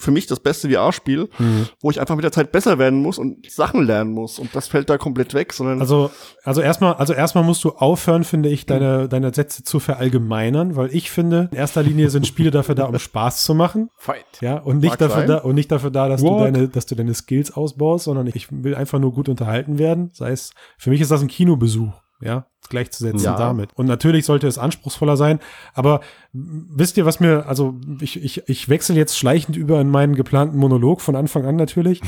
für 0.00 0.10
mich 0.10 0.26
das 0.26 0.40
beste 0.40 0.70
VR-Spiel, 0.70 1.28
mhm. 1.38 1.68
wo 1.80 1.90
ich 1.90 2.00
einfach 2.00 2.16
mit 2.16 2.24
der 2.24 2.32
Zeit 2.32 2.52
besser 2.52 2.78
werden 2.78 3.02
muss 3.02 3.18
und 3.18 3.50
Sachen 3.50 3.84
lernen 3.84 4.12
muss. 4.12 4.38
Und 4.38 4.54
das 4.56 4.66
fällt 4.66 4.88
da 4.88 4.98
komplett 4.98 5.34
weg, 5.34 5.52
sondern. 5.52 5.80
Also, 5.80 6.10
also 6.42 6.62
erstmal, 6.62 6.94
also 6.94 7.12
erstmal 7.12 7.44
musst 7.44 7.62
du 7.64 7.70
aufhören, 7.70 8.24
finde 8.24 8.48
ich, 8.48 8.64
deine, 8.64 9.08
deine 9.08 9.32
Sätze 9.34 9.62
zu 9.62 9.78
verallgemeinern, 9.78 10.74
weil 10.74 10.94
ich 10.94 11.10
finde, 11.10 11.48
in 11.52 11.58
erster 11.58 11.82
Linie 11.82 12.08
sind 12.10 12.26
Spiele 12.26 12.50
dafür 12.50 12.74
da, 12.74 12.86
um 12.86 12.98
Spaß 12.98 13.44
zu 13.44 13.54
machen. 13.54 13.90
Fight. 13.96 14.24
Ja, 14.40 14.56
und 14.56 14.78
nicht 14.78 14.90
Mag 14.90 14.98
dafür 14.98 15.20
sein. 15.20 15.28
da, 15.28 15.38
und 15.38 15.54
nicht 15.54 15.70
dafür 15.70 15.90
da, 15.90 16.08
dass 16.08 16.22
Walk. 16.22 16.38
du 16.38 16.44
deine, 16.44 16.68
dass 16.68 16.86
du 16.86 16.94
deine 16.94 17.14
Skills 17.14 17.52
ausbaust, 17.52 18.04
sondern 18.04 18.26
ich 18.26 18.48
will 18.50 18.74
einfach 18.74 18.98
nur 18.98 19.12
gut 19.12 19.28
unterhalten 19.28 19.78
werden. 19.78 20.10
Sei 20.14 20.30
es, 20.30 20.52
für 20.78 20.90
mich 20.90 21.00
ist 21.00 21.10
das 21.10 21.20
ein 21.20 21.28
Kinobesuch 21.28 21.92
ja, 22.20 22.46
gleichzusetzen 22.68 23.24
ja. 23.24 23.36
damit. 23.36 23.70
Und 23.74 23.86
natürlich 23.86 24.24
sollte 24.24 24.46
es 24.46 24.58
anspruchsvoller 24.58 25.16
sein, 25.16 25.40
aber 25.74 26.00
wisst 26.32 26.96
ihr, 26.96 27.06
was 27.06 27.20
mir, 27.20 27.46
also 27.46 27.74
ich, 28.00 28.22
ich, 28.22 28.48
ich 28.48 28.68
wechsle 28.68 28.96
jetzt 28.96 29.18
schleichend 29.18 29.56
über 29.56 29.80
in 29.80 29.90
meinen 29.90 30.14
geplanten 30.14 30.58
Monolog 30.58 31.00
von 31.00 31.16
Anfang 31.16 31.44
an 31.46 31.56
natürlich. 31.56 32.00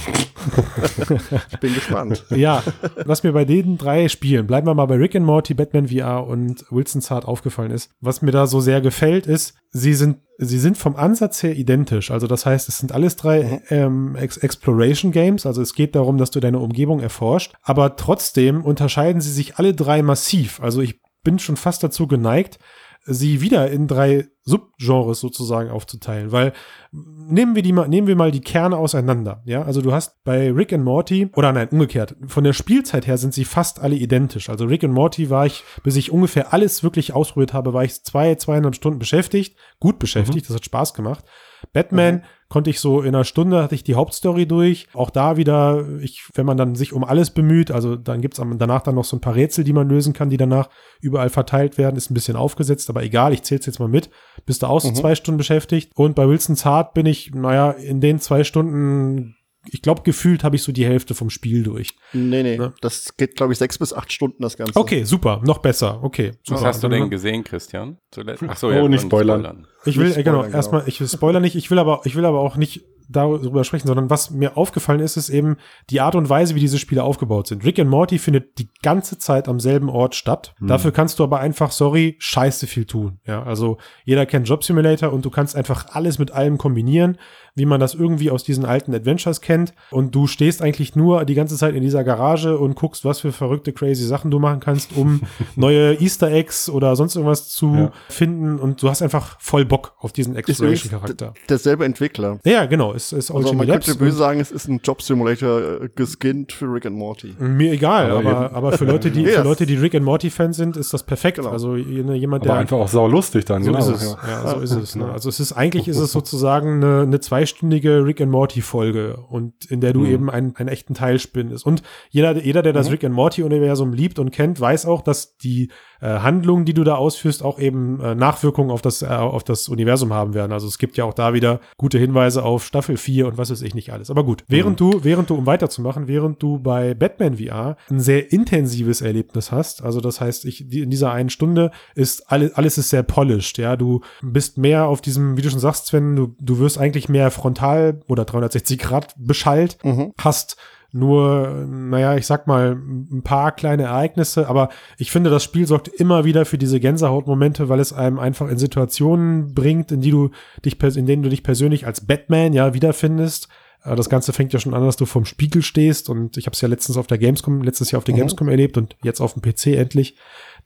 ich 1.52 1.58
bin 1.60 1.74
gespannt. 1.74 2.24
Ja, 2.32 2.62
was 3.04 3.22
mir 3.22 3.32
bei 3.32 3.44
den 3.44 3.78
drei 3.78 4.08
Spielen, 4.08 4.46
bleiben 4.46 4.66
wir 4.66 4.74
mal 4.74 4.86
bei 4.86 4.96
Rick 4.96 5.14
and 5.14 5.26
Morty, 5.26 5.54
Batman 5.54 5.88
VR 5.88 6.26
und 6.26 6.64
Wilson's 6.70 7.10
Heart 7.10 7.24
aufgefallen 7.26 7.70
ist, 7.70 7.90
was 8.00 8.22
mir 8.22 8.30
da 8.32 8.46
so 8.46 8.60
sehr 8.60 8.80
gefällt, 8.80 9.26
ist, 9.26 9.54
sie 9.72 9.94
sind 9.94 10.18
sie 10.38 10.58
sind 10.58 10.76
vom 10.76 10.96
Ansatz 10.96 11.42
her 11.42 11.56
identisch. 11.56 12.10
Also 12.10 12.26
das 12.26 12.46
heißt, 12.46 12.68
es 12.68 12.78
sind 12.78 12.92
alles 12.92 13.16
drei 13.16 13.42
mhm. 13.42 13.60
ähm, 13.70 14.16
Ex 14.16 14.36
Exploration 14.36 15.12
Games. 15.12 15.46
Also 15.46 15.62
es 15.62 15.74
geht 15.74 15.94
darum, 15.94 16.18
dass 16.18 16.30
du 16.30 16.40
deine 16.40 16.58
Umgebung 16.58 17.00
erforscht. 17.00 17.54
Aber 17.62 17.96
trotzdem 17.96 18.64
unterscheiden 18.64 19.20
sie 19.20 19.32
sich 19.32 19.56
alle 19.56 19.74
drei 19.74 20.02
massiv. 20.02 20.60
Also 20.60 20.80
ich 20.80 21.00
bin 21.24 21.38
schon 21.38 21.56
fast 21.56 21.82
dazu 21.82 22.06
geneigt, 22.06 22.58
sie 23.04 23.40
wieder 23.40 23.70
in 23.70 23.88
drei 23.88 24.28
Subgenres 24.44 25.20
sozusagen 25.20 25.70
aufzuteilen, 25.70 26.32
weil 26.32 26.52
nehmen 26.90 27.54
wir 27.54 27.62
die 27.62 27.72
mal, 27.72 27.88
nehmen 27.88 28.06
wir 28.06 28.16
mal 28.16 28.30
die 28.30 28.40
Kerne 28.40 28.76
auseinander, 28.76 29.42
ja, 29.44 29.62
also 29.62 29.80
du 29.80 29.92
hast 29.92 30.22
bei 30.24 30.50
Rick 30.50 30.72
and 30.72 30.84
Morty, 30.84 31.28
oder 31.34 31.52
nein, 31.52 31.68
umgekehrt, 31.68 32.16
von 32.26 32.44
der 32.44 32.52
Spielzeit 32.52 33.06
her 33.06 33.18
sind 33.18 33.34
sie 33.34 33.44
fast 33.44 33.80
alle 33.80 33.96
identisch, 33.96 34.48
also 34.48 34.64
Rick 34.64 34.84
and 34.84 34.94
Morty 34.94 35.30
war 35.30 35.46
ich, 35.46 35.64
bis 35.82 35.96
ich 35.96 36.10
ungefähr 36.10 36.52
alles 36.52 36.82
wirklich 36.82 37.12
ausprobiert 37.12 37.52
habe, 37.52 37.72
war 37.72 37.84
ich 37.84 38.02
zwei, 38.02 38.34
zweieinhalb 38.34 38.74
Stunden 38.74 38.98
beschäftigt, 38.98 39.56
gut 39.78 39.98
beschäftigt, 39.98 40.46
mhm. 40.46 40.48
das 40.48 40.56
hat 40.56 40.64
Spaß 40.64 40.94
gemacht, 40.94 41.24
Batman 41.72 42.16
mhm 42.16 42.22
konnte 42.52 42.68
ich 42.68 42.80
so 42.80 43.00
in 43.00 43.14
einer 43.14 43.24
Stunde 43.24 43.62
hatte 43.62 43.74
ich 43.74 43.82
die 43.82 43.94
Hauptstory 43.94 44.44
durch. 44.44 44.86
Auch 44.92 45.08
da 45.08 45.38
wieder, 45.38 45.88
ich, 46.00 46.28
wenn 46.34 46.44
man 46.44 46.58
dann 46.58 46.74
sich 46.74 46.92
um 46.92 47.02
alles 47.02 47.30
bemüht, 47.30 47.70
also 47.70 47.96
dann 47.96 48.20
gibt's 48.20 48.38
danach 48.58 48.82
dann 48.82 48.94
noch 48.94 49.06
so 49.06 49.16
ein 49.16 49.22
paar 49.22 49.34
Rätsel, 49.34 49.64
die 49.64 49.72
man 49.72 49.88
lösen 49.88 50.12
kann, 50.12 50.28
die 50.28 50.36
danach 50.36 50.68
überall 51.00 51.30
verteilt 51.30 51.78
werden, 51.78 51.96
ist 51.96 52.10
ein 52.10 52.14
bisschen 52.14 52.36
aufgesetzt, 52.36 52.90
aber 52.90 53.02
egal, 53.04 53.32
ich 53.32 53.42
zähl's 53.42 53.64
jetzt 53.64 53.78
mal 53.78 53.88
mit. 53.88 54.10
Bist 54.44 54.62
du 54.62 54.66
auch 54.66 54.82
so 54.82 54.90
mhm. 54.90 54.96
zwei 54.96 55.14
Stunden 55.14 55.38
beschäftigt. 55.38 55.92
Und 55.94 56.14
bei 56.14 56.28
Wilson's 56.28 56.66
Heart 56.66 56.92
bin 56.92 57.06
ich, 57.06 57.30
naja, 57.34 57.70
in 57.70 58.02
den 58.02 58.20
zwei 58.20 58.44
Stunden 58.44 59.34
ich 59.68 59.82
glaube, 59.82 60.02
gefühlt 60.02 60.42
habe 60.42 60.56
ich 60.56 60.62
so 60.62 60.72
die 60.72 60.84
Hälfte 60.84 61.14
vom 61.14 61.30
Spiel 61.30 61.62
durch. 61.62 61.94
Nee, 62.12 62.42
nee. 62.42 62.56
Ne? 62.56 62.74
Das 62.80 63.16
geht, 63.16 63.36
glaube 63.36 63.52
ich, 63.52 63.58
sechs 63.58 63.78
bis 63.78 63.92
acht 63.92 64.12
Stunden 64.12 64.42
das 64.42 64.56
Ganze. 64.56 64.76
Okay, 64.76 65.04
super. 65.04 65.40
Noch 65.44 65.58
besser. 65.58 66.02
Okay. 66.02 66.32
Super. 66.42 66.60
Was 66.60 66.66
hast 66.66 66.82
du 66.82 66.88
denn 66.88 67.10
gesehen, 67.10 67.44
Christian? 67.44 67.98
Zuletzt? 68.10 68.42
Ach 68.46 68.56
so, 68.56 68.68
oh, 68.68 68.72
ja, 68.72 68.88
nicht 68.88 69.02
spoilern. 69.02 69.40
spoilern. 69.40 69.66
Ich 69.84 69.96
will, 69.96 70.08
nicht 70.08 70.16
äh, 70.16 70.22
genau, 70.22 70.38
spoilern, 70.38 70.50
genau, 70.50 70.56
erstmal, 70.56 70.84
ich 70.86 71.10
spoiler 71.10 71.40
nicht, 71.40 71.54
ich 71.54 71.70
will 71.70 71.78
aber, 71.78 72.00
ich 72.04 72.16
will 72.16 72.24
aber 72.24 72.40
auch 72.40 72.56
nicht 72.56 72.84
darüber 73.08 73.64
sprechen, 73.64 73.86
sondern 73.86 74.10
was 74.10 74.30
mir 74.30 74.56
aufgefallen 74.56 75.00
ist, 75.00 75.16
ist 75.16 75.28
eben 75.28 75.56
die 75.90 76.00
Art 76.00 76.14
und 76.14 76.28
Weise, 76.28 76.54
wie 76.54 76.60
diese 76.60 76.78
Spiele 76.78 77.04
aufgebaut 77.04 77.46
sind. 77.46 77.64
Rick 77.64 77.78
and 77.78 77.90
Morty 77.90 78.18
findet 78.18 78.58
die 78.58 78.68
ganze 78.82 79.18
Zeit 79.18 79.48
am 79.48 79.60
selben 79.60 79.88
Ort 79.88 80.14
statt. 80.14 80.54
Mhm. 80.58 80.68
Dafür 80.68 80.92
kannst 80.92 81.18
du 81.18 81.24
aber 81.24 81.40
einfach, 81.40 81.70
sorry, 81.70 82.16
scheiße 82.18 82.66
viel 82.66 82.86
tun. 82.86 83.20
Ja, 83.26 83.42
also 83.42 83.78
jeder 84.04 84.26
kennt 84.26 84.48
Job 84.48 84.64
Simulator 84.64 85.12
und 85.12 85.24
du 85.24 85.30
kannst 85.30 85.56
einfach 85.56 85.86
alles 85.94 86.18
mit 86.18 86.30
allem 86.30 86.58
kombinieren 86.58 87.18
wie 87.54 87.66
man 87.66 87.80
das 87.80 87.94
irgendwie 87.94 88.30
aus 88.30 88.44
diesen 88.44 88.64
alten 88.64 88.94
Adventures 88.94 89.40
kennt. 89.40 89.74
Und 89.90 90.14
du 90.14 90.26
stehst 90.26 90.62
eigentlich 90.62 90.96
nur 90.96 91.24
die 91.24 91.34
ganze 91.34 91.56
Zeit 91.56 91.74
in 91.74 91.82
dieser 91.82 92.04
Garage 92.04 92.58
und 92.58 92.76
guckst, 92.76 93.04
was 93.04 93.20
für 93.20 93.32
verrückte, 93.32 93.72
crazy 93.72 94.04
Sachen 94.04 94.30
du 94.30 94.38
machen 94.38 94.60
kannst, 94.60 94.96
um 94.96 95.22
neue 95.56 96.00
Easter 96.00 96.30
Eggs 96.30 96.70
oder 96.70 96.96
sonst 96.96 97.16
irgendwas 97.16 97.48
zu 97.50 97.74
ja. 97.74 97.92
finden. 98.08 98.58
Und 98.58 98.82
du 98.82 98.88
hast 98.88 99.02
einfach 99.02 99.38
voll 99.40 99.64
Bock 99.64 99.94
auf 99.98 100.12
diesen 100.12 100.36
Exploration-Charakter. 100.36 101.34
Derselbe 101.48 101.84
Entwickler. 101.84 102.38
Ja, 102.44 102.64
genau. 102.66 102.94
Es 102.94 103.12
ist 103.12 103.30
also 103.30 103.52
man 103.52 103.66
Labs 103.66 103.86
könnte 103.86 103.98
böse 103.98 104.16
sagen, 104.16 104.40
es 104.40 104.50
ist 104.50 104.68
ein 104.68 104.80
Job-Simulator 104.82 105.82
äh, 105.82 105.88
geskinnt 105.94 106.52
für 106.52 106.66
Rick 106.66 106.86
and 106.86 106.96
Morty. 106.96 107.34
Mir 107.38 107.72
egal, 107.72 108.10
aber, 108.10 108.36
aber, 108.36 108.52
aber 108.52 108.72
für 108.72 108.84
Leute, 108.84 109.10
die, 109.10 109.26
für 109.26 109.42
Leute, 109.44 109.66
die 109.66 109.76
Rick 109.76 109.94
and 109.94 110.04
Morty-Fans 110.04 110.56
sind, 110.56 110.76
ist 110.76 110.94
das 110.94 111.02
perfekt. 111.02 111.38
Genau. 111.38 111.50
Also 111.50 111.76
jemand, 111.76 112.44
der. 112.44 112.52
Aber 112.52 112.60
einfach 112.60 112.78
auch 112.78 112.88
sau 112.88 113.06
lustig 113.06 113.44
dann, 113.44 113.62
so 113.62 113.72
genau. 113.72 113.90
Ist 113.90 114.02
es. 114.02 114.16
Ja, 114.26 114.46
so 114.54 114.60
ist 114.60 114.72
es. 114.72 114.96
Ne? 114.96 115.10
Also 115.10 115.28
es 115.28 115.40
ist 115.40 115.52
eigentlich 115.52 115.88
ist 115.88 115.98
es 115.98 116.12
sozusagen 116.12 116.82
eine, 116.82 117.02
eine 117.02 117.20
zwei 117.20 117.41
zweistündige 117.42 118.04
Rick 118.04 118.20
and 118.20 118.30
Morty 118.30 118.60
Folge 118.60 119.16
und 119.28 119.64
in 119.64 119.80
der 119.80 119.92
du 119.92 120.00
mhm. 120.00 120.06
eben 120.06 120.30
einen, 120.30 120.56
einen 120.56 120.68
echten 120.68 120.94
Teil 120.94 121.18
spinnest. 121.18 121.66
Und 121.66 121.82
jeder, 122.10 122.36
jeder, 122.42 122.62
der 122.62 122.72
das 122.72 122.86
mhm. 122.86 122.92
Rick 122.92 123.04
and 123.04 123.14
Morty 123.14 123.42
Universum 123.42 123.92
liebt 123.92 124.18
und 124.18 124.30
kennt, 124.30 124.60
weiß 124.60 124.86
auch, 124.86 125.02
dass 125.02 125.36
die 125.38 125.70
äh, 126.00 126.18
Handlungen, 126.18 126.64
die 126.64 126.74
du 126.74 126.84
da 126.84 126.96
ausführst, 126.96 127.42
auch 127.42 127.58
eben 127.58 128.00
äh, 128.00 128.14
Nachwirkungen 128.14 128.70
auf 128.70 128.82
das, 128.82 129.02
äh, 129.02 129.06
auf 129.06 129.42
das 129.44 129.68
Universum 129.68 130.12
haben 130.12 130.34
werden. 130.34 130.52
Also 130.52 130.66
es 130.66 130.78
gibt 130.78 130.96
ja 130.96 131.04
auch 131.04 131.14
da 131.14 131.34
wieder 131.34 131.60
gute 131.76 131.98
Hinweise 131.98 132.44
auf 132.44 132.64
Staffel 132.64 132.96
4 132.96 133.26
und 133.26 133.38
was 133.38 133.50
weiß 133.50 133.62
ich 133.62 133.74
nicht 133.74 133.92
alles. 133.92 134.10
Aber 134.10 134.24
gut, 134.24 134.44
während 134.48 134.80
mhm. 134.80 134.90
du, 134.90 135.04
während 135.04 135.30
du, 135.30 135.34
um 135.34 135.46
weiterzumachen, 135.46 136.08
während 136.08 136.42
du 136.42 136.58
bei 136.58 136.94
Batman 136.94 137.38
VR 137.38 137.76
ein 137.90 138.00
sehr 138.00 138.32
intensives 138.32 139.00
Erlebnis 139.00 139.50
hast, 139.50 139.82
also 139.82 140.00
das 140.00 140.20
heißt, 140.20 140.44
ich, 140.44 140.68
die, 140.68 140.80
in 140.80 140.90
dieser 140.90 141.12
einen 141.12 141.30
Stunde 141.30 141.72
ist 141.94 142.30
alles, 142.30 142.54
alles 142.54 142.78
ist 142.78 142.90
sehr 142.90 143.02
polished, 143.02 143.58
ja, 143.58 143.76
du 143.76 144.00
bist 144.22 144.58
mehr 144.58 144.86
auf 144.86 145.00
diesem, 145.00 145.36
wie 145.36 145.42
du 145.42 145.50
schon 145.50 145.58
sagst, 145.58 145.86
Sven, 145.86 146.14
du, 146.14 146.36
du 146.40 146.58
wirst 146.58 146.78
eigentlich 146.78 147.08
mehr 147.08 147.30
frontal 147.32 148.00
oder 148.06 148.24
360 148.24 148.78
Grad 148.78 149.14
beschallt, 149.16 149.78
mhm. 149.84 150.12
hast 150.18 150.56
nur, 150.94 151.66
naja, 151.68 152.16
ich 152.16 152.26
sag 152.26 152.46
mal, 152.46 152.72
ein 152.76 153.22
paar 153.22 153.52
kleine 153.52 153.84
Ereignisse, 153.84 154.46
aber 154.46 154.68
ich 154.98 155.10
finde, 155.10 155.30
das 155.30 155.42
Spiel 155.42 155.66
sorgt 155.66 155.88
immer 155.88 156.24
wieder 156.26 156.44
für 156.44 156.58
diese 156.58 156.80
Gänsehautmomente, 156.80 157.70
weil 157.70 157.80
es 157.80 157.94
einem 157.94 158.18
einfach 158.18 158.48
in 158.48 158.58
Situationen 158.58 159.54
bringt, 159.54 159.90
in 159.90 160.02
die 160.02 160.10
du 160.10 160.30
dich, 160.64 160.78
in 160.82 161.06
denen 161.06 161.22
du 161.22 161.30
dich 161.30 161.42
persönlich 161.42 161.86
als 161.86 162.02
Batman 162.02 162.52
ja 162.52 162.74
wiederfindest. 162.74 163.48
Äh, 163.84 163.96
das 163.96 164.10
Ganze 164.10 164.34
fängt 164.34 164.52
ja 164.52 164.58
schon 164.58 164.74
an, 164.74 164.84
dass 164.84 164.96
du 164.96 165.06
vorm 165.06 165.24
Spiegel 165.24 165.62
stehst 165.62 166.10
und 166.10 166.36
ich 166.36 166.44
habe 166.44 166.54
es 166.54 166.60
ja 166.60 166.68
letztens 166.68 166.98
auf 166.98 167.06
der 167.06 167.18
Gamescom, 167.18 167.62
letztes 167.62 167.90
Jahr 167.90 167.98
auf 167.98 168.04
der 168.04 168.14
mhm. 168.14 168.18
Gamescom 168.18 168.48
erlebt 168.50 168.76
und 168.76 168.96
jetzt 169.02 169.22
auf 169.22 169.32
dem 169.32 169.40
PC 169.40 169.78
endlich, 169.78 170.16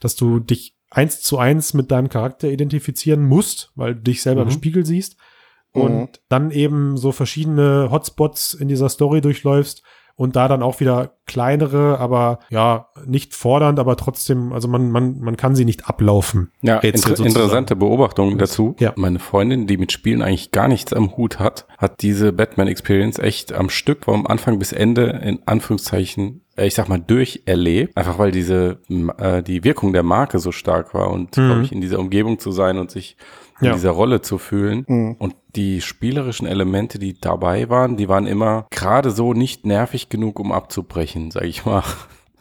dass 0.01 0.17
du 0.17 0.41
dich 0.41 0.77
eins 0.91 1.21
zu 1.21 1.39
eins 1.39 1.73
mit 1.73 1.93
deinem 1.93 2.09
Charakter 2.09 2.49
identifizieren 2.49 3.23
musst, 3.23 3.71
weil 3.77 3.95
du 3.95 4.03
dich 4.03 4.23
selber 4.23 4.43
mhm. 4.43 4.51
im 4.51 4.55
Spiegel 4.55 4.85
siehst 4.85 5.17
und 5.77 6.01
mhm. 6.01 6.09
dann 6.29 6.51
eben 6.51 6.97
so 6.97 7.13
verschiedene 7.13 7.89
Hotspots 7.91 8.55
in 8.55 8.69
dieser 8.69 8.89
Story 8.89 9.21
durchläufst, 9.21 9.83
und 10.17 10.35
da 10.35 10.49
dann 10.49 10.63
auch 10.63 10.81
wieder 10.81 11.13
kleinere, 11.27 11.99
aber 11.99 12.39
ja, 12.49 12.89
nicht 13.05 13.35
fordernd, 13.35 13.79
aber 13.79 13.97
trotzdem, 13.97 14.53
also 14.53 14.67
man, 14.67 14.91
man, 14.91 15.21
man 15.21 15.37
kann 15.37 15.55
sie 15.55 15.67
nicht 15.67 15.89
ablaufen. 15.89 16.51
Ja, 16.63 16.79
inter 16.79 16.99
sozusagen. 16.99 17.29
interessante 17.29 17.77
Beobachtung 17.77 18.39
dazu. 18.39 18.75
Ja. 18.79 18.95
Meine 18.97 19.19
Freundin, 19.19 19.67
die 19.67 19.77
mit 19.77 19.93
Spielen 19.93 20.23
eigentlich 20.23 20.53
gar 20.53 20.69
nichts 20.69 20.95
am 20.95 21.17
Hut 21.19 21.39
hat, 21.39 21.67
hat 21.77 22.01
diese 22.01 22.33
Batman 22.33 22.67
Experience 22.67 23.19
echt 23.19 23.53
am 23.53 23.69
Stück 23.69 24.05
vom 24.07 24.27
Anfang 24.27 24.59
bis 24.59 24.73
Ende 24.73 25.21
in 25.23 25.41
Anführungszeichen, 25.45 26.41
äh, 26.57 26.67
ich 26.67 26.75
sag 26.75 26.89
mal, 26.89 26.99
durcherlebt. 26.99 27.95
Einfach 27.95 28.19
weil 28.19 28.33
diese, 28.33 28.79
äh, 29.19 29.43
die 29.43 29.65
Wirkung 29.65 29.93
der 29.93 30.03
Marke 30.03 30.39
so 30.39 30.51
stark 30.51 30.95
war 30.95 31.11
und, 31.11 31.37
Mhm. 31.37 31.47
glaube 31.47 31.63
ich, 31.63 31.73
in 31.73 31.83
dieser 31.83 31.99
Umgebung 31.99 32.39
zu 32.39 32.53
sein 32.53 32.79
und 32.79 32.91
sich 32.91 33.19
in 33.61 33.67
Ja. 33.69 33.73
dieser 33.75 33.91
Rolle 33.91 34.21
zu 34.21 34.39
fühlen. 34.39 34.85
Mhm. 34.87 35.17
Und 35.19 35.35
die 35.55 35.81
spielerischen 35.81 36.47
Elemente, 36.47 36.99
die 36.99 37.19
dabei 37.19 37.69
waren, 37.71 37.97
die 37.97 38.09
waren 38.09 38.27
immer 38.27 38.67
gerade 38.71 39.11
so 39.11 39.33
nicht 39.33 39.65
nervig 39.67 40.09
genug, 40.09 40.39
um 40.39 40.53
abzubrechen, 40.53 41.31
sag 41.31 41.45
ich 41.45 41.65
mal. 41.65 41.83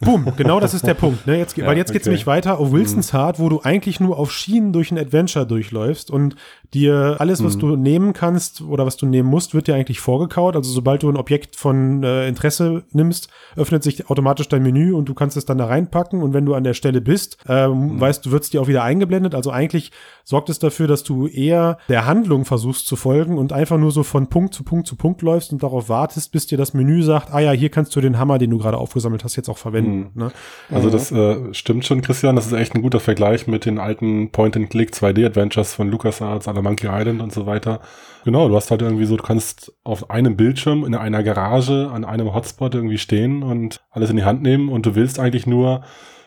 Boom, 0.01 0.34
genau 0.36 0.60
das 0.60 0.73
ist 0.73 0.86
der 0.86 0.93
Punkt. 0.93 1.25
Ne? 1.25 1.38
Jetzt, 1.38 1.56
Ja, 1.58 1.65
weil 1.67 1.78
jetzt 1.78 1.93
geht's 1.93 2.04
okay. 2.04 2.10
nämlich 2.10 2.28
weiter 2.28 2.60
auf 2.60 2.71
Wilson's 2.73 3.13
Heart, 3.13 3.39
wo 3.39 3.47
du 3.47 3.62
eigentlich 3.62 4.01
nur 4.01 4.19
auf 4.19 4.30
Schienen 4.32 4.73
durch 4.73 4.91
ein 4.91 4.97
Adventure 4.97 5.47
durchläufst 5.47 6.12
und 6.12 6.36
dir 6.76 7.16
alles, 7.20 7.44
was 7.44 7.58
du 7.58 7.76
nehmen 7.76 8.14
kannst 8.14 8.62
oder 8.62 8.86
was 8.86 8.98
du 8.98 9.06
nehmen 9.06 9.30
musst, 9.30 9.56
wird 9.56 9.68
dir 9.68 9.76
eigentlich 9.76 10.00
vorgekaut. 10.00 10.56
Also 10.56 10.72
sobald 10.72 11.02
du 11.02 11.10
ein 11.10 11.18
Objekt 11.18 11.56
von 11.56 12.04
äh, 12.04 12.28
Interesse 12.28 12.84
nimmst, 12.92 13.30
öffnet 13.56 13.82
sich 13.82 14.10
automatisch 14.10 14.48
dein 14.50 14.62
Menü 14.62 14.94
und 14.94 15.10
du 15.10 15.14
kannst 15.14 15.38
es 15.38 15.46
dann 15.46 15.58
da 15.58 15.66
reinpacken 15.66 16.22
und 16.22 16.34
wenn 16.34 16.46
du 16.46 16.54
an 16.54 16.64
der 16.64 16.74
Stelle 16.74 17.02
bist, 17.02 17.38
ähm, 17.48 18.00
weißt 18.00 18.26
du, 18.26 18.32
wird's 18.32 18.50
dir 18.50 18.62
auch 18.62 18.68
wieder 18.68 18.84
eingeblendet. 18.84 19.34
Also 19.34 19.50
eigentlich 19.50 19.92
sorgt 20.24 20.50
es 20.50 20.60
dafür, 20.60 20.88
dass 20.88 21.04
du 21.04 21.28
eher 21.28 21.78
der 21.88 22.06
Handlung 22.06 22.46
versuchst 22.46 22.88
zu 22.88 22.96
folgen 22.96 23.38
und 23.38 23.54
einfach 23.54 23.78
nur 23.78 23.92
so 23.92 24.04
von 24.04 24.28
Punkt 24.28 24.54
zu 24.54 24.64
Punkt 24.64 24.88
zu 24.88 24.96
Punkt 24.96 25.22
läufst 25.22 25.54
und 25.54 25.64
darauf 25.64 25.90
wartest, 25.90 26.32
bis 26.32 26.46
dir 26.46 26.58
das 26.58 26.74
Menü 26.74 27.02
sagt, 27.04 27.34
ah 27.34 27.40
ja, 27.40 27.52
hier 27.52 27.70
kannst 27.70 27.96
du 27.96 28.02
den 28.02 28.20
Hammer, 28.20 28.38
den 28.38 28.50
du 28.50 28.58
gerade 28.58 28.78
aufgesammelt 28.78 29.24
hast, 29.24 29.36
jetzt 29.38 29.50
auch 29.50 29.58
verwenden. 29.58 30.12
Ne? 30.14 30.32
Also 30.70 30.90
das 30.90 31.12
äh, 31.12 31.54
stimmt 31.54 31.86
schon, 31.86 32.02
Christian. 32.02 32.36
Das 32.36 32.48
ist 32.48 32.54
echt 32.54 32.76
ein 32.76 32.82
guter 32.82 33.00
Vergleich 33.00 33.48
mit 33.48 33.66
den 33.66 33.80
alten 33.80 34.30
Point-and-Click 34.32 34.92
2D-Adventures 34.92 35.74
von 35.74 35.90
LucasArts, 35.90 36.48
la 36.48 36.62
Monkey 36.65 36.88
Island 36.91 37.21
und 37.21 37.32
so 37.32 37.45
weiter. 37.45 37.80
Genau, 38.25 38.49
du 38.49 38.56
hast 38.56 38.71
halt 38.71 38.82
irgendwie 38.82 39.06
so, 39.06 39.15
du 39.17 39.23
kannst 39.23 39.71
auf 39.84 40.10
einem 40.10 40.36
Bildschirm 40.36 40.84
in 40.84 40.95
einer 40.95 41.23
Garage 41.23 41.89
an 41.93 42.04
einem 42.04 42.34
Hotspot 42.34 42.75
irgendwie 42.75 42.97
stehen 42.97 43.43
und 43.43 43.82
alles 43.91 44.10
in 44.10 44.17
die 44.17 44.23
Hand 44.25 44.41
nehmen 44.41 44.67
und 44.69 44.86
du 44.86 44.95
willst 44.95 45.19
eigentlich 45.19 45.45
nur, 45.47 45.82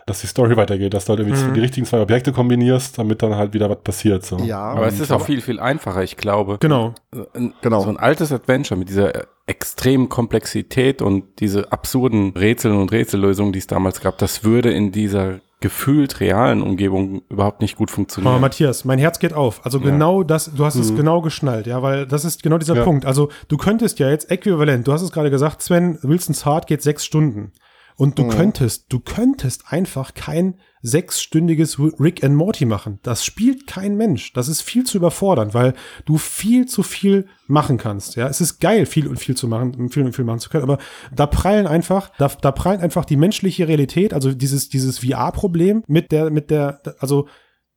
dass 0.07 0.23
die 0.23 0.27
Story 0.27 0.57
weitergeht, 0.57 0.95
dass 0.95 1.05
du 1.05 1.11
halt 1.11 1.21
irgendwie 1.21 1.43
Mhm. 1.45 1.53
die 1.55 1.61
richtigen 1.61 1.85
zwei 1.85 2.01
Objekte 2.01 2.33
kombinierst, 2.33 2.97
damit 2.99 3.21
dann 3.21 3.35
halt 3.37 3.53
wieder 3.53 3.69
was 3.69 3.83
passiert. 3.83 4.25
So. 4.25 4.39
Ja, 4.39 4.59
Aber 4.61 4.87
es 4.87 5.01
ist 5.01 5.11
auch 5.13 5.21
viel, 5.21 5.43
viel 5.43 5.61
einfacher, 5.61 6.03
ich 6.03 6.17
glaube. 6.17 6.57
Genau. 6.61 6.95
ein, 7.35 7.53
Genau. 7.61 7.81
so 7.83 7.91
ein 7.91 7.99
altes 7.99 8.33
Adventure 8.33 8.79
mit 8.79 8.89
dieser 8.89 9.13
extremen 9.47 10.09
Komplexität 10.09 11.03
und 11.03 11.41
diese 11.41 11.73
absurden 11.73 12.31
Rätseln 12.37 12.77
und 12.77 12.91
Rätsellösungen, 12.93 13.53
die 13.53 13.59
es 13.59 13.67
damals 13.67 14.01
gab, 14.01 14.17
das 14.19 14.45
würde 14.45 14.71
in 14.71 14.93
dieser 14.93 15.41
gefühlt 15.61 16.21
realen 16.21 16.63
Umgebung 16.63 17.23
überhaupt 17.29 17.61
nicht 17.61 17.77
gut 17.77 17.89
Aber 17.91 17.95
funktionieren. 17.97 18.41
Matthias, 18.41 18.85
mein 18.85 18.99
Herz 18.99 19.19
geht 19.19 19.33
auf. 19.33 19.65
Also 19.65 19.79
Ja. 19.79 19.87
genau 19.87 20.23
das, 20.23 20.53
du 20.55 20.65
hast 20.65 20.77
es 20.77 20.95
genau 20.95 21.21
geschnallt, 21.21 21.67
ja, 21.67 21.83
weil 21.83 22.07
das 22.07 22.25
ist 22.25 22.43
genau 22.45 22.59
dieser 22.59 22.77
Ja. 22.77 22.85
Punkt. 22.85 23.05
Also 23.05 23.29
du 23.49 23.57
könntest 23.57 23.99
ja 23.99 24.09
jetzt 24.09 24.31
äquivalent, 24.31 24.87
du 24.87 24.93
hast 24.93 25.03
es 25.03 25.11
gerade 25.11 25.31
gesagt, 25.31 25.63
Sven, 25.63 25.99
Wilson's 26.03 26.47
Heart 26.47 26.67
geht 26.69 26.83
sechs 26.83 27.05
Stunden. 27.05 27.53
Und 27.99 28.17
du 28.17 28.29
könntest, 28.29 28.93
du 28.93 29.01
könntest 29.01 29.73
einfach 29.73 30.15
kein 30.15 30.61
sechsstündiges 30.83 31.81
Rick 31.81 32.23
and 32.23 32.37
Morty 32.37 32.65
machen. 32.65 33.01
Das 33.03 33.25
spielt 33.25 33.67
kein 33.67 33.97
Mensch. 33.97 34.33
Das 34.35 34.47
ist 34.47 34.63
viel 34.63 34.85
zu 34.85 34.99
überfordernd, 34.99 35.53
weil 35.53 35.75
du 36.05 36.17
viel 36.17 36.67
zu 36.67 36.85
viel 36.85 37.27
machen 37.49 37.77
kannst. 37.77 38.15
Ja, 38.15 38.29
es 38.29 38.41
ist 38.41 38.61
geil, 38.61 38.87
viel 38.87 39.09
und 39.09 39.19
viel 39.19 39.37
zu 39.37 39.49
machen, 39.49 39.91
viel 39.91 40.05
und 40.05 40.15
viel 40.15 40.25
machen 40.25 40.39
zu 40.39 40.49
können, 40.49 40.63
aber 40.63 40.79
da 41.13 41.27
prallen 41.27 41.67
einfach, 41.67 42.13
da, 42.19 42.29
da 42.29 42.53
prallen 42.53 42.81
einfach 42.81 43.05
die 43.05 43.17
menschliche 43.17 43.67
Realität, 43.67 44.15
also 44.15 44.33
dieses, 44.33 44.69
dieses 44.69 45.01
VR-Problem 45.01 45.83
mit 45.89 46.13
der, 46.13 46.31
mit 46.31 46.51
der, 46.53 46.81
also 47.01 47.27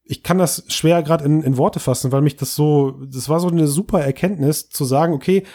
ich 0.03 0.21
kann 0.21 0.37
das 0.37 0.65
schwer 0.67 1.01
gerade 1.01 1.25
in, 1.25 1.41
in 1.41 1.57
Worte 1.57 1.79
fassen, 1.79 2.11
weil 2.11 2.21
mich 2.21 2.35
das 2.35 2.53
so, 2.53 3.01
das 3.07 3.27
war 3.27 3.39
so 3.39 3.47
eine 3.47 3.67
super 3.67 4.01
Erkenntnis 4.01 4.69
zu 4.69 4.85
sagen, 4.85 5.13
okay, 5.13 5.47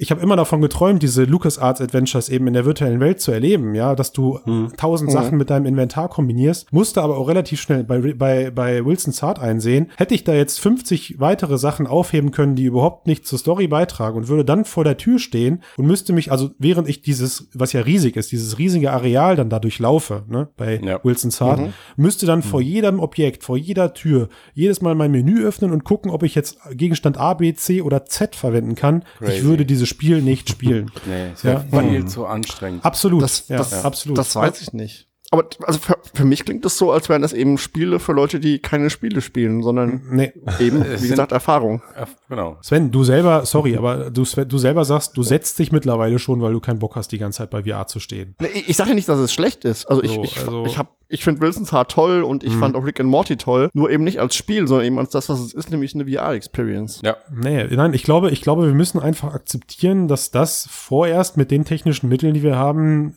ich 0.00 0.10
habe 0.10 0.22
immer 0.22 0.34
davon 0.36 0.60
geträumt, 0.62 1.02
diese 1.02 1.24
LucasArts 1.24 1.80
Adventures 1.80 2.28
eben 2.30 2.46
in 2.46 2.54
der 2.54 2.64
virtuellen 2.64 3.00
Welt 3.00 3.20
zu 3.20 3.32
erleben, 3.32 3.74
ja, 3.74 3.94
dass 3.94 4.12
du 4.12 4.40
tausend 4.76 5.12
Sachen 5.12 5.36
mit 5.36 5.50
deinem 5.50 5.66
Inventar 5.66 6.08
kombinierst, 6.08 6.72
musste 6.72 7.02
aber 7.02 7.18
auch 7.18 7.28
relativ 7.28 7.60
schnell 7.60 7.84
bei, 7.84 8.14
bei, 8.14 8.50
bei 8.50 8.84
Wilson's 8.84 9.22
Heart 9.22 9.38
einsehen, 9.38 9.90
hätte 9.98 10.14
ich 10.14 10.24
da 10.24 10.32
jetzt 10.32 10.58
50 10.60 11.20
weitere 11.20 11.58
Sachen 11.58 11.86
aufheben 11.86 12.30
können, 12.30 12.54
die 12.56 12.64
überhaupt 12.64 13.06
nicht 13.06 13.26
zur 13.26 13.38
Story 13.38 13.68
beitragen 13.68 14.16
und 14.16 14.28
würde 14.28 14.44
dann 14.44 14.64
vor 14.64 14.84
der 14.84 14.96
Tür 14.96 15.18
stehen 15.18 15.62
und 15.76 15.86
müsste 15.86 16.14
mich, 16.14 16.32
also 16.32 16.50
während 16.58 16.88
ich 16.88 17.02
dieses, 17.02 17.48
was 17.52 17.74
ja 17.74 17.82
riesig 17.82 18.16
ist, 18.16 18.32
dieses 18.32 18.58
riesige 18.58 18.92
Areal 18.92 19.36
dann 19.36 19.50
dadurch 19.50 19.78
laufe, 19.78 20.24
ne, 20.28 20.48
bei 20.56 20.80
Ja. 20.82 20.98
Wilson's 21.04 21.40
Heart, 21.40 21.60
müsste 21.96 22.24
dann 22.24 22.42
vor 22.42 22.62
jedem 22.62 23.00
Objekt, 23.00 23.44
vor 23.44 23.58
jeder 23.58 23.92
Tür, 23.92 24.28
jedes 24.54 24.80
Mal 24.80 24.94
mein 24.94 25.10
Menü 25.10 25.44
öffnen 25.44 25.72
und 25.72 25.84
gucken, 25.84 26.10
ob 26.10 26.22
ich 26.22 26.34
jetzt 26.34 26.56
Gegenstand 26.72 27.18
A, 27.18 27.34
B, 27.34 27.52
C 27.52 27.82
oder 27.82 28.06
Z 28.06 28.34
verwenden 28.34 28.74
kann. 28.74 29.04
Crazy. 29.18 29.32
Ich 29.32 29.44
würde 29.44 29.66
dieses 29.66 29.89
Spiel 29.90 30.22
nicht 30.22 30.48
spielen. 30.48 30.90
nee, 31.06 31.30
es 31.34 31.44
wäre 31.44 31.64
Ja. 31.70 31.80
viel 31.82 32.06
zu 32.06 32.24
anstrengend. 32.26 32.84
Absolut. 32.84 33.22
Das, 33.22 33.46
ja, 33.48 33.58
das, 33.58 33.84
absolut. 33.84 34.16
das 34.16 34.34
weiß 34.34 34.62
ich 34.62 34.72
nicht. 34.72 35.06
Aber 35.32 35.44
also 35.62 35.78
für, 35.78 35.96
für 36.12 36.24
mich 36.24 36.44
klingt 36.44 36.64
das 36.64 36.76
so, 36.76 36.90
als 36.90 37.08
wären 37.08 37.22
das 37.22 37.32
eben 37.32 37.56
Spiele 37.56 38.00
für 38.00 38.10
Leute, 38.12 38.40
die 38.40 38.58
keine 38.58 38.90
Spiele 38.90 39.20
spielen, 39.20 39.62
sondern 39.62 40.02
Nee. 40.10 40.32
eben, 40.58 40.82
Es 40.82 41.04
wie 41.04 41.08
gesagt, 41.08 41.30
Erfahrung. 41.30 41.82
Ja, 41.96 42.08
genau. 42.28 42.56
Sven, 42.62 42.90
du 42.90 43.04
selber, 43.04 43.46
sorry, 43.46 43.76
aber 43.76 44.10
du, 44.10 44.24
Sven, 44.24 44.48
du 44.48 44.58
selber 44.58 44.84
sagst, 44.84 45.16
du 45.16 45.22
setzt 45.22 45.56
dich 45.60 45.70
mittlerweile 45.70 46.18
schon, 46.18 46.40
weil 46.40 46.52
du 46.52 46.58
keinen 46.58 46.80
Bock 46.80 46.96
hast, 46.96 47.12
die 47.12 47.18
ganze 47.18 47.38
Zeit 47.38 47.50
bei 47.50 47.62
VR 47.62 47.86
zu 47.86 48.00
stehen. 48.00 48.34
Nee, 48.40 48.48
ich 48.54 48.70
ich 48.70 48.76
sage 48.76 48.88
ja 48.90 48.94
nicht, 48.96 49.08
dass 49.08 49.20
es 49.20 49.32
schlecht 49.32 49.64
ist. 49.64 49.86
Also 49.86 50.02
ich, 50.02 50.10
So, 50.14 50.24
ich, 50.24 50.38
also- 50.40 50.64
ich, 50.66 50.78
hab, 50.78 50.96
ich 51.10 51.24
finde 51.24 51.40
Wilson's 51.40 51.72
Heart 51.72 51.90
toll 51.90 52.22
und 52.22 52.44
ich 52.44 52.54
fand 52.54 52.76
auch 52.76 52.84
Rick 52.84 53.00
and 53.00 53.10
Morty 53.10 53.36
toll, 53.36 53.68
nur 53.74 53.90
eben 53.90 54.04
nicht 54.04 54.20
als 54.20 54.36
Spiel, 54.36 54.68
sondern 54.68 54.86
eben 54.86 54.98
als 54.98 55.10
das, 55.10 55.28
was 55.28 55.40
es 55.40 55.52
ist, 55.52 55.70
nämlich 55.70 55.94
eine 55.94 56.06
VR-Experience. 56.06 57.00
Ja, 57.04 57.16
Nee, 57.30 57.64
nein, 57.70 57.94
ich 57.94 58.04
glaube, 58.04 58.30
ich 58.30 58.42
glaube, 58.42 58.66
wir 58.66 58.74
müssen 58.74 59.00
einfach 59.00 59.34
akzeptieren, 59.34 60.06
dass 60.06 60.30
das 60.30 60.68
vorerst 60.70 61.36
mit 61.36 61.50
den 61.50 61.64
technischen 61.64 62.08
Mitteln, 62.08 62.34
die 62.34 62.44
wir 62.44 62.56
haben, 62.56 63.14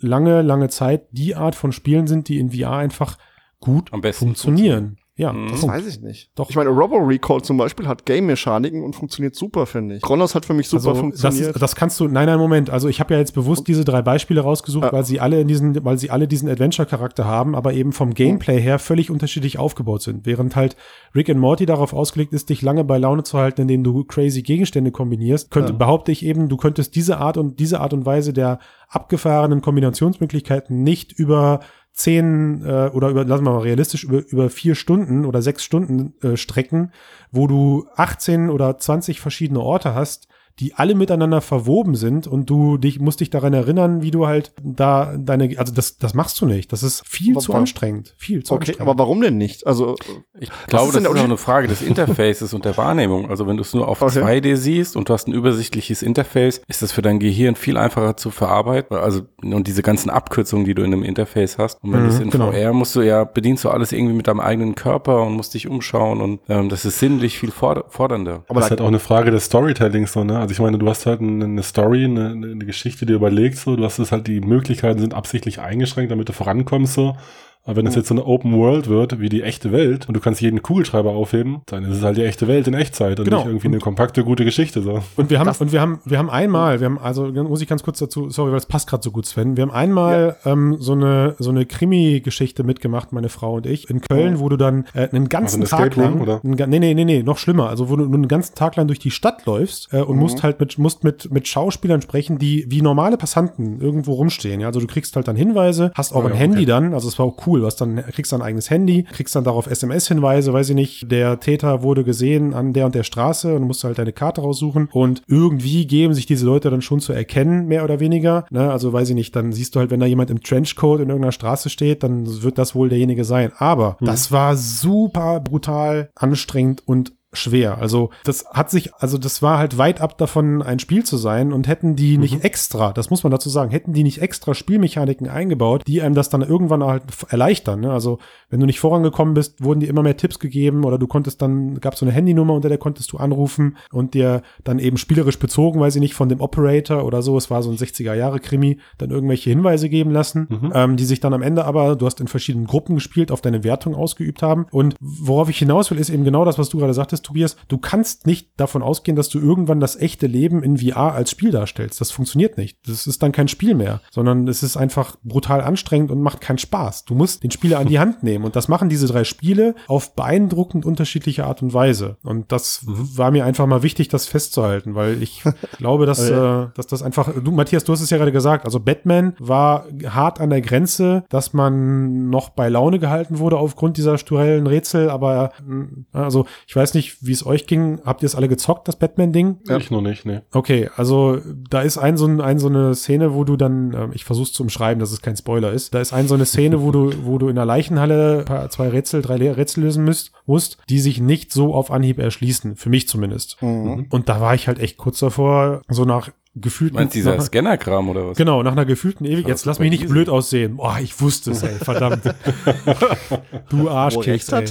lange, 0.00 0.42
lange 0.42 0.68
Zeit 0.68 1.06
die 1.12 1.34
Art 1.34 1.54
von 1.54 1.72
Spielen 1.72 2.06
sind, 2.06 2.28
die 2.28 2.38
in 2.38 2.50
VR 2.52 2.76
einfach 2.76 3.16
gut 3.58 3.92
Am 3.92 4.02
besten 4.02 4.26
funktionieren. 4.26 4.98
Ja, 5.20 5.34
Mhm. 5.34 5.48
Das 5.50 5.60
Punkt. 5.60 5.76
weiß 5.76 5.86
ich 5.86 6.00
nicht. 6.00 6.30
Doch. 6.34 6.48
Ich 6.48 6.56
meine, 6.56 6.70
Robo 6.70 6.96
Recall 6.96 7.42
zum 7.42 7.58
Beispiel 7.58 7.86
hat 7.86 8.06
Game-Mechaniken 8.06 8.82
und 8.82 8.96
funktioniert 8.96 9.34
super, 9.34 9.66
finde 9.66 9.96
ich. 9.96 10.02
Kronos 10.02 10.34
hat 10.34 10.46
für 10.46 10.54
mich 10.54 10.66
super 10.68 10.78
also 10.78 10.90
das, 10.92 10.98
funktioniert. 11.00 11.54
ist- 11.56 11.60
das 11.62 11.76
kannst 11.76 12.00
du, 12.00 12.08
nein, 12.08 12.24
nein, 12.24 12.38
Moment. 12.38 12.70
Also 12.70 12.88
ich 12.88 13.00
habe 13.00 13.12
ja 13.12 13.20
jetzt 13.20 13.34
bewusst 13.34 13.68
diese 13.68 13.84
drei 13.84 14.00
Beispiele 14.00 14.40
rausgesucht, 14.40 14.84
Ja. 14.84 14.92
weil 14.92 15.04
sie 15.04 15.20
alle 15.20 15.38
in 15.40 15.46
diesen, 15.46 15.84
weil 15.84 15.98
sie 15.98 16.10
alle 16.10 16.26
diesen 16.26 16.48
Adventure-Charakter 16.48 17.26
haben, 17.26 17.54
aber 17.54 17.74
eben 17.74 17.92
vom 17.92 18.14
Gameplay 18.14 18.60
her 18.60 18.78
völlig 18.78 19.10
unterschiedlich 19.10 19.58
aufgebaut 19.58 20.00
sind. 20.00 20.24
Während 20.24 20.56
halt 20.56 20.74
Rick 21.14 21.28
and 21.28 21.38
Morty 21.38 21.66
darauf 21.66 21.92
ausgelegt 21.92 22.32
ist, 22.32 22.48
dich 22.48 22.62
lange 22.62 22.84
bei 22.84 22.96
Laune 22.96 23.22
zu 23.22 23.36
halten, 23.36 23.60
indem 23.60 23.84
du 23.84 24.04
crazy 24.04 24.40
Gegenstände 24.40 24.90
kombinierst, 24.90 25.50
könnte, 25.50 25.72
Ja. 25.72 25.78
behaupte 25.78 26.12
ich 26.12 26.24
eben, 26.24 26.48
du 26.48 26.56
könntest 26.56 26.94
diese 26.96 27.18
Art 27.18 27.36
und 27.36 27.60
diese 27.60 27.80
Art 27.80 27.92
und 27.92 28.06
Weise 28.06 28.32
der 28.32 28.58
abgefahrenen 28.88 29.60
Kombinationsmöglichkeiten 29.60 30.82
nicht 30.82 31.12
über 31.12 31.60
zehn 31.92 32.64
äh, 32.64 32.90
oder 32.92 33.08
über, 33.08 33.24
lassen 33.24 33.44
wir 33.44 33.52
mal 33.52 33.60
realistisch, 33.60 34.04
über, 34.04 34.24
über 34.28 34.50
vier 34.50 34.74
Stunden 34.74 35.24
oder 35.24 35.42
sechs 35.42 35.64
Stunden 35.64 36.14
äh, 36.22 36.36
strecken, 36.36 36.92
wo 37.30 37.46
du 37.46 37.86
18 37.96 38.50
oder 38.50 38.78
20 38.78 39.20
verschiedene 39.20 39.60
Orte 39.60 39.94
hast, 39.94 40.28
die 40.60 40.74
alle 40.74 40.94
miteinander 40.94 41.40
verwoben 41.40 41.94
sind 41.94 42.26
und 42.26 42.48
du 42.50 42.76
dich 42.76 43.00
musst 43.00 43.20
dich 43.20 43.30
daran 43.30 43.54
erinnern, 43.54 44.02
wie 44.02 44.10
du 44.10 44.26
halt 44.26 44.52
da 44.62 45.16
deine, 45.16 45.58
also 45.58 45.72
das, 45.72 45.98
das 45.98 46.14
machst 46.14 46.40
du 46.40 46.46
nicht. 46.46 46.72
Das 46.72 46.82
ist 46.82 47.02
viel 47.06 47.32
Aber 47.32 47.40
zu 47.40 47.54
anstrengend. 47.54 48.14
Viel 48.18 48.42
zu 48.44 48.54
okay, 48.54 48.60
anstrengend. 48.70 48.80
aber 48.82 48.98
warum 48.98 49.20
denn 49.22 49.38
nicht? 49.38 49.66
Also, 49.66 49.96
ich 50.38 50.50
glaube, 50.66 50.92
das 50.92 51.02
ist 51.02 51.08
auch 51.08 51.14
eine? 51.14 51.36
Frage 51.36 51.68
des 51.68 51.80
Interfaces 51.90 52.52
und 52.54 52.64
der 52.64 52.76
Wahrnehmung. 52.76 53.30
Also 53.30 53.46
wenn 53.46 53.56
du 53.56 53.62
es 53.62 53.72
nur 53.74 53.88
auf 53.88 54.02
Okay. 54.02 54.22
2D 54.22 54.56
siehst 54.56 54.96
und 54.96 55.08
du 55.08 55.12
hast 55.14 55.28
ein 55.28 55.32
übersichtliches 55.32 56.02
Interface, 56.02 56.60
ist 56.68 56.82
das 56.82 56.92
für 56.92 57.02
dein 57.02 57.18
Gehirn 57.20 57.54
viel 57.54 57.76
einfacher 57.76 58.16
zu 58.16 58.30
verarbeiten. 58.30 58.96
Also 58.96 59.22
und 59.42 59.66
diese 59.66 59.82
ganzen 59.82 60.10
Abkürzungen, 60.10 60.64
die 60.66 60.74
du 60.74 60.82
in 60.82 60.92
einem 60.92 61.02
Interface 61.02 61.56
hast. 61.58 61.82
Und 61.82 61.92
wenn 61.92 62.00
Mhm, 62.00 62.04
du 62.04 62.08
es 62.10 62.20
in 62.20 62.30
genau. 62.30 62.52
VR 62.52 62.72
musst 62.72 62.94
du 62.96 63.00
ja, 63.02 63.24
bedienst 63.24 63.64
du 63.64 63.70
alles 63.70 63.92
irgendwie 63.92 64.14
mit 64.14 64.26
deinem 64.26 64.40
eigenen 64.40 64.74
Körper 64.74 65.22
und 65.22 65.34
musst 65.34 65.54
dich 65.54 65.68
umschauen 65.68 66.20
und 66.20 66.40
ähm, 66.48 66.68
das 66.68 66.84
ist 66.84 66.98
sinnlich 66.98 67.38
viel 67.38 67.50
forder 67.50 67.84
fordernder. 67.88 68.44
aber 68.48 68.60
das 68.60 68.66
ist 68.66 68.70
halt 68.70 68.80
auch 68.80 68.88
eine 68.88 68.98
Frage 68.98 69.30
des 69.30 69.44
Storytellings, 69.46 70.12
so, 70.12 70.24
ne? 70.24 70.38
Also 70.38 70.49
ich 70.50 70.58
meine, 70.58 70.78
du 70.78 70.88
hast 70.88 71.06
halt 71.06 71.20
eine, 71.20 71.44
eine 71.44 71.62
Story, 71.62 72.04
eine, 72.04 72.30
eine 72.30 72.64
Geschichte, 72.64 73.06
die 73.06 73.12
du 73.12 73.16
überlegst, 73.16 73.62
so, 73.62 73.76
du 73.76 73.84
hast 73.84 73.98
es 73.98 74.12
halt, 74.12 74.26
die 74.26 74.40
Möglichkeiten 74.40 74.98
sind 74.98 75.14
absichtlich 75.14 75.60
eingeschränkt, 75.60 76.10
damit 76.10 76.28
du 76.28 76.32
vorankommst, 76.32 76.94
so. 76.94 77.16
Aber 77.64 77.76
wenn 77.76 77.86
es 77.86 77.94
jetzt 77.94 78.08
so 78.08 78.14
eine 78.14 78.24
Open 78.24 78.54
World 78.56 78.88
wird, 78.88 79.20
wie 79.20 79.28
die 79.28 79.42
echte 79.42 79.70
Welt, 79.70 80.08
und 80.08 80.14
du 80.14 80.20
kannst 80.20 80.40
jeden 80.40 80.62
Kugelschreiber 80.62 81.10
aufheben, 81.10 81.60
dann 81.66 81.84
ist 81.84 81.98
es 81.98 82.02
halt 82.02 82.16
die 82.16 82.24
echte 82.24 82.48
Welt 82.48 82.66
in 82.66 82.74
Echtzeit 82.74 83.18
und 83.18 83.26
Genau. 83.26 83.38
nicht 83.38 83.46
irgendwie 83.48 83.68
eine 83.68 83.78
kompakte, 83.78 84.24
gute 84.24 84.44
Geschichte. 84.44 84.82
So. 84.82 85.02
Und 85.16 85.30
wir 85.30 85.38
haben, 85.38 85.50
und 85.58 85.70
wir 85.72 85.80
haben, 85.80 86.00
wir 86.04 86.18
haben 86.18 86.30
einmal, 86.30 86.80
wir 86.80 86.86
haben, 86.86 86.98
also 86.98 87.26
muss 87.30 87.60
ich 87.60 87.68
ganz 87.68 87.82
kurz 87.82 87.98
dazu, 87.98 88.30
sorry, 88.30 88.50
weil 88.50 88.58
es 88.58 88.66
passt 88.66 88.88
gerade 88.88 89.02
so 89.02 89.10
gut, 89.10 89.26
Sven. 89.26 89.56
Wir 89.56 89.62
haben 89.62 89.70
einmal 89.70 90.36
ähm, 90.44 90.76
so 90.78 90.92
eine 90.92 91.34
so 91.38 91.50
eine 91.50 91.66
Krimi-Geschichte 91.66 92.62
mitgemacht, 92.64 93.12
meine 93.12 93.28
Frau 93.28 93.54
und 93.56 93.66
ich, 93.66 93.90
in 93.90 94.00
Köln, 94.00 94.40
wo 94.40 94.48
du 94.48 94.56
dann 94.56 94.86
äh, 94.94 95.08
einen 95.10 95.28
ganzen 95.28 95.62
Also 95.62 95.76
Tag 95.76 95.96
lang, 95.96 96.20
oder? 96.20 96.40
einen 96.42 96.54
nee, 96.70 96.78
nee, 96.78 96.94
nee, 96.94 97.04
nee, 97.04 97.22
noch 97.22 97.38
schlimmer, 97.38 97.68
also 97.68 97.88
wo 97.90 97.96
du 97.96 98.04
nur 98.04 98.14
einen 98.14 98.28
ganzen 98.28 98.54
Tag 98.54 98.76
lang 98.76 98.86
durch 98.86 98.98
die 98.98 99.10
Stadt 99.10 99.44
läufst 99.46 99.92
äh, 99.92 100.00
und 100.00 100.16
musst 100.16 100.42
halt 100.42 100.60
mit, 100.60 100.78
musst 100.78 101.04
mit, 101.04 101.30
mit 101.32 101.46
Schauspielern 101.46 102.00
sprechen, 102.02 102.38
die 102.38 102.64
wie 102.68 102.80
normale 102.82 103.16
Passanten 103.16 103.80
irgendwo 103.80 104.14
rumstehen. 104.14 104.60
Ja, 104.60 104.68
also 104.68 104.80
du 104.80 104.86
kriegst 104.86 105.14
halt 105.16 105.28
dann 105.28 105.36
Hinweise, 105.36 105.92
hast 105.94 106.12
auch 106.12 106.24
Ah, 106.24 106.26
ein 106.28 106.32
ja, 106.32 106.38
Handy 106.38 106.56
okay. 106.58 106.66
dann, 106.66 106.94
also 106.94 107.08
es 107.08 107.18
war 107.18 107.26
auch 107.26 107.46
cool, 107.46 107.49
was 107.62 107.76
dann 107.76 107.96
kriegst 107.96 108.32
dann 108.32 108.42
ein 108.42 108.46
eigenes 108.46 108.70
Handy, 108.70 109.04
kriegst 109.04 109.34
dann 109.34 109.44
darauf 109.44 109.66
SMS-Hinweise, 109.66 110.52
weiß 110.52 110.70
ich 110.70 110.74
nicht, 110.74 111.10
der 111.10 111.40
Täter 111.40 111.82
wurde 111.82 112.04
gesehen 112.04 112.54
an 112.54 112.72
der 112.72 112.86
und 112.86 112.94
der 112.94 113.02
Straße 113.02 113.54
und 113.54 113.62
musst 113.62 113.84
halt 113.84 113.98
deine 113.98 114.12
Karte 114.12 114.40
raussuchen 114.40 114.88
und 114.92 115.22
irgendwie 115.26 115.86
geben 115.86 116.14
sich 116.14 116.26
diese 116.26 116.46
Leute 116.46 116.70
dann 116.70 116.82
schon 116.82 117.00
zu 117.00 117.12
erkennen, 117.12 117.66
mehr 117.66 117.84
oder 117.84 118.00
weniger. 118.00 118.46
Ne? 118.50 118.70
Also 118.70 118.92
weiß 118.92 119.10
ich 119.10 119.14
nicht, 119.14 119.34
dann 119.34 119.52
siehst 119.52 119.74
du 119.74 119.80
halt, 119.80 119.90
wenn 119.90 120.00
da 120.00 120.06
jemand 120.06 120.30
im 120.30 120.42
Trenchcoat 120.42 121.00
in 121.00 121.08
irgendeiner 121.08 121.32
Straße 121.32 121.70
steht, 121.70 122.02
dann 122.02 122.42
wird 122.42 122.58
das 122.58 122.74
wohl 122.74 122.88
derjenige 122.88 123.24
sein. 123.24 123.52
Aber 123.56 123.96
das 124.00 124.32
war 124.32 124.56
super 124.56 125.40
brutal 125.40 126.10
anstrengend 126.14 126.82
und 126.86 127.12
schwer. 127.32 127.78
Also 127.78 128.10
das 128.24 128.44
hat 128.46 128.70
sich, 128.70 128.94
also 128.94 129.16
das 129.16 129.40
war 129.40 129.58
halt 129.58 129.78
weit 129.78 130.00
ab 130.00 130.18
davon, 130.18 130.62
ein 130.62 130.78
Spiel 130.78 131.04
zu 131.04 131.16
sein 131.16 131.52
und 131.52 131.68
hätten 131.68 131.94
die 131.94 132.18
nicht 132.18 132.44
extra, 132.44 132.92
das 132.92 133.10
muss 133.10 133.22
man 133.22 133.30
dazu 133.30 133.48
sagen, 133.48 133.70
hätten 133.70 133.92
die 133.92 134.02
nicht 134.02 134.20
extra 134.20 134.54
Spielmechaniken 134.54 135.28
eingebaut, 135.28 135.82
die 135.86 136.02
einem 136.02 136.14
das 136.14 136.28
dann 136.28 136.42
irgendwann 136.42 136.82
halt 136.82 137.04
erleichtern. 137.28 137.80
Ne? 137.80 137.92
Also 137.92 138.18
wenn 138.48 138.58
du 138.58 138.66
nicht 138.66 138.80
vorangekommen 138.80 139.34
bist, 139.34 139.62
wurden 139.62 139.80
dir 139.80 139.88
immer 139.88 140.02
mehr 140.02 140.16
Tipps 140.16 140.40
gegeben 140.40 140.84
oder 140.84 140.98
du 140.98 141.06
konntest 141.06 141.40
dann, 141.40 141.78
gab 141.80 141.96
so 141.96 142.04
eine 142.04 142.12
Handynummer, 142.12 142.54
unter 142.54 142.68
der 142.68 142.78
konntest 142.78 143.12
du 143.12 143.18
anrufen 143.18 143.76
und 143.92 144.14
dir 144.14 144.42
dann 144.64 144.80
eben 144.80 144.96
spielerisch 144.96 145.38
bezogen, 145.38 145.78
weiß 145.78 145.94
ich 145.94 146.00
nicht, 146.00 146.14
von 146.14 146.28
dem 146.28 146.40
Operator 146.40 147.04
oder 147.04 147.22
so, 147.22 147.36
es 147.36 147.50
war 147.50 147.62
so 147.62 147.70
ein 147.70 147.76
60er-Jahre-Krimi, 147.76 148.78
dann 148.98 149.10
irgendwelche 149.10 149.50
Hinweise 149.50 149.88
geben 149.88 150.10
lassen, 150.10 150.70
ähm, 150.74 150.96
die 150.96 151.04
sich 151.04 151.20
dann 151.20 151.32
am 151.32 151.42
Ende 151.42 151.64
aber, 151.64 151.94
du 151.94 152.06
hast 152.06 152.20
in 152.20 152.28
verschiedenen 152.28 152.66
Gruppen 152.66 152.96
gespielt, 152.96 153.30
auf 153.30 153.40
deine 153.40 153.62
Wertung 153.62 153.94
ausgeübt 153.94 154.42
haben. 154.42 154.66
Und 154.72 154.96
worauf 155.00 155.48
ich 155.48 155.58
hinaus 155.58 155.90
will, 155.90 155.98
ist 155.98 156.10
eben 156.10 156.24
genau 156.24 156.44
das, 156.44 156.58
was 156.58 156.68
du 156.68 156.78
gerade 156.78 156.94
sagtest, 156.94 157.19
Tobias. 157.22 157.56
Du 157.68 157.78
kannst 157.78 158.26
nicht 158.26 158.50
davon 158.56 158.82
ausgehen, 158.82 159.16
dass 159.16 159.28
du 159.28 159.38
irgendwann 159.38 159.80
das 159.80 159.96
echte 159.96 160.26
Leben 160.26 160.62
in 160.62 160.78
VR 160.78 161.14
als 161.14 161.30
Spiel 161.30 161.50
darstellst. 161.50 162.00
Das 162.00 162.10
funktioniert 162.10 162.56
nicht. 162.56 162.78
Das 162.86 163.06
ist 163.06 163.22
dann 163.22 163.32
kein 163.32 163.48
Spiel 163.48 163.74
mehr, 163.74 164.00
sondern 164.10 164.48
es 164.48 164.62
ist 164.62 164.76
einfach 164.76 165.16
brutal 165.22 165.60
anstrengend 165.60 166.10
und 166.10 166.22
macht 166.22 166.40
keinen 166.40 166.58
Spaß. 166.58 167.04
Du 167.04 167.14
musst 167.14 167.42
den 167.42 167.50
Spieler 167.50 167.78
an 167.78 167.86
die 167.88 167.98
Hand 167.98 168.22
nehmen. 168.22 168.44
Und 168.44 168.56
das 168.56 168.68
machen 168.68 168.88
diese 168.88 169.06
drei 169.06 169.24
Spiele 169.24 169.74
auf 169.86 170.14
beeindruckend 170.14 170.84
unterschiedliche 170.84 171.44
Art 171.44 171.62
und 171.62 171.74
Weise. 171.74 172.16
Und 172.22 172.52
das 172.52 172.82
war 172.86 173.30
mir 173.30 173.44
einfach 173.44 173.66
mal 173.66 173.82
wichtig, 173.82 174.08
das 174.08 174.26
festzuhalten, 174.26 174.94
weil 174.94 175.22
ich 175.22 175.42
glaube, 175.78 176.06
dass, 176.06 176.28
äh, 176.28 176.66
dass 176.74 176.86
das 176.86 177.02
einfach, 177.02 177.32
du, 177.32 177.50
Matthias, 177.50 177.84
du 177.84 177.92
hast 177.92 178.00
es 178.00 178.10
ja 178.10 178.16
gerade 178.16 178.32
gesagt, 178.32 178.64
also 178.64 178.80
Batman 178.80 179.34
war 179.38 179.86
hart 180.08 180.40
an 180.40 180.50
der 180.50 180.60
Grenze, 180.60 181.24
dass 181.28 181.52
man 181.52 182.30
noch 182.30 182.50
bei 182.50 182.68
Laune 182.68 182.98
gehalten 182.98 183.38
wurde 183.38 183.58
aufgrund 183.58 183.96
dieser 183.96 184.18
sturellen 184.18 184.66
Rätsel, 184.66 185.10
aber 185.10 185.52
mh, 185.66 185.86
also 186.12 186.46
ich 186.66 186.76
weiß 186.76 186.94
nicht, 186.94 187.09
wie 187.20 187.32
es 187.32 187.44
euch 187.46 187.66
ging. 187.66 188.00
Habt 188.04 188.22
ihr 188.22 188.26
es 188.26 188.34
alle 188.34 188.48
gezockt, 188.48 188.88
das 188.88 188.96
Batman-Ding? 188.96 189.58
Ich 189.78 189.90
noch 189.90 190.00
nicht, 190.00 190.24
nee. 190.26 190.40
Okay, 190.52 190.88
also 190.96 191.38
da 191.68 191.82
ist 191.82 191.98
ein 191.98 192.16
so, 192.16 192.26
ein, 192.26 192.40
ein 192.40 192.58
so 192.58 192.68
eine 192.68 192.94
Szene, 192.94 193.34
wo 193.34 193.44
du 193.44 193.56
dann, 193.56 193.92
ähm, 193.94 194.10
ich 194.14 194.24
versuch's 194.24 194.52
zu 194.52 194.62
umschreiben, 194.62 195.00
dass 195.00 195.12
es 195.12 195.22
kein 195.22 195.36
Spoiler 195.36 195.72
ist. 195.72 195.94
Da 195.94 196.00
ist 196.00 196.12
ein 196.12 196.28
so 196.28 196.34
eine 196.34 196.46
Szene, 196.46 196.82
wo 196.82 196.90
du, 196.90 197.12
wo 197.24 197.38
du 197.38 197.48
in 197.48 197.56
der 197.56 197.66
Leichenhalle 197.66 198.44
paar- 198.44 198.70
zwei 198.70 198.88
Rätsel, 198.88 199.22
drei 199.22 199.36
Rätsel 199.52 199.84
lösen 199.84 200.04
müsst, 200.04 200.32
musst, 200.46 200.78
die 200.88 200.98
sich 201.00 201.20
nicht 201.20 201.52
so 201.52 201.74
auf 201.74 201.90
Anhieb 201.90 202.18
erschließen. 202.18 202.76
Für 202.76 202.90
mich 202.90 203.08
zumindest. 203.08 203.56
Mhm. 203.62 204.06
Und 204.10 204.28
da 204.28 204.40
war 204.40 204.54
ich 204.54 204.68
halt 204.68 204.78
echt 204.78 204.96
kurz 204.96 205.18
davor, 205.20 205.82
so 205.88 206.04
nach 206.04 206.30
gefühlten. 206.54 206.96
Meinst 206.96 207.14
du 207.14 207.18
dieser 207.18 207.36
nach, 207.36 207.42
Scannerkram 207.42 208.08
oder 208.08 208.28
was? 208.28 208.36
Genau, 208.36 208.62
nach 208.62 208.72
einer 208.72 208.84
gefühlten 208.84 209.24
Ewig. 209.24 209.46
Jetzt 209.46 209.66
lass 209.66 209.78
mich 209.78 209.90
nicht 209.90 210.08
blöd 210.08 210.28
aussehen. 210.28 210.76
Boah, 210.76 210.98
ich 211.00 211.20
wusste 211.20 211.52
es, 211.52 211.62
ey, 211.62 211.74
verdammt. 211.76 212.22
du 213.68 213.88
Arschkeks, 213.88 214.48
ey. 214.52 214.64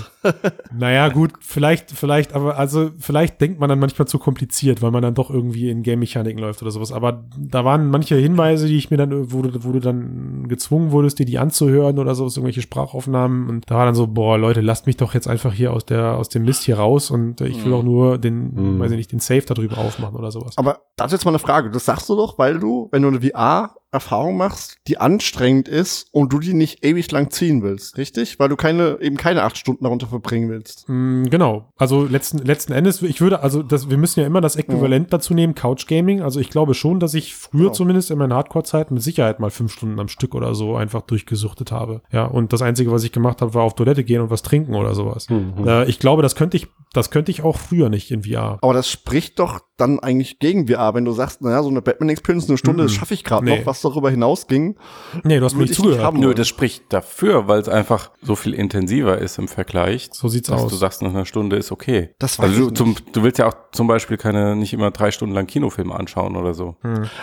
Naja, 0.77 1.07
gut, 1.09 1.34
vielleicht, 1.39 1.91
vielleicht, 1.91 2.34
aber 2.34 2.57
also 2.57 2.91
vielleicht 2.99 3.39
denkt 3.41 3.59
man 3.59 3.69
dann 3.69 3.80
manchmal 3.80 4.07
zu 4.07 4.19
kompliziert, 4.19 4.82
weil 4.82 4.91
man 4.91 5.01
dann 5.01 5.13
doch 5.15 5.30
irgendwie 5.30 5.69
in 5.69 5.84
Game-Mechaniken 5.84 6.39
läuft 6.39 6.61
oder 6.61 6.71
sowas. 6.71 6.91
Aber 6.91 7.23
da 7.38 7.63
waren 7.65 7.89
manche 7.89 8.15
Hinweise, 8.15 8.67
die 8.67 8.77
ich 8.77 8.91
mir 8.91 8.97
dann, 8.97 9.32
wo 9.32 9.41
du, 9.41 9.63
wo 9.63 9.71
du 9.71 9.80
dann 9.80 10.47
gezwungen 10.47 10.91
wurdest, 10.91 11.19
dir 11.19 11.25
die 11.25 11.39
anzuhören 11.39 11.97
oder 11.99 12.13
so, 12.15 12.25
irgendwelche 12.25 12.61
Sprachaufnahmen. 12.61 13.49
Und 13.49 13.69
da 13.69 13.75
war 13.75 13.86
dann 13.86 13.95
so, 13.95 14.07
boah, 14.07 14.38
Leute, 14.38 14.61
lasst 14.61 14.86
mich 14.86 14.97
doch 14.97 15.13
jetzt 15.13 15.27
einfach 15.27 15.53
hier 15.53 15.73
aus 15.73 15.86
der, 15.86 16.15
aus 16.17 16.30
dem 16.30 16.43
Mist 16.43 16.63
hier 16.63 16.77
raus 16.77 17.09
und 17.11 17.41
ich 17.41 17.63
will 17.65 17.73
auch 17.73 17.84
nur 17.84 18.17
den, 18.17 18.49
Mhm. 18.49 18.80
weiß 18.80 18.91
ich 18.91 18.97
nicht, 18.97 19.11
den 19.11 19.19
Safe 19.19 19.41
darüber 19.41 19.77
aufmachen 19.77 20.15
oder 20.15 20.32
sowas. 20.32 20.57
Aber 20.57 20.80
das 20.95 21.07
ist 21.07 21.19
jetzt 21.19 21.25
mal 21.25 21.32
eine 21.32 21.39
Frage. 21.39 21.68
Das 21.70 21.86
sagst 21.86 22.09
du 22.09 22.15
doch, 22.15 22.38
weil 22.38 22.59
du, 22.59 22.88
wenn 22.91 23.01
du 23.01 23.07
eine 23.07 23.22
VR-Erfahrung 23.94 24.38
machst, 24.38 24.78
die 24.88 24.98
anstrengend 25.00 25.68
ist 25.68 26.08
und 26.12 26.32
du 26.32 26.40
die 26.40 26.54
nicht 26.54 26.84
ewig 26.86 27.12
lang 27.12 27.32
ziehen 27.32 27.62
willst, 27.64 27.98
richtig? 27.98 28.40
Weil 28.40 28.50
du 28.50 28.56
keine, 28.56 28.98
eben 29.02 29.18
keine 29.18 29.44
acht 29.44 29.58
Stunden 29.58 29.84
darunter 29.84 30.08
verbringen 30.08 30.50
willst. 30.50 30.86
Mm, 30.88 31.26
Genau. 31.30 31.72
Also 31.78 32.06
letzten, 32.06 32.40
letzten 32.40 32.74
Endes, 32.74 33.02
ich 33.02 33.22
würde, 33.22 33.42
also 33.42 33.64
das, 33.64 33.90
wir 33.90 33.98
müssen 33.98 34.20
ja 34.20 34.26
immer 34.28 34.42
das 34.42 34.56
Äquivalent 34.56 35.12
dazu 35.14 35.34
nehmen, 35.34 35.56
Couch 35.56 35.88
Gaming. 35.88 36.22
Also 36.22 36.40
ich 36.40 36.50
glaube 36.50 36.74
schon, 36.74 37.00
dass 37.00 37.14
ich 37.14 37.36
früher 37.36 37.60
Genau. 37.60 37.74
zumindest 37.74 38.12
in 38.12 38.18
meiner 38.18 38.36
Hardcore-Zeit 38.36 38.92
mit 38.92 39.02
Sicherheit 39.02 39.40
mal 39.40 39.50
fünf 39.50 39.72
Stunden 39.74 40.00
am 40.00 40.08
Stück 40.08 40.36
oder 40.36 40.54
so 40.56 40.76
einfach 40.76 41.02
durchgesuchtet 41.02 41.72
habe. 41.72 42.02
Ja, 42.12 42.26
und 42.26 42.54
das 42.54 42.62
Einzige, 42.62 42.92
was 42.92 43.04
ich 43.04 43.12
gemacht 43.12 43.42
habe, 43.42 43.54
war 43.54 43.64
auf 43.64 43.76
Toilette 43.76 44.04
gehen 44.04 44.22
und 44.22 44.30
was 44.30 44.42
trinken 44.44 44.76
oder 44.76 44.94
sowas. 44.96 45.30
Mhm. 45.30 45.68
Äh, 45.68 45.86
ich 45.86 46.00
glaube, 46.00 46.22
das 46.22 46.36
könnte 46.36 46.58
ich, 46.58 46.68
das 46.94 47.10
könnte 47.12 47.32
ich 47.32 47.42
auch 47.44 47.58
früher 47.58 47.90
nicht 47.90 48.12
in 48.12 48.24
VR. 48.24 48.58
Aber 48.62 48.74
das 48.74 48.90
spricht 48.90 49.40
doch 49.40 49.60
dann 49.78 50.00
eigentlich 50.00 50.40
gegen 50.40 50.68
VR, 50.68 50.94
wenn 50.94 51.06
du 51.06 51.12
sagst, 51.14 51.42
naja, 51.42 51.64
so 51.64 51.70
eine 51.70 51.82
Batman-Experience, 51.82 52.50
eine 52.50 52.58
Stunde, 52.58 52.84
das 52.84 52.92
schaffe 52.94 53.14
ich 53.14 53.24
gerade 53.24 53.46
Nee. 53.46 53.60
noch, 53.60 53.66
was 53.66 53.78
darüber 53.82 54.09
hinausging. 54.09 54.75
Nee, 55.23 55.39
du 55.39 55.45
hast 55.45 55.53
mir 55.53 55.61
nicht 55.61 55.71
ich 55.71 55.80
nicht 55.80 55.91
zugehört. 55.93 56.13
Nö, 56.15 56.34
das 56.34 56.47
spricht 56.47 56.84
dafür, 56.89 57.47
weil 57.47 57.59
es 57.59 57.69
einfach 57.69 58.11
so 58.21 58.36
viel 58.36 58.53
intensiver 58.53 59.17
ist 59.17 59.38
im 59.38 59.47
Vergleich. 59.47 60.09
So 60.11 60.27
sieht's 60.27 60.49
dass 60.49 60.63
aus. 60.63 60.71
du 60.71 60.77
sagst, 60.77 61.01
nach 61.01 61.09
einer 61.09 61.25
Stunde 61.25 61.55
ist 61.57 61.71
okay. 61.71 62.09
Das 62.19 62.39
weiß 62.39 62.49
also 62.49 62.69
du, 62.69 62.71
zum, 62.71 62.95
du 63.11 63.23
willst 63.23 63.39
ja 63.39 63.47
auch 63.47 63.55
zum 63.71 63.88
Beispiel 63.88 64.17
keine, 64.17 64.55
nicht 64.55 64.73
immer 64.73 64.91
drei 64.91 65.11
Stunden 65.11 65.36
lang 65.36 65.47
Kinofilme 65.47 65.93
anschauen 65.93 66.36
oder 66.36 66.53
so. 66.53 66.75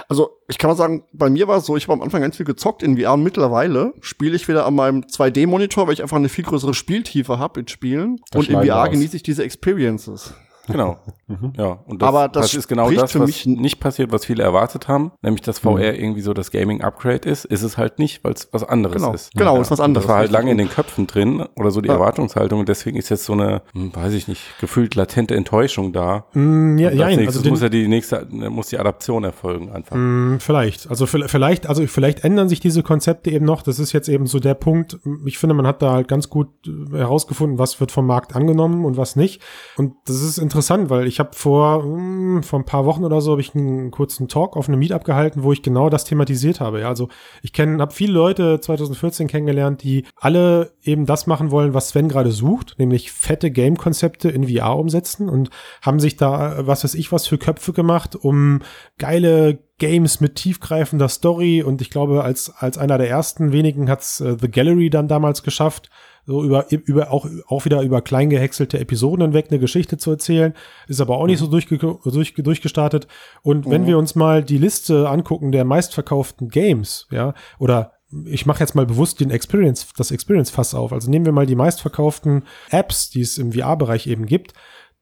Also, 0.09 0.31
ich 0.49 0.59
kann 0.59 0.71
mal 0.71 0.77
sagen, 0.77 1.05
bei 1.13 1.29
mir 1.29 1.49
war 1.49 1.59
es 1.59 1.67
so, 1.67 1.77
ich 1.77 1.85
habe 1.85 1.95
am 1.95 2.03
Anfang 2.03 2.23
ganz 2.23 2.37
viel 2.37 2.47
gezockt 2.47 2.83
in 2.83 2.99
VR 2.99 3.15
und 3.15 3.23
mittlerweile 3.23 3.95
spiele 4.01 4.37
ich 4.37 4.49
wieder 4.49 4.67
an 4.67 4.75
meinem 4.75 5.03
2D-Monitor, 5.03 5.87
weil 5.87 5.95
ich 5.95 6.03
einfach 6.03 6.17
eine 6.17 6.29
viel 6.29 6.45
größere 6.45 6.75
Spieltiefe 6.75 7.39
habe 7.39 7.61
in 7.61 7.69
Spielen. 7.69 8.21
Da 8.31 8.39
und 8.39 8.49
in 8.49 8.63
VR 8.63 8.83
aus. 8.83 8.91
genieße 8.91 9.17
ich 9.17 9.23
diese 9.23 9.45
Experiences. 9.45 10.35
Genau. 10.67 10.99
ja, 11.57 11.79
und 11.87 12.03
Aber 12.03 12.29
das 12.29 12.55
ist 12.55 12.69
genau 12.69 12.91
das, 12.91 13.13
für 13.13 13.21
was 13.21 13.27
mich- 13.29 13.47
nicht 13.47 13.81
passiert, 13.81 14.13
was 14.13 14.25
viele 14.25 14.43
erwartet 14.43 14.89
haben, 14.89 15.13
nämlich 15.23 15.43
dass 15.43 15.59
VR 15.61 15.95
irgendwie 15.99 16.21
so 16.21 16.35
das 16.35 16.51
Gaming-Upgrade 16.51 17.29
ist, 17.29 17.45
ist 17.45 17.63
es 17.63 17.77
halt 17.79 17.99
nicht, 17.99 18.23
weil 18.25 18.33
es 18.33 18.49
was 18.53 18.65
anderes 18.65 18.97
Genau. 18.97 19.13
ist. 19.15 19.33
Genau, 19.35 19.61
ist 19.61 19.71
was 19.71 19.79
Und 19.81 19.85
anderes, 19.87 20.07
Das 20.07 20.11
war 20.13 20.19
halt 20.19 20.31
lange 20.31 20.51
in 20.53 20.59
den 20.59 20.69
Köpfen 20.69 21.07
drin 21.07 21.45
oder 21.57 21.71
so 21.71 21.81
die 21.81 21.89
Ja. 21.89 21.95
Erwartungshaltung 21.95 22.61
und 22.61 22.69
deswegen 22.69 22.97
ist 22.97 23.09
jetzt 23.09 23.25
so 23.25 23.33
eine, 23.33 23.63
hm, 23.73 23.95
weiß 23.95 24.13
ich 24.15 24.29
nicht, 24.29 24.43
gefühlt 24.61 24.95
latente 24.95 25.35
Enttäuschung 25.35 25.93
da. 25.93 26.27
Mm, 26.35 26.79
ja, 26.79 26.91
ja, 26.91 27.07
also 27.07 27.49
muss 27.49 27.61
ja 27.63 27.69
die 27.69 27.87
nächste, 27.89 28.27
muss 28.31 28.69
die 28.69 28.79
Adaption 28.79 29.25
erfolgen 29.25 29.71
einfach. 29.73 29.97
Mm, 29.97 30.39
Vielleicht. 30.39 30.89
Also 30.91 31.05
vi- 31.07 31.29
vielleicht, 31.29 31.67
also 31.69 31.87
vielleicht 31.87 32.25
ändern 32.25 32.49
sich 32.49 32.61
diese 32.61 32.83
Konzepte 32.83 33.31
eben 33.31 33.45
noch. 33.45 33.63
Das 33.63 33.79
ist 33.79 33.93
jetzt 33.93 34.09
eben 34.09 34.27
so 34.27 34.41
der 34.41 34.55
Punkt. 34.55 34.99
Ich 35.25 35.39
finde, 35.39 35.55
man 35.55 35.67
hat 35.67 35.83
da 35.83 35.93
halt 35.93 36.09
ganz 36.09 36.29
gut 36.29 36.49
äh, 36.67 36.97
herausgefunden, 36.99 37.59
was 37.59 37.81
wird 37.81 37.93
vom 37.93 38.07
Markt 38.07 38.35
angenommen 38.35 38.85
und 38.85 38.97
was 38.97 39.17
nicht. 39.17 39.43
Und 39.77 39.95
das 40.07 40.23
ist 40.23 40.39
interessant, 40.39 40.56
weil 40.91 41.07
ich 41.07 41.19
habe 41.19 41.31
vor, 41.33 41.83
mm, 41.85 42.43
vor 42.43 42.59
ein 42.59 42.65
paar 42.65 42.85
Wochen 42.85 43.05
oder 43.05 43.21
so 43.21 43.33
habe 43.33 43.41
ich 43.41 43.55
einen 43.55 43.91
kurzen 43.91 44.29
Talk 44.29 44.57
auf 44.57 44.69
einem 44.69 44.79
Meetup 44.79 45.05
gehalten, 45.05 45.43
wo 45.43 45.53
ich 45.53 45.63
genau 45.63 45.91
das 45.91 46.05
thematisiert 46.05 46.61
habe. 46.61 46.81
Ja, 46.81 46.89
also 46.89 47.09
ich 47.43 47.53
kenne, 47.53 47.81
habe 47.81 47.93
viele 47.93 48.13
Leute 48.13 48.61
2014 48.61 49.29
kennengelernt, 49.29 49.83
die 49.83 50.05
alle 50.17 50.73
eben 50.83 51.07
das 51.07 51.27
machen 51.27 51.51
wollen, 51.51 51.75
was 51.75 51.91
Sven 51.91 52.09
gerade 52.09 52.33
sucht, 52.33 52.75
nämlich 52.79 53.13
fette 53.13 53.51
Game-Konzepte 53.51 54.29
in 54.29 54.49
VR 54.49 54.77
umsetzen 54.77 55.29
und 55.29 55.51
haben 55.83 56.01
sich 56.01 56.17
da, 56.17 56.67
was 56.67 56.85
weiß 56.85 56.95
ich, 56.95 57.13
was 57.13 57.27
für 57.27 57.39
Köpfe 57.39 57.73
gemacht, 57.73 58.17
um 58.17 58.61
geile 58.99 59.59
Games 59.79 60.21
mit 60.21 60.37
tiefgreifender 60.37 61.09
Story 61.09 61.63
und 61.63 61.83
ich 61.83 61.91
glaube, 61.91 62.25
als, 62.25 62.51
als 62.57 62.79
einer 62.79 62.97
der 62.97 63.11
ersten 63.11 63.53
wenigen 63.53 63.91
hat's 63.91 64.21
äh, 64.21 64.37
The 64.41 64.51
Gallery 64.51 64.89
dann 64.89 65.07
damals 65.07 65.43
geschafft, 65.43 65.91
so 66.27 66.43
über, 66.43 66.67
über 66.71 67.13
auch, 67.13 67.27
auch 67.47 67.65
wieder 67.65 67.83
über 67.83 68.03
klein 68.03 68.31
gehäckselte 68.31 68.79
Episoden 68.81 69.23
hinweg 69.23 69.47
eine 69.51 69.61
Geschichte 69.61 69.97
zu 69.97 70.11
erzählen, 70.11 70.55
ist 70.89 71.01
aber 71.01 71.19
auch 71.19 71.27
nicht 71.27 71.39
so 71.39 71.47
durchge 71.47 71.79
durch, 71.79 72.35
durchgestartet. 72.35 73.07
Und 73.43 73.71
wenn 73.71 73.87
wir 73.87 73.97
uns 73.97 74.15
mal 74.17 74.43
die 74.43 74.59
Liste 74.59 75.09
angucken 75.09 75.53
der 75.53 75.65
meistverkauften 75.65 76.49
Games, 76.49 77.07
ja, 77.11 77.35
oder 77.59 77.93
ich 78.25 78.47
mache 78.47 78.61
jetzt 78.61 78.75
mal 78.75 78.87
bewusst 78.87 79.21
den 79.21 79.31
Experience, 79.31 79.89
das 79.97 80.11
Experience-Fass 80.11 80.75
auf. 80.75 80.93
Also 80.93 81.11
nehmen 81.11 81.27
wir 81.27 81.33
mal 81.33 81.47
die 81.47 81.57
meistverkauften 81.57 82.45
Apps, 82.71 83.11
die 83.11 83.21
es 83.21 83.39
im 83.39 83.53
VR-Bereich 83.53 84.07
eben 84.07 84.27
gibt 84.27 84.53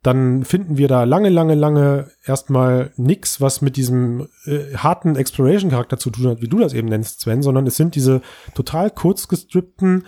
dann 0.05 0.45
finden 0.45 0.77
wir 0.77 0.87
da 0.87 1.05
lange, 1.05 1.31
lange, 1.31 1.55
lange 1.55 2.11
erstmal 2.27 2.93
nix, 2.97 3.41
was 3.41 3.63
mit 3.63 3.77
diesem 3.77 4.29
äh, 4.45 4.77
harten 4.77 5.17
Exploration-Charakter 5.17 5.99
zu 5.99 6.11
tun 6.11 6.29
hat, 6.29 6.43
wie 6.43 6.49
du 6.49 6.59
das 6.59 6.75
eben 6.75 6.89
nennst, 6.89 7.21
Sven, 7.21 7.43
sondern 7.43 7.67
es 7.67 7.77
sind 7.77 7.95
diese 7.95 8.21
total 8.55 8.91
kurz 8.91 9.29
gestrippten, 9.29 10.05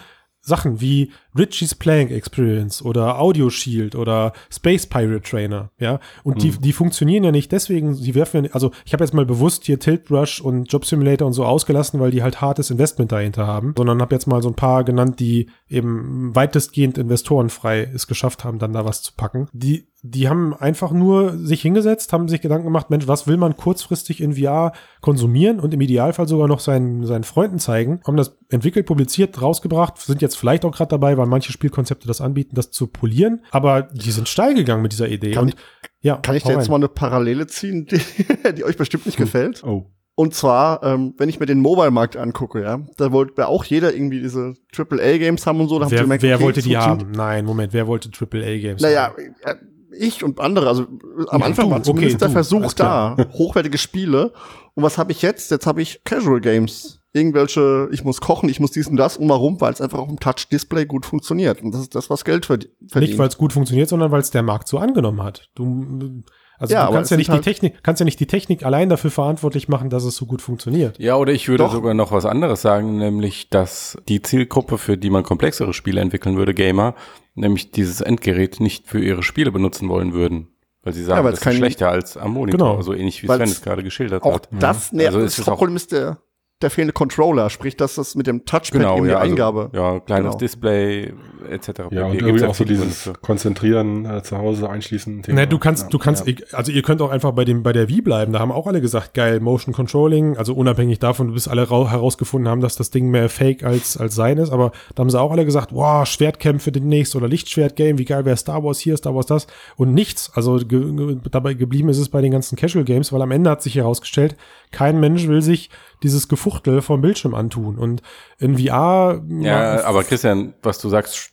Sachen 0.46 0.80
wie 0.80 1.10
Richie's 1.36 1.74
Playing 1.74 2.08
Experience 2.08 2.80
oder 2.82 3.20
Audio 3.20 3.50
Shield 3.50 3.96
oder 3.96 4.32
Space 4.48 4.86
Pirate 4.86 5.22
Trainer, 5.22 5.70
ja. 5.78 5.98
Und 6.22 6.42
die, 6.42 6.50
die 6.52 6.72
funktionieren 6.72 7.24
ja 7.24 7.32
nicht 7.32 7.50
deswegen, 7.50 7.94
sie 7.94 8.14
werfen 8.14 8.44
ja, 8.44 8.50
also 8.52 8.70
ich 8.84 8.92
habe 8.92 9.02
jetzt 9.02 9.12
mal 9.12 9.26
bewusst 9.26 9.64
hier 9.64 9.80
Tilt 9.80 10.04
Brush 10.04 10.40
und 10.40 10.72
Job 10.72 10.84
Simulator 10.84 11.26
und 11.26 11.32
so 11.32 11.44
ausgelassen, 11.44 11.98
weil 11.98 12.12
die 12.12 12.22
halt 12.22 12.40
hartes 12.40 12.70
Investment 12.70 13.10
dahinter 13.10 13.46
haben, 13.46 13.74
sondern 13.76 14.00
habe 14.00 14.14
jetzt 14.14 14.28
mal 14.28 14.40
so 14.40 14.48
ein 14.48 14.54
paar 14.54 14.84
genannt, 14.84 15.18
die 15.18 15.50
eben 15.68 16.34
weitestgehend 16.34 16.96
investorenfrei 16.96 17.90
es 17.92 18.06
geschafft 18.06 18.44
haben, 18.44 18.60
dann 18.60 18.72
da 18.72 18.84
was 18.84 19.02
zu 19.02 19.12
packen. 19.16 19.48
Die 19.52 19.88
die 20.10 20.28
haben 20.28 20.54
einfach 20.54 20.92
nur 20.92 21.36
sich 21.38 21.62
hingesetzt, 21.62 22.12
haben 22.12 22.28
sich 22.28 22.40
Gedanken 22.40 22.66
gemacht, 22.66 22.90
Mensch, 22.90 23.08
was 23.08 23.26
will 23.26 23.36
man 23.36 23.56
kurzfristig 23.56 24.20
in 24.20 24.34
VR 24.34 24.72
konsumieren 25.00 25.60
und 25.60 25.74
im 25.74 25.80
Idealfall 25.80 26.28
sogar 26.28 26.48
noch 26.48 26.60
seinen, 26.60 27.06
seinen 27.06 27.24
Freunden 27.24 27.58
zeigen, 27.58 28.00
haben 28.06 28.16
das 28.16 28.38
entwickelt, 28.48 28.86
publiziert, 28.86 29.40
rausgebracht, 29.40 29.98
sind 29.98 30.22
jetzt 30.22 30.36
vielleicht 30.36 30.64
auch 30.64 30.72
gerade 30.72 30.90
dabei, 30.90 31.16
weil 31.18 31.26
manche 31.26 31.52
Spielkonzepte 31.52 32.06
das 32.06 32.20
anbieten, 32.20 32.54
das 32.54 32.70
zu 32.70 32.86
polieren, 32.86 33.44
aber 33.50 33.82
die 33.82 34.10
sind 34.10 34.28
steil 34.28 34.54
gegangen 34.54 34.82
mit 34.82 34.92
dieser 34.92 35.08
Idee. 35.08 35.32
Kann 35.32 35.46
und, 35.46 35.56
ja, 36.00 36.16
Kann 36.16 36.36
ich 36.36 36.44
da 36.44 36.50
jetzt 36.50 36.64
rein. 36.64 36.70
mal 36.70 36.76
eine 36.76 36.88
Parallele 36.88 37.46
ziehen, 37.46 37.86
die, 37.86 38.00
die 38.52 38.64
euch 38.64 38.76
bestimmt 38.76 39.06
nicht 39.06 39.18
gefällt? 39.18 39.64
Oh. 39.64 39.90
Und 40.18 40.34
zwar, 40.34 40.82
ähm, 40.82 41.14
wenn 41.18 41.28
ich 41.28 41.40
mir 41.40 41.46
den 41.46 41.60
Mobile-Markt 41.60 42.16
angucke, 42.16 42.62
ja, 42.62 42.80
da 42.96 43.12
wollte 43.12 43.34
ja 43.42 43.48
auch 43.48 43.64
jeder 43.64 43.92
irgendwie 43.92 44.20
diese 44.20 44.54
AAA-Games 44.74 45.46
haben 45.46 45.60
und 45.60 45.68
so. 45.68 45.78
Da 45.78 45.84
haben 45.84 45.90
Wer, 45.90 46.02
gemerkt, 46.02 46.22
wer 46.22 46.36
okay, 46.36 46.44
wollte 46.44 46.62
die 46.62 46.76
haben? 46.76 47.10
Nein, 47.10 47.44
Moment, 47.44 47.74
wer 47.74 47.86
wollte 47.86 48.08
AAA-Games 48.08 48.80
Naja, 48.80 49.12
äh, 49.44 49.56
ich 49.96 50.22
und 50.24 50.40
andere, 50.40 50.68
also 50.68 50.82
äh, 50.82 50.86
am 51.28 51.40
Ja, 51.40 51.46
Anfang 51.46 51.66
du, 51.66 51.70
war 51.72 51.82
zumindest 51.82 52.16
okay, 52.16 52.18
der 52.18 52.28
du, 52.28 52.32
Versuch 52.34 52.72
da, 52.72 53.16
hochwertige 53.32 53.78
Spiele. 53.78 54.32
Und 54.74 54.82
was 54.82 54.98
habe 54.98 55.12
ich 55.12 55.22
jetzt? 55.22 55.50
Jetzt 55.50 55.66
habe 55.66 55.82
ich 55.82 56.02
Casual 56.04 56.40
Games. 56.40 57.00
Irgendwelche, 57.12 57.88
ich 57.92 58.04
muss 58.04 58.20
kochen, 58.20 58.48
ich 58.48 58.60
muss 58.60 58.72
dies 58.72 58.88
und 58.88 58.96
das 58.96 59.16
und 59.16 59.28
warum? 59.28 59.58
Weil 59.60 59.72
es 59.72 59.80
einfach 59.80 59.98
auf 59.98 60.08
dem 60.08 60.20
Touch-Display 60.20 60.84
gut 60.84 61.06
funktioniert. 61.06 61.62
Und 61.62 61.72
das 61.72 61.80
ist 61.80 61.94
das, 61.94 62.10
was 62.10 62.24
Geld 62.26 62.44
verdient. 62.44 62.74
Nicht, 62.94 63.16
weil 63.16 63.28
es 63.28 63.38
gut 63.38 63.54
funktioniert, 63.54 63.88
sondern 63.88 64.10
weil 64.10 64.20
es 64.20 64.30
der 64.30 64.42
Markt 64.42 64.68
so 64.68 64.78
angenommen 64.78 65.22
hat. 65.22 65.48
Du, 65.54 66.22
also 66.58 66.74
Ja, 66.74 66.86
du 66.86 66.92
kannst 66.92 67.10
ja 67.10 67.16
nicht 67.16 67.28
die 67.28 67.32
halt- 67.32 67.44
Technik, 67.44 67.82
kannst 67.82 68.00
ja 68.00 68.04
nicht 68.04 68.20
die 68.20 68.26
Technik 68.26 68.64
allein 68.64 68.88
dafür 68.88 69.10
verantwortlich 69.10 69.68
machen, 69.68 69.90
dass 69.90 70.04
es 70.04 70.16
so 70.16 70.26
gut 70.26 70.42
funktioniert. 70.42 70.98
Ja, 70.98 71.16
oder 71.16 71.32
ich 71.32 71.48
würde 71.48 71.64
Doch. 71.64 71.72
sogar 71.72 71.94
noch 71.94 72.12
was 72.12 72.24
anderes 72.26 72.62
sagen, 72.62 72.98
nämlich, 72.98 73.50
dass 73.50 73.96
die 74.08 74.22
Zielgruppe, 74.22 74.78
für 74.78 74.96
die 74.96 75.10
man 75.10 75.22
komplexere 75.22 75.72
Spiele 75.74 76.00
entwickeln 76.00 76.36
würde, 76.36 76.54
Gamer, 76.54 76.94
nämlich 77.34 77.70
dieses 77.70 78.00
Endgerät 78.00 78.60
nicht 78.60 78.86
für 78.88 79.02
ihre 79.02 79.22
Spiele 79.22 79.52
benutzen 79.52 79.88
wollen 79.88 80.12
würden. 80.12 80.48
Weil 80.82 80.92
sie 80.92 81.02
sagen, 81.02 81.18
Ja, 81.18 81.22
das 81.30 81.32
es 81.34 81.38
ist 81.40 81.44
kein- 81.44 81.56
schlechter 81.56 81.90
als 81.90 82.16
am 82.16 82.32
Monitor, 82.32 82.58
Genau. 82.70 82.82
so 82.82 82.92
ähnlich 82.92 83.20
wie 83.22 83.26
Sven 83.26 83.42
es 83.42 83.60
gerade 83.60 83.82
geschildert 83.82 84.22
Auch 84.22 84.34
hat. 84.34 84.48
das, 84.52 84.92
nee, 84.92 85.04
Also 85.06 85.18
das 85.20 85.32
ist 85.32 85.38
es 85.40 85.44
auch- 85.48 85.52
Hauptproblem 85.52 85.74
ist 85.76 85.90
der, 85.90 86.18
der 86.62 86.70
fehlende 86.70 86.94
Controller, 86.94 87.50
sprich, 87.50 87.76
dass 87.76 87.96
das 87.96 88.14
mit 88.14 88.26
dem 88.26 88.46
Touchpad 88.46 88.72
Genau, 88.72 88.96
eben 88.96 89.04
die 89.04 89.10
ja, 89.10 89.18
also, 89.18 89.30
Eingabe. 89.30 89.70
ja, 89.74 90.00
kleines 90.00 90.28
Genau. 90.30 90.38
Display 90.38 91.12
etc. 91.50 91.68
Ja, 91.90 92.06
und 92.06 92.14
irgendwie 92.14 92.44
auch 92.46 92.54
so 92.54 92.64
dieses 92.64 93.04
Gründe 93.04 93.20
Konzentrieren 93.20 94.06
äh, 94.06 94.22
zu 94.22 94.38
Hause 94.38 94.70
einschließen. 94.70 95.22
Thema. 95.22 95.40
Ne, 95.42 95.46
du 95.46 95.58
kannst, 95.58 95.82
Ja. 95.84 95.88
du 95.90 95.98
kannst, 95.98 96.26
Ja. 96.26 96.34
also 96.52 96.72
ihr 96.72 96.80
könnt 96.80 97.02
auch 97.02 97.10
einfach 97.10 97.32
bei 97.32 97.44
dem, 97.44 97.62
bei 97.62 97.74
der 97.74 97.90
Wii 97.90 98.00
bleiben. 98.00 98.32
Da 98.32 98.38
haben 98.38 98.52
auch 98.52 98.66
alle 98.66 98.80
gesagt, 98.80 99.12
geil, 99.12 99.38
Motion 99.40 99.74
Controlling, 99.74 100.38
also 100.38 100.54
unabhängig 100.54 100.98
davon, 100.98 101.34
bis 101.34 101.46
alle 101.46 101.68
rau- 101.68 101.90
herausgefunden 101.90 102.48
haben, 102.50 102.62
dass 102.62 102.74
das 102.74 102.88
Ding 102.90 103.10
mehr 103.10 103.28
Fake 103.28 103.62
als, 103.62 103.98
als 103.98 104.14
sein 104.14 104.38
ist. 104.38 104.50
Aber 104.50 104.72
da 104.94 105.02
haben 105.02 105.10
sie 105.10 105.20
auch 105.20 105.32
alle 105.32 105.44
gesagt, 105.44 105.74
wow, 105.74 106.06
Schwertkämpfe 106.06 106.72
demnächst 106.72 107.14
oder 107.16 107.28
Lichtschwertgame, 107.28 107.98
wie 107.98 108.06
geil 108.06 108.24
wäre 108.24 108.36
Star 108.38 108.64
Wars 108.64 108.78
hier, 108.78 108.96
Star 108.96 109.14
Wars 109.14 109.26
das 109.26 109.46
und 109.76 109.92
nichts. 109.92 110.30
Also 110.34 110.56
ge 110.56 110.66
ge 110.96 111.18
dabei 111.30 111.52
geblieben 111.52 111.90
ist 111.90 111.98
es 111.98 112.08
bei 112.08 112.22
den 112.22 112.32
ganzen 112.32 112.56
Casual 112.56 112.86
Games, 112.86 113.12
weil 113.12 113.20
am 113.20 113.30
Ende 113.30 113.50
hat 113.50 113.60
sich 113.62 113.74
herausgestellt, 113.74 114.36
kein 114.72 114.98
Mensch 114.98 115.28
will 115.28 115.42
sich 115.42 115.68
dieses 116.02 116.28
Gefuchtel 116.28 116.82
vom 116.82 117.00
Bildschirm 117.00 117.34
antun. 117.34 117.78
Und 117.78 118.02
in 118.38 118.58
VR, 118.58 119.22
Ja, 119.28 119.84
aber 119.84 120.04
Christian, 120.04 120.54
was 120.62 120.78
du 120.78 120.88
sagst, 120.88 121.14
st- 121.14 121.30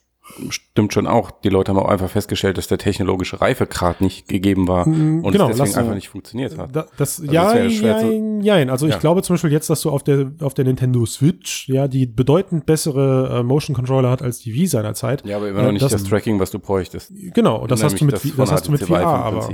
stimmt 0.49 0.93
schon 0.93 1.05
auch. 1.05 1.31
Die 1.31 1.49
Leute 1.49 1.71
haben 1.71 1.79
auch 1.79 1.89
einfach 1.89 2.09
festgestellt, 2.09 2.57
dass 2.57 2.67
der 2.67 2.77
technologische 2.77 3.41
Reifegrad 3.41 3.99
nicht 4.01 4.27
gegeben 4.27 4.67
war 4.67 4.87
und 4.87 5.23
genau, 5.31 5.49
es 5.49 5.57
deswegen 5.57 5.77
einfach 5.77 5.95
nicht 5.95 6.09
funktioniert 6.09 6.57
hat. 6.57 6.75
Da, 6.75 6.85
das, 6.97 7.19
Also 7.19 7.31
ja, 7.31 7.69
schwer 7.69 7.91
ja, 7.91 7.99
zu- 7.99 8.39
ja, 8.41 8.71
also 8.71 8.87
ich 8.87 8.93
Ja. 8.93 8.99
glaube 8.99 9.21
zum 9.21 9.33
Beispiel 9.35 9.51
jetzt, 9.51 9.69
dass 9.69 9.81
du 9.81 9.89
auf 9.89 10.01
der, 10.03 10.31
auf 10.41 10.53
der 10.53 10.65
Nintendo 10.65 11.05
Switch, 11.05 11.67
ja, 11.67 11.87
die 11.87 12.05
bedeutend 12.05 12.65
bessere 12.65 13.39
äh, 13.39 13.43
Motion 13.43 13.75
Controller 13.75 14.09
hat 14.09 14.21
als 14.21 14.39
die 14.39 14.53
Wii 14.53 14.67
seinerzeit. 14.67 15.25
Ja, 15.25 15.37
aber 15.37 15.49
immer 15.49 15.61
noch 15.63 15.69
Äh, 15.69 15.73
nicht 15.73 15.83
das- 15.83 15.91
das, 15.91 16.03
Tracking, 16.05 16.39
was 16.39 16.51
du 16.51 16.59
bräuchtest. 16.59 17.11
Genau, 17.33 17.57
und 17.61 17.69
das 17.71 17.83
hast 17.83 17.99
du 17.99 18.05
mit, 18.05 18.13
das 18.15 18.23
das 18.37 18.51
hast 18.51 18.67
du 18.67 18.71
mit 18.71 18.81
VR, 18.83 19.05
aber 19.05 19.49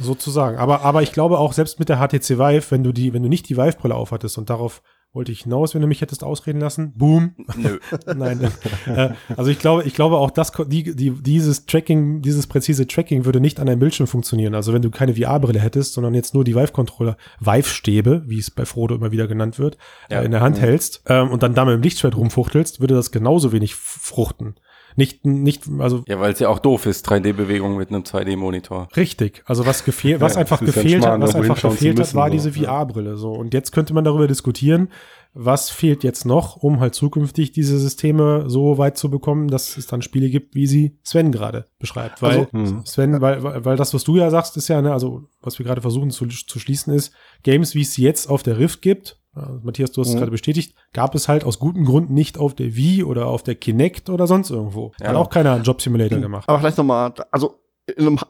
sozusagen. 0.00 0.58
Aber, 0.58 0.82
aber 0.82 1.02
ich 1.02 1.12
glaube 1.12 1.38
auch 1.38 1.52
selbst 1.52 1.78
mit 1.78 1.88
der 1.88 1.98
HTC 1.98 2.38
Vive, 2.38 2.64
wenn 2.70 2.82
du 2.82 2.92
die, 2.92 3.12
wenn 3.12 3.22
du 3.22 3.28
nicht 3.28 3.48
die 3.48 3.56
Vive-Brille 3.56 3.94
aufhattest 3.94 4.38
und 4.38 4.50
darauf 4.50 4.82
wollte 5.14 5.32
ich 5.32 5.42
hinaus, 5.42 5.74
wenn 5.74 5.80
du 5.80 5.86
mich 5.86 6.00
hättest 6.00 6.24
ausreden 6.24 6.60
lassen, 6.60 6.92
boom. 6.96 7.34
Nö. 7.56 7.78
Nein. 8.14 8.50
äh, 8.86 9.10
also 9.36 9.50
ich 9.50 9.58
glaube, 9.58 9.84
ich 9.84 9.94
glaube 9.94 10.18
auch, 10.18 10.30
dass 10.30 10.52
die, 10.66 10.94
die, 10.94 11.10
dieses 11.10 11.66
Tracking, 11.66 12.20
dieses 12.20 12.46
präzise 12.46 12.86
Tracking 12.86 13.24
würde 13.24 13.40
nicht 13.40 13.60
an 13.60 13.66
deinem 13.66 13.78
Bildschirm 13.78 14.06
funktionieren. 14.08 14.54
Also 14.54 14.72
wenn 14.72 14.82
du 14.82 14.90
keine 14.90 15.14
VR-Brille 15.14 15.60
hättest, 15.60 15.94
sondern 15.94 16.14
jetzt 16.14 16.34
nur 16.34 16.44
die 16.44 16.54
Vive-Controller, 16.54 17.16
Vive-Stäbe, 17.40 18.24
wie 18.26 18.38
es 18.38 18.50
bei 18.50 18.64
Frodo 18.64 18.94
immer 18.96 19.12
wieder 19.12 19.26
genannt 19.28 19.58
wird, 19.58 19.78
Ja. 20.10 20.20
äh, 20.20 20.24
in 20.24 20.32
der 20.32 20.40
Hand 20.40 20.60
hältst 20.60 21.02
ähm, 21.06 21.30
und 21.30 21.42
dann 21.42 21.54
da 21.54 21.64
mit 21.64 21.74
dem 21.74 21.82
Lichtschwert 21.82 22.16
rumfuchtelst, 22.16 22.80
würde 22.80 22.94
das 22.94 23.10
genauso 23.12 23.52
wenig 23.52 23.74
fruchten. 23.76 24.56
Nicht, 24.96 25.24
nicht, 25.24 25.64
also 25.78 26.04
Ja, 26.06 26.20
weil 26.20 26.32
es 26.32 26.38
ja 26.38 26.48
auch 26.48 26.58
doof 26.58 26.86
ist, 26.86 27.08
3D-Bewegung 27.08 27.76
mit 27.76 27.88
einem 27.88 28.02
2D-Monitor. 28.02 28.88
Richtig. 28.96 29.42
Also 29.46 29.66
was 29.66 29.84
gefehlt, 29.84 30.20
was 30.20 30.34
Ja, 30.34 30.40
einfach 30.40 30.60
ja 30.60 30.66
gefehlt 30.66 31.04
hat, 31.04 31.20
was 31.20 31.34
irgendwo 31.34 31.52
einfach 31.52 31.70
gefehlt 31.70 31.98
hat, 32.00 32.14
war 32.14 32.28
so, 32.28 32.32
diese. 32.32 32.52
VR-Brille. 32.52 33.16
So 33.16 33.32
und 33.32 33.54
jetzt 33.54 33.72
könnte 33.72 33.94
man 33.94 34.04
darüber 34.04 34.26
diskutieren, 34.28 34.88
was 35.36 35.68
fehlt 35.68 36.04
jetzt 36.04 36.24
noch, 36.24 36.56
um 36.56 36.78
halt 36.78 36.94
zukünftig 36.94 37.50
diese 37.50 37.78
Systeme 37.78 38.44
so 38.46 38.78
weit 38.78 38.96
zu 38.96 39.10
bekommen, 39.10 39.48
dass 39.48 39.76
es 39.76 39.88
dann 39.88 40.00
Spiele 40.00 40.30
gibt, 40.30 40.54
wie 40.54 40.68
sie 40.68 40.96
Sven 41.02 41.32
gerade 41.32 41.66
beschreibt. 41.80 42.22
Weil 42.22 42.30
Also, 42.30 42.52
hm. 42.52 42.86
Sven, 42.86 43.20
weil, 43.20 43.42
weil 43.42 43.64
weil 43.64 43.76
das, 43.76 43.92
was 43.92 44.04
du 44.04 44.16
ja 44.16 44.30
sagst, 44.30 44.56
ist 44.56 44.68
ja, 44.68 44.80
ne, 44.80 44.92
also 44.92 45.24
was 45.42 45.58
wir 45.58 45.66
gerade 45.66 45.80
versuchen 45.80 46.12
zu, 46.12 46.26
zu 46.26 46.58
schließen, 46.60 46.94
ist 46.94 47.12
Games, 47.42 47.74
wie 47.74 47.82
es 47.82 47.94
sie 47.94 48.02
jetzt 48.02 48.28
auf 48.28 48.44
der 48.44 48.58
Rift 48.58 48.80
gibt. 48.80 49.18
Matthias, 49.62 49.92
du 49.92 50.00
hast 50.00 50.08
es 50.08 50.14
Mhm. 50.14 50.18
gerade 50.18 50.30
bestätigt, 50.30 50.74
gab 50.92 51.14
es 51.14 51.28
halt 51.28 51.44
aus 51.44 51.58
gutem 51.58 51.84
Grund 51.84 52.10
nicht 52.10 52.38
auf 52.38 52.54
der 52.54 52.76
Wii 52.76 53.04
oder 53.04 53.26
auf 53.26 53.42
der 53.42 53.54
Kinect 53.56 54.08
oder 54.10 54.26
sonst 54.26 54.50
irgendwo. 54.50 54.92
Ja. 55.00 55.08
Hat 55.08 55.16
auch 55.16 55.30
keiner 55.30 55.52
einen 55.54 55.64
Job 55.64 55.80
Simulator 55.82 56.18
gemacht. 56.20 56.48
Aber 56.48 56.58
vielleicht 56.58 56.78
noch 56.78 56.84
mal, 56.84 57.12
also 57.30 57.56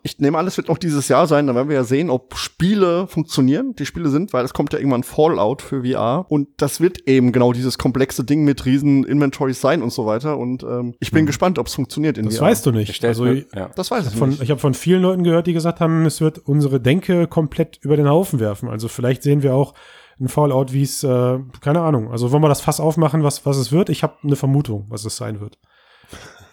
ich 0.03 0.19
nehme 0.19 0.37
an, 0.37 0.49
es 0.49 0.57
wird 0.57 0.67
noch 0.67 0.79
dieses 0.79 1.07
Jahr 1.07 1.29
sein, 1.29 1.47
dann 1.47 1.55
werden 1.55 1.69
wir 1.69 1.77
ja 1.77 1.85
sehen, 1.85 2.11
ob 2.11 2.35
Spiele 2.37 3.07
funktionieren, 3.07 3.77
die 3.77 3.87
Spiele 3.87 4.09
sind, 4.09 4.33
weil 4.33 4.45
es 4.45 4.53
kommt 4.53 4.73
ja 4.73 4.81
irgendwann 4.81 5.05
Fallout 5.05 5.63
für 5.63 5.85
VR 5.85 6.27
und 6.29 6.49
das 6.57 6.81
wird 6.81 7.07
eben 7.07 7.31
genau 7.31 7.53
dieses 7.53 7.79
komplexe 7.79 8.25
Ding 8.25 8.43
mit 8.43 8.65
riesen 8.67 9.05
Inventories 9.05 9.61
sein 9.61 9.81
und 9.83 9.93
so 9.93 10.07
weiter 10.07 10.39
und 10.39 10.65
ähm, 10.65 10.95
ich 10.99 11.13
bin 11.13 11.25
gespannt, 11.25 11.61
ob 11.61 11.69
es 11.69 11.75
funktioniert 11.75 12.19
in 12.19 12.25
Das 12.25 12.39
VR. 12.39 12.47
weißt 12.47 12.67
du 12.67 12.71
Ich 12.71 12.89
nicht. 12.89 13.05
Also 13.05 13.25
mir, 13.27 13.45
ja. 13.55 13.71
Das 13.77 13.93
weiß 13.93 14.09
ich 14.09 14.19
von, 14.19 14.31
nicht. 14.31 14.43
ich 14.43 14.51
habe 14.51 14.59
von 14.59 14.75
vielen 14.75 15.03
Leuten 15.03 15.23
gehört, 15.23 15.47
die 15.47 15.53
gesagt 15.53 15.79
haben, 15.79 16.05
es 16.05 16.21
wird 16.21 16.41
unsere 16.41 16.81
Denke 16.81 17.29
komplett 17.29 17.79
über 17.81 17.97
den 17.97 18.09
Haufen 18.09 18.41
werfen. 18.41 18.69
Also 18.69 18.89
vielleicht 18.89 19.23
sehen 19.23 19.45
wir 19.45 19.55
auch 19.55 19.75
ein 20.21 20.29
Fallout, 20.29 20.73
wie 20.73 20.83
es, 20.83 21.03
äh, 21.05 21.39
keine 21.61 21.81
Ahnung. 21.81 22.11
Also 22.11 22.31
wollen 22.33 22.43
wir 22.43 22.49
das 22.49 22.61
Fass 22.61 22.81
aufmachen, 22.81 23.23
was, 23.23 23.45
was 23.47 23.57
es 23.57 23.73
wird? 23.73 23.89
Ich 23.89 24.03
habe 24.03 24.15
eine 24.23 24.37
Vermutung, 24.37 24.87
was 24.89 25.05
es 25.05 25.17
sein 25.17 25.41
wird. 25.41 25.59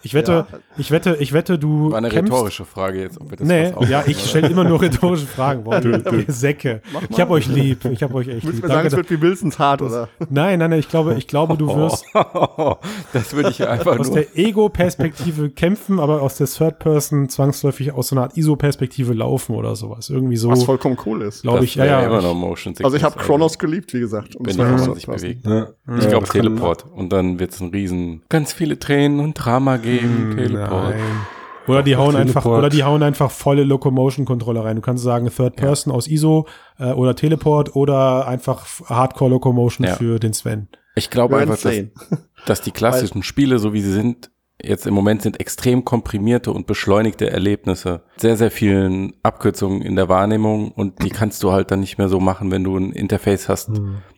Ich 0.04 0.14
wette, 0.14 0.32
Ja. 0.50 0.58
ich 0.78 0.90
wette, 0.90 1.16
ich 1.20 1.32
wette, 1.32 1.58
du 1.58 1.90
War 1.92 1.98
eine 1.98 2.08
kämpfst. 2.08 2.32
rhetorische 2.32 2.64
Frage 2.64 3.00
jetzt, 3.00 3.20
ob 3.20 3.30
wir 3.30 3.36
das 3.36 3.46
Nee, 3.46 3.70
was 3.74 3.76
auch- 3.76 3.88
ja, 3.88 4.02
ich 4.06 4.18
stelle 4.28 4.48
immer 4.48 4.64
nur 4.64 4.80
rhetorische 4.82 5.26
Fragen. 5.26 5.64
Boah, 5.64 5.80
du, 5.80 5.90
ihr 5.90 6.24
Säcke. 6.28 6.82
Ich 7.08 7.20
habe 7.20 7.30
euch 7.32 7.46
lieb. 7.46 7.84
Ich 7.86 8.02
habe 8.02 8.14
euch 8.14 8.28
echt 8.28 8.44
Willst 8.44 8.54
lieb. 8.54 8.62
du 8.62 8.68
mir 8.68 8.74
sagen, 8.74 8.86
es 8.88 8.96
wird 8.96 9.10
wie 9.10 9.20
Wilsons 9.20 9.58
hart, 9.58 9.82
oder? 9.82 10.08
nein, 10.30 10.58
nein, 10.58 10.70
nein, 10.70 10.78
ich 10.80 10.88
glaube, 10.88 11.14
ich 11.14 11.26
glaube, 11.28 11.56
du 11.56 11.68
wirst 11.68 12.04
das 13.12 13.32
würde 13.34 13.50
ich 13.50 13.66
einfach 13.68 13.98
aus 13.98 14.08
nur. 14.08 14.16
der 14.16 14.36
Ego-Perspektive 14.36 15.50
kämpfen, 15.50 16.00
aber 16.00 16.22
aus 16.22 16.36
der 16.36 16.46
Third-Person 16.46 17.28
zwangsläufig 17.28 17.92
aus 17.92 18.08
so 18.08 18.16
einer 18.16 18.22
Art 18.24 18.36
ISO-Perspektive 18.36 19.12
laufen 19.12 19.54
oder 19.54 19.76
sowas. 19.76 20.10
Irgendwie 20.10 20.36
so, 20.36 20.50
Was 20.50 20.64
vollkommen 20.64 20.96
cool 21.06 21.22
ist. 21.22 21.42
glaube 21.42 21.64
ich. 21.64 21.74
Ja, 21.74 21.84
ja. 21.84 22.00
immer 22.02 22.22
noch 22.22 22.34
Motion 22.34 22.74
Also 22.82 22.96
ich 22.96 23.04
habe 23.04 23.18
Chronos 23.18 23.58
geliebt, 23.58 23.92
wie 23.94 24.00
gesagt. 24.00 24.36
Und 24.36 24.46
wenn 24.58 24.78
so 24.78 24.94
sich 24.94 25.06
bewegt. 25.06 25.46
Ja. 25.46 25.68
Ich 25.98 26.08
glaube 26.08 26.26
Teleport. 26.26 26.86
Und 26.92 27.12
dann 27.12 27.38
wird 27.38 27.52
es 27.52 27.60
ein 27.60 27.68
riesen, 27.70 28.22
ganz 28.28 28.52
viele 28.52 28.78
Tränen 28.78 29.20
und 29.20 29.34
Drama 29.34 29.76
geben. 29.76 29.91
Teleport. 29.98 30.90
Nein. 30.94 31.00
Oder 31.68 31.82
die 31.82 31.96
hauen 31.96 32.16
einfach, 32.16 32.44
oder 32.44 32.68
die 32.68 32.82
hauen 32.82 33.02
einfach 33.02 33.30
volle 33.30 33.62
Locomotion-Controller 33.64 34.64
rein. 34.64 34.76
Du 34.76 34.82
kannst 34.82 35.04
sagen 35.04 35.30
Third 35.34 35.56
Person 35.56 35.92
aus 35.92 36.08
ISO 36.08 36.46
äh, 36.78 36.92
oder 36.92 37.14
Teleport 37.14 37.76
oder 37.76 38.26
einfach 38.26 38.66
Hardcore 38.86 39.30
Locomotion 39.30 39.86
Ja. 39.86 39.94
für 39.94 40.18
den 40.18 40.32
Sven. 40.32 40.68
Ich 40.96 41.08
glaube 41.08 41.36
einfach, 41.38 41.54
dass, 41.54 41.62
sehen. 41.62 41.92
dass 42.46 42.60
die 42.62 42.72
klassischen 42.72 43.22
Spiele, 43.22 43.58
so 43.58 43.72
wie 43.72 43.80
sie 43.80 43.92
sind, 43.92 44.30
jetzt 44.60 44.86
im 44.86 44.94
Moment 44.94 45.22
sind 45.22 45.40
extrem 45.40 45.84
komprimierte 45.84 46.52
und 46.52 46.66
beschleunigte 46.66 47.30
Erlebnisse. 47.30 48.02
Sehr, 48.16 48.36
sehr 48.36 48.50
vielen 48.50 49.14
Abkürzungen 49.22 49.82
in 49.82 49.94
der 49.96 50.08
Wahrnehmung 50.08 50.72
und 50.72 51.02
die 51.02 51.10
kannst 51.10 51.42
du 51.44 51.52
halt 51.52 51.70
dann 51.70 51.80
nicht 51.80 51.96
mehr 51.98 52.08
so 52.08 52.18
machen, 52.20 52.50
wenn 52.50 52.64
du 52.64 52.76
ein 52.76 52.92
Interface 52.92 53.48
hast, 53.48 53.70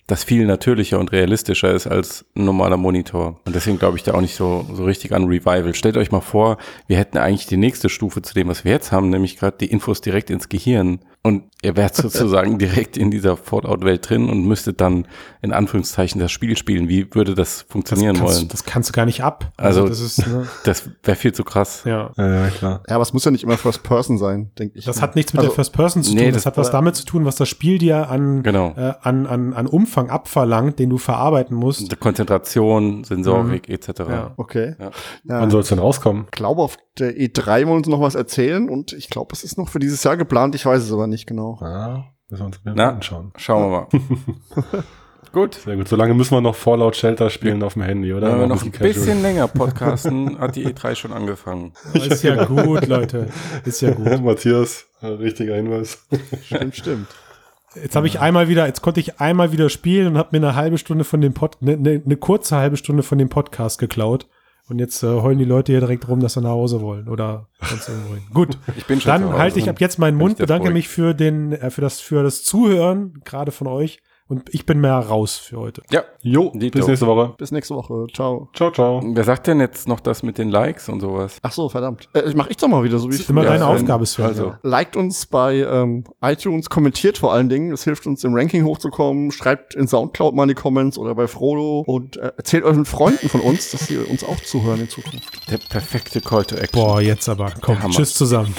das 0.07 0.23
viel 0.23 0.47
natürlicher 0.47 0.99
und 0.99 1.13
realistischer 1.13 1.73
ist 1.73 1.87
als 1.87 2.27
ein 2.37 2.45
normaler 2.45 2.77
Monitor. 2.77 3.41
Und 3.47 3.55
deswegen 3.55 3.79
glaube 3.79 3.97
ich 3.97 4.03
da 4.03 4.13
auch 4.15 4.21
nicht 4.21 4.35
so, 4.35 4.67
so 4.73 4.85
richtig 4.85 5.13
an 5.13 5.25
Revival. 5.25 5.75
Stellt 5.75 5.97
euch 5.97 6.13
mal 6.13 6.21
vor, 6.21 6.59
wir 6.87 6.99
hätten 6.99 7.17
eigentlich 7.17 7.47
die 7.47 7.57
nächste 7.57 7.89
Stufe 7.89 8.21
zu 8.21 8.35
dem, 8.35 8.49
was 8.49 8.65
wir 8.65 8.73
jetzt 8.73 8.93
haben, 8.93 9.09
nämlich 9.09 9.39
gerade 9.39 9.57
die 9.59 9.71
Infos 9.71 10.03
direkt 10.03 10.29
ins 10.29 10.49
Gehirn 10.49 11.01
und 11.27 11.45
ihr 11.63 11.75
wärt 11.77 11.97
sozusagen 11.97 12.59
direkt 12.59 12.97
in 12.99 13.11
dieser 13.11 13.37
Fallout-Welt 13.37 14.09
drin 14.11 14.29
und 14.29 14.45
müsstet 14.47 14.81
dann 14.83 15.07
in 15.43 15.53
Anführungszeichen 15.53 16.21
das 16.21 16.31
Spiel 16.31 16.57
spielen. 16.57 16.89
Wie 16.89 17.13
würde 17.15 17.35
das 17.35 17.59
Das 17.61 17.63
funktionieren 17.69 18.17
kannst, 18.17 18.37
wollen? 18.37 18.49
das 18.49 18.65
kannst 18.65 18.91
du 18.91 18.93
gar 18.93 19.07
nicht 19.07 19.23
ab. 19.25 19.51
Also- 19.57 19.89
das 19.89 20.01
ist, 20.01 20.27
ne, 20.27 20.47
Das 20.65 20.89
wäre 21.03 21.17
viel 21.17 21.33
zu 21.33 21.43
krass. 21.43 21.83
ja. 21.85 22.11
Ja, 22.17 22.49
klar. 22.51 22.83
Ja, 22.89 22.95
aber 22.97 23.03
es 23.03 23.13
muss 23.15 23.25
ja 23.25 23.31
nicht 23.31 23.43
immer 23.45 23.57
First 23.57 23.83
Person 23.83 24.19
sein, 24.19 24.51
denke 24.59 24.79
ich. 24.79 24.85
Das 24.85 24.97
mal. 24.97 25.03
hat 25.03 25.17
nichts 25.17 25.33
mit 25.33 25.41
Also, 25.41 25.51
der 25.51 25.55
First 25.57 25.73
Person 25.73 26.03
zu 26.03 26.11
tun. 26.11 26.19
nee, 26.21 26.27
das, 26.27 26.43
das- 26.43 26.47
hat 26.47 26.57
was 26.59 26.71
damit 26.71 26.95
zu 26.97 27.05
tun, 27.05 27.25
was 27.25 27.37
das 27.37 27.49
Spiel 27.49 27.79
dir 27.79 28.11
an, 28.11 28.43
Genau. 28.43 28.75
äh, 28.77 28.93
an, 29.03 29.27
an, 29.27 29.55
an 29.55 29.67
Umfang 29.67 30.11
abverlangt, 30.11 30.79
den 30.79 30.91
du 30.91 30.99
verarbeiten 30.99 31.57
musst. 31.57 31.99
Konzentration, 32.01 33.05
Sensorik 33.05 33.69
etc. 33.69 33.89
Ja. 34.09 34.33
Okay. 34.37 34.75
Ja. 34.79 34.85
Ja. 34.87 35.41
Wann 35.41 35.51
soll 35.51 35.63
es 35.63 35.69
denn 35.69 35.79
rauskommen? 35.79 36.25
Ich 36.27 36.31
glaube, 36.33 36.61
auf 36.63 36.77
der 36.99 37.17
E3 37.17 37.67
wollen 37.67 37.83
sie 37.83 37.91
noch 37.91 38.01
was 38.01 38.15
erzählen 38.15 38.69
und 38.69 38.93
ich 38.93 39.09
glaube, 39.11 39.31
es 39.33 39.43
ist 39.43 39.57
noch 39.59 39.69
für 39.69 39.79
dieses 39.79 40.05
Jahr 40.05 40.17
geplant. 40.17 40.55
Ich 40.55 40.65
weiß 40.67 40.83
es 40.83 40.93
aber 40.93 41.07
nicht 41.07 41.14
genau. 41.27 41.59
Ah, 41.61 42.05
müssen 42.29 42.43
wir 42.43 42.47
uns 42.47 42.65
mal 42.65 42.75
Na? 42.75 42.91
anschauen. 42.91 43.33
Schauen 43.37 43.71
wir 43.71 43.89
mal. 44.73 44.85
Gut. 45.35 45.55
Sehr 45.55 45.77
gut. 45.77 45.89
Solange 45.89 46.15
müssen 46.15 46.31
wir 46.31 46.41
noch 46.41 46.55
Fallout 46.55 46.95
Shelter 46.95 47.29
spielen 47.29 47.63
auf 47.65 47.73
dem 47.73 47.83
Handy, 47.83 48.15
oder? 48.15 48.33
Wenn 48.33 48.41
wir 48.41 48.47
noch 48.47 48.63
ein 48.65 48.71
bisschen 48.71 49.21
länger 49.21 49.49
podcasten, 49.49 50.39
hat 50.39 50.55
die 50.55 50.65
E3 50.65 50.95
schon 50.95 51.13
angefangen. 51.13 51.73
Ist 51.93 52.23
ja 52.23 52.45
gut, 52.45 52.87
Leute. 52.87 53.27
Ist 53.65 53.81
ja 53.81 53.91
gut. 53.91 54.21
Matthias, 54.23 54.87
äh, 55.03 55.09
richtiger 55.09 55.57
Hinweis. 55.57 56.07
Stimmt, 56.45 56.77
stimmt. 56.77 57.09
Jetzt 57.75 57.97
habe 57.97 58.07
ich 58.07 58.21
einmal 58.21 58.49
wieder, 58.49 58.67
jetzt 58.67 58.83
konnte 58.83 59.01
ich 59.01 59.21
einmal 59.21 59.51
wieder 59.51 59.69
spielen 59.71 60.07
und 60.07 60.19
habe 60.19 60.29
mir 60.39 60.47
eine 60.47 60.55
halbe 60.55 60.79
Stunde 60.79 61.03
von 61.03 61.21
dem 61.21 61.35
Pod, 61.35 61.59
eine 61.61 61.77
ne, 61.77 62.03
ne 62.05 62.17
kurze 62.17 62.57
halbe 62.57 62.77
Stunde 62.77 63.03
von 63.03 63.19
dem 63.19 63.29
Podcast 63.29 63.81
geklaut. 63.81 64.29
Und 64.69 64.79
jetzt 64.79 65.03
äh, 65.03 65.07
heulen 65.07 65.39
die 65.39 65.45
Leute 65.45 65.73
hier 65.73 65.81
direkt 65.81 66.09
rum, 66.09 66.21
dass 66.21 66.35
sie 66.35 66.41
nach 66.41 66.51
Hause 66.51 66.81
wollen 66.81 67.09
oder 67.09 67.49
sonst 67.63 67.89
irgendwo 67.89 68.15
hin. 68.15 68.23
Gut, 68.33 68.59
Ich 68.77 68.87
bin 68.87 69.01
schon 69.01 69.13
dann 69.13 69.33
halte 69.35 69.59
ich 69.59 69.69
ab 69.69 69.79
jetzt 69.79 69.99
meinen 69.99 70.17
Mund, 70.17 70.39
bedanke 70.39 70.71
mich 70.71 70.89
für 70.89 71.15
den, 71.15 71.53
äh, 71.53 71.71
für 71.71 71.83
das, 71.83 72.01
für 72.01 72.23
das 72.23 72.43
Zuhören, 72.43 73.21
gerade 73.25 73.53
von 73.53 73.67
euch. 73.67 74.01
Und 74.27 74.55
ich 74.55 74.65
bin 74.65 74.81
mehr 74.81 74.95
raus 74.99 75.37
für 75.37 75.59
heute. 75.59 75.83
Ja. 75.91 76.03
Jo, 76.23 76.51
Dito. 76.55 76.79
bis 76.79 76.87
nächste 76.89 77.07
Woche. 77.07 77.35
Bis 77.37 77.53
nächste 77.53 77.75
Woche. 77.75 78.07
Ciao. 78.15 78.49
Ciao, 78.55 78.71
ciao. 78.71 79.03
Wer 79.05 79.23
sagt 79.25 79.47
denn 79.47 79.61
jetzt 79.61 79.87
noch 79.87 80.01
das 80.01 80.23
mit 80.23 80.39
den 80.39 80.49
Likes 80.49 80.89
und 80.89 81.01
sowas? 81.01 81.37
Ach 81.43 81.53
so, 81.53 81.69
verdammt. 81.69 82.09
Äh, 82.15 82.23
ich 82.23 82.35
mach 82.35 82.49
ich 82.49 82.57
doch 82.57 82.69
mal 82.69 82.83
wieder, 82.85 82.99
so 82.99 83.05
wie 83.05 83.11
Das 83.11 83.17
ich 83.17 83.23
ist 83.25 83.31
immer 83.31 83.45
Ja, 83.45 83.51
deine 83.51 83.67
Aufgabe, 83.67 84.07
Sven. 84.07 84.25
also. 84.25 84.55
Liked 84.63 84.97
uns 84.97 85.27
bei 85.27 85.57
ähm, 85.59 86.05
iTunes, 86.23 86.71
kommentiert 86.71 87.19
vor 87.19 87.35
allen 87.35 87.51
Dingen. 87.51 87.71
Das 87.71 87.85
hilft 87.85 88.07
uns 88.07 88.25
im 88.25 88.35
Ranking 88.35 88.65
hochzukommen. 88.65 89.31
Schreibt 89.31 89.75
in 89.75 89.87
Soundcloud 89.87 90.35
mal 90.35 90.45
in 90.45 90.49
die 90.49 90.55
Comments 90.55 90.97
oder 90.97 91.15
bei 91.15 91.27
Frodo 91.27 91.81
und 91.87 92.17
äh, 92.17 92.33
erzählt 92.39 92.65
euren 92.65 92.87
Freunden 92.87 93.29
von 93.29 93.43
uns, 93.43 93.73
dass 93.73 93.89
sie 93.89 93.99
uns 93.99 94.25
auch 94.25 94.41
zuhören 94.41 94.81
in 94.81 94.89
Zukunft. 94.89 95.51
Der 95.51 95.59
perfekte 95.59 96.23
Call 96.23 96.47
to 96.47 96.57
Action. 96.57 96.81
Boah, 96.83 97.03
jetzt 97.03 97.29
aber. 97.29 97.53
Komm, 97.61 97.77
tschüss 97.91 98.15
zusammen. 98.15 98.55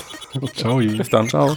Ciao. 0.53 0.77
Bis 0.77 1.09
dann. 1.09 1.27
Ciao. 1.27 1.55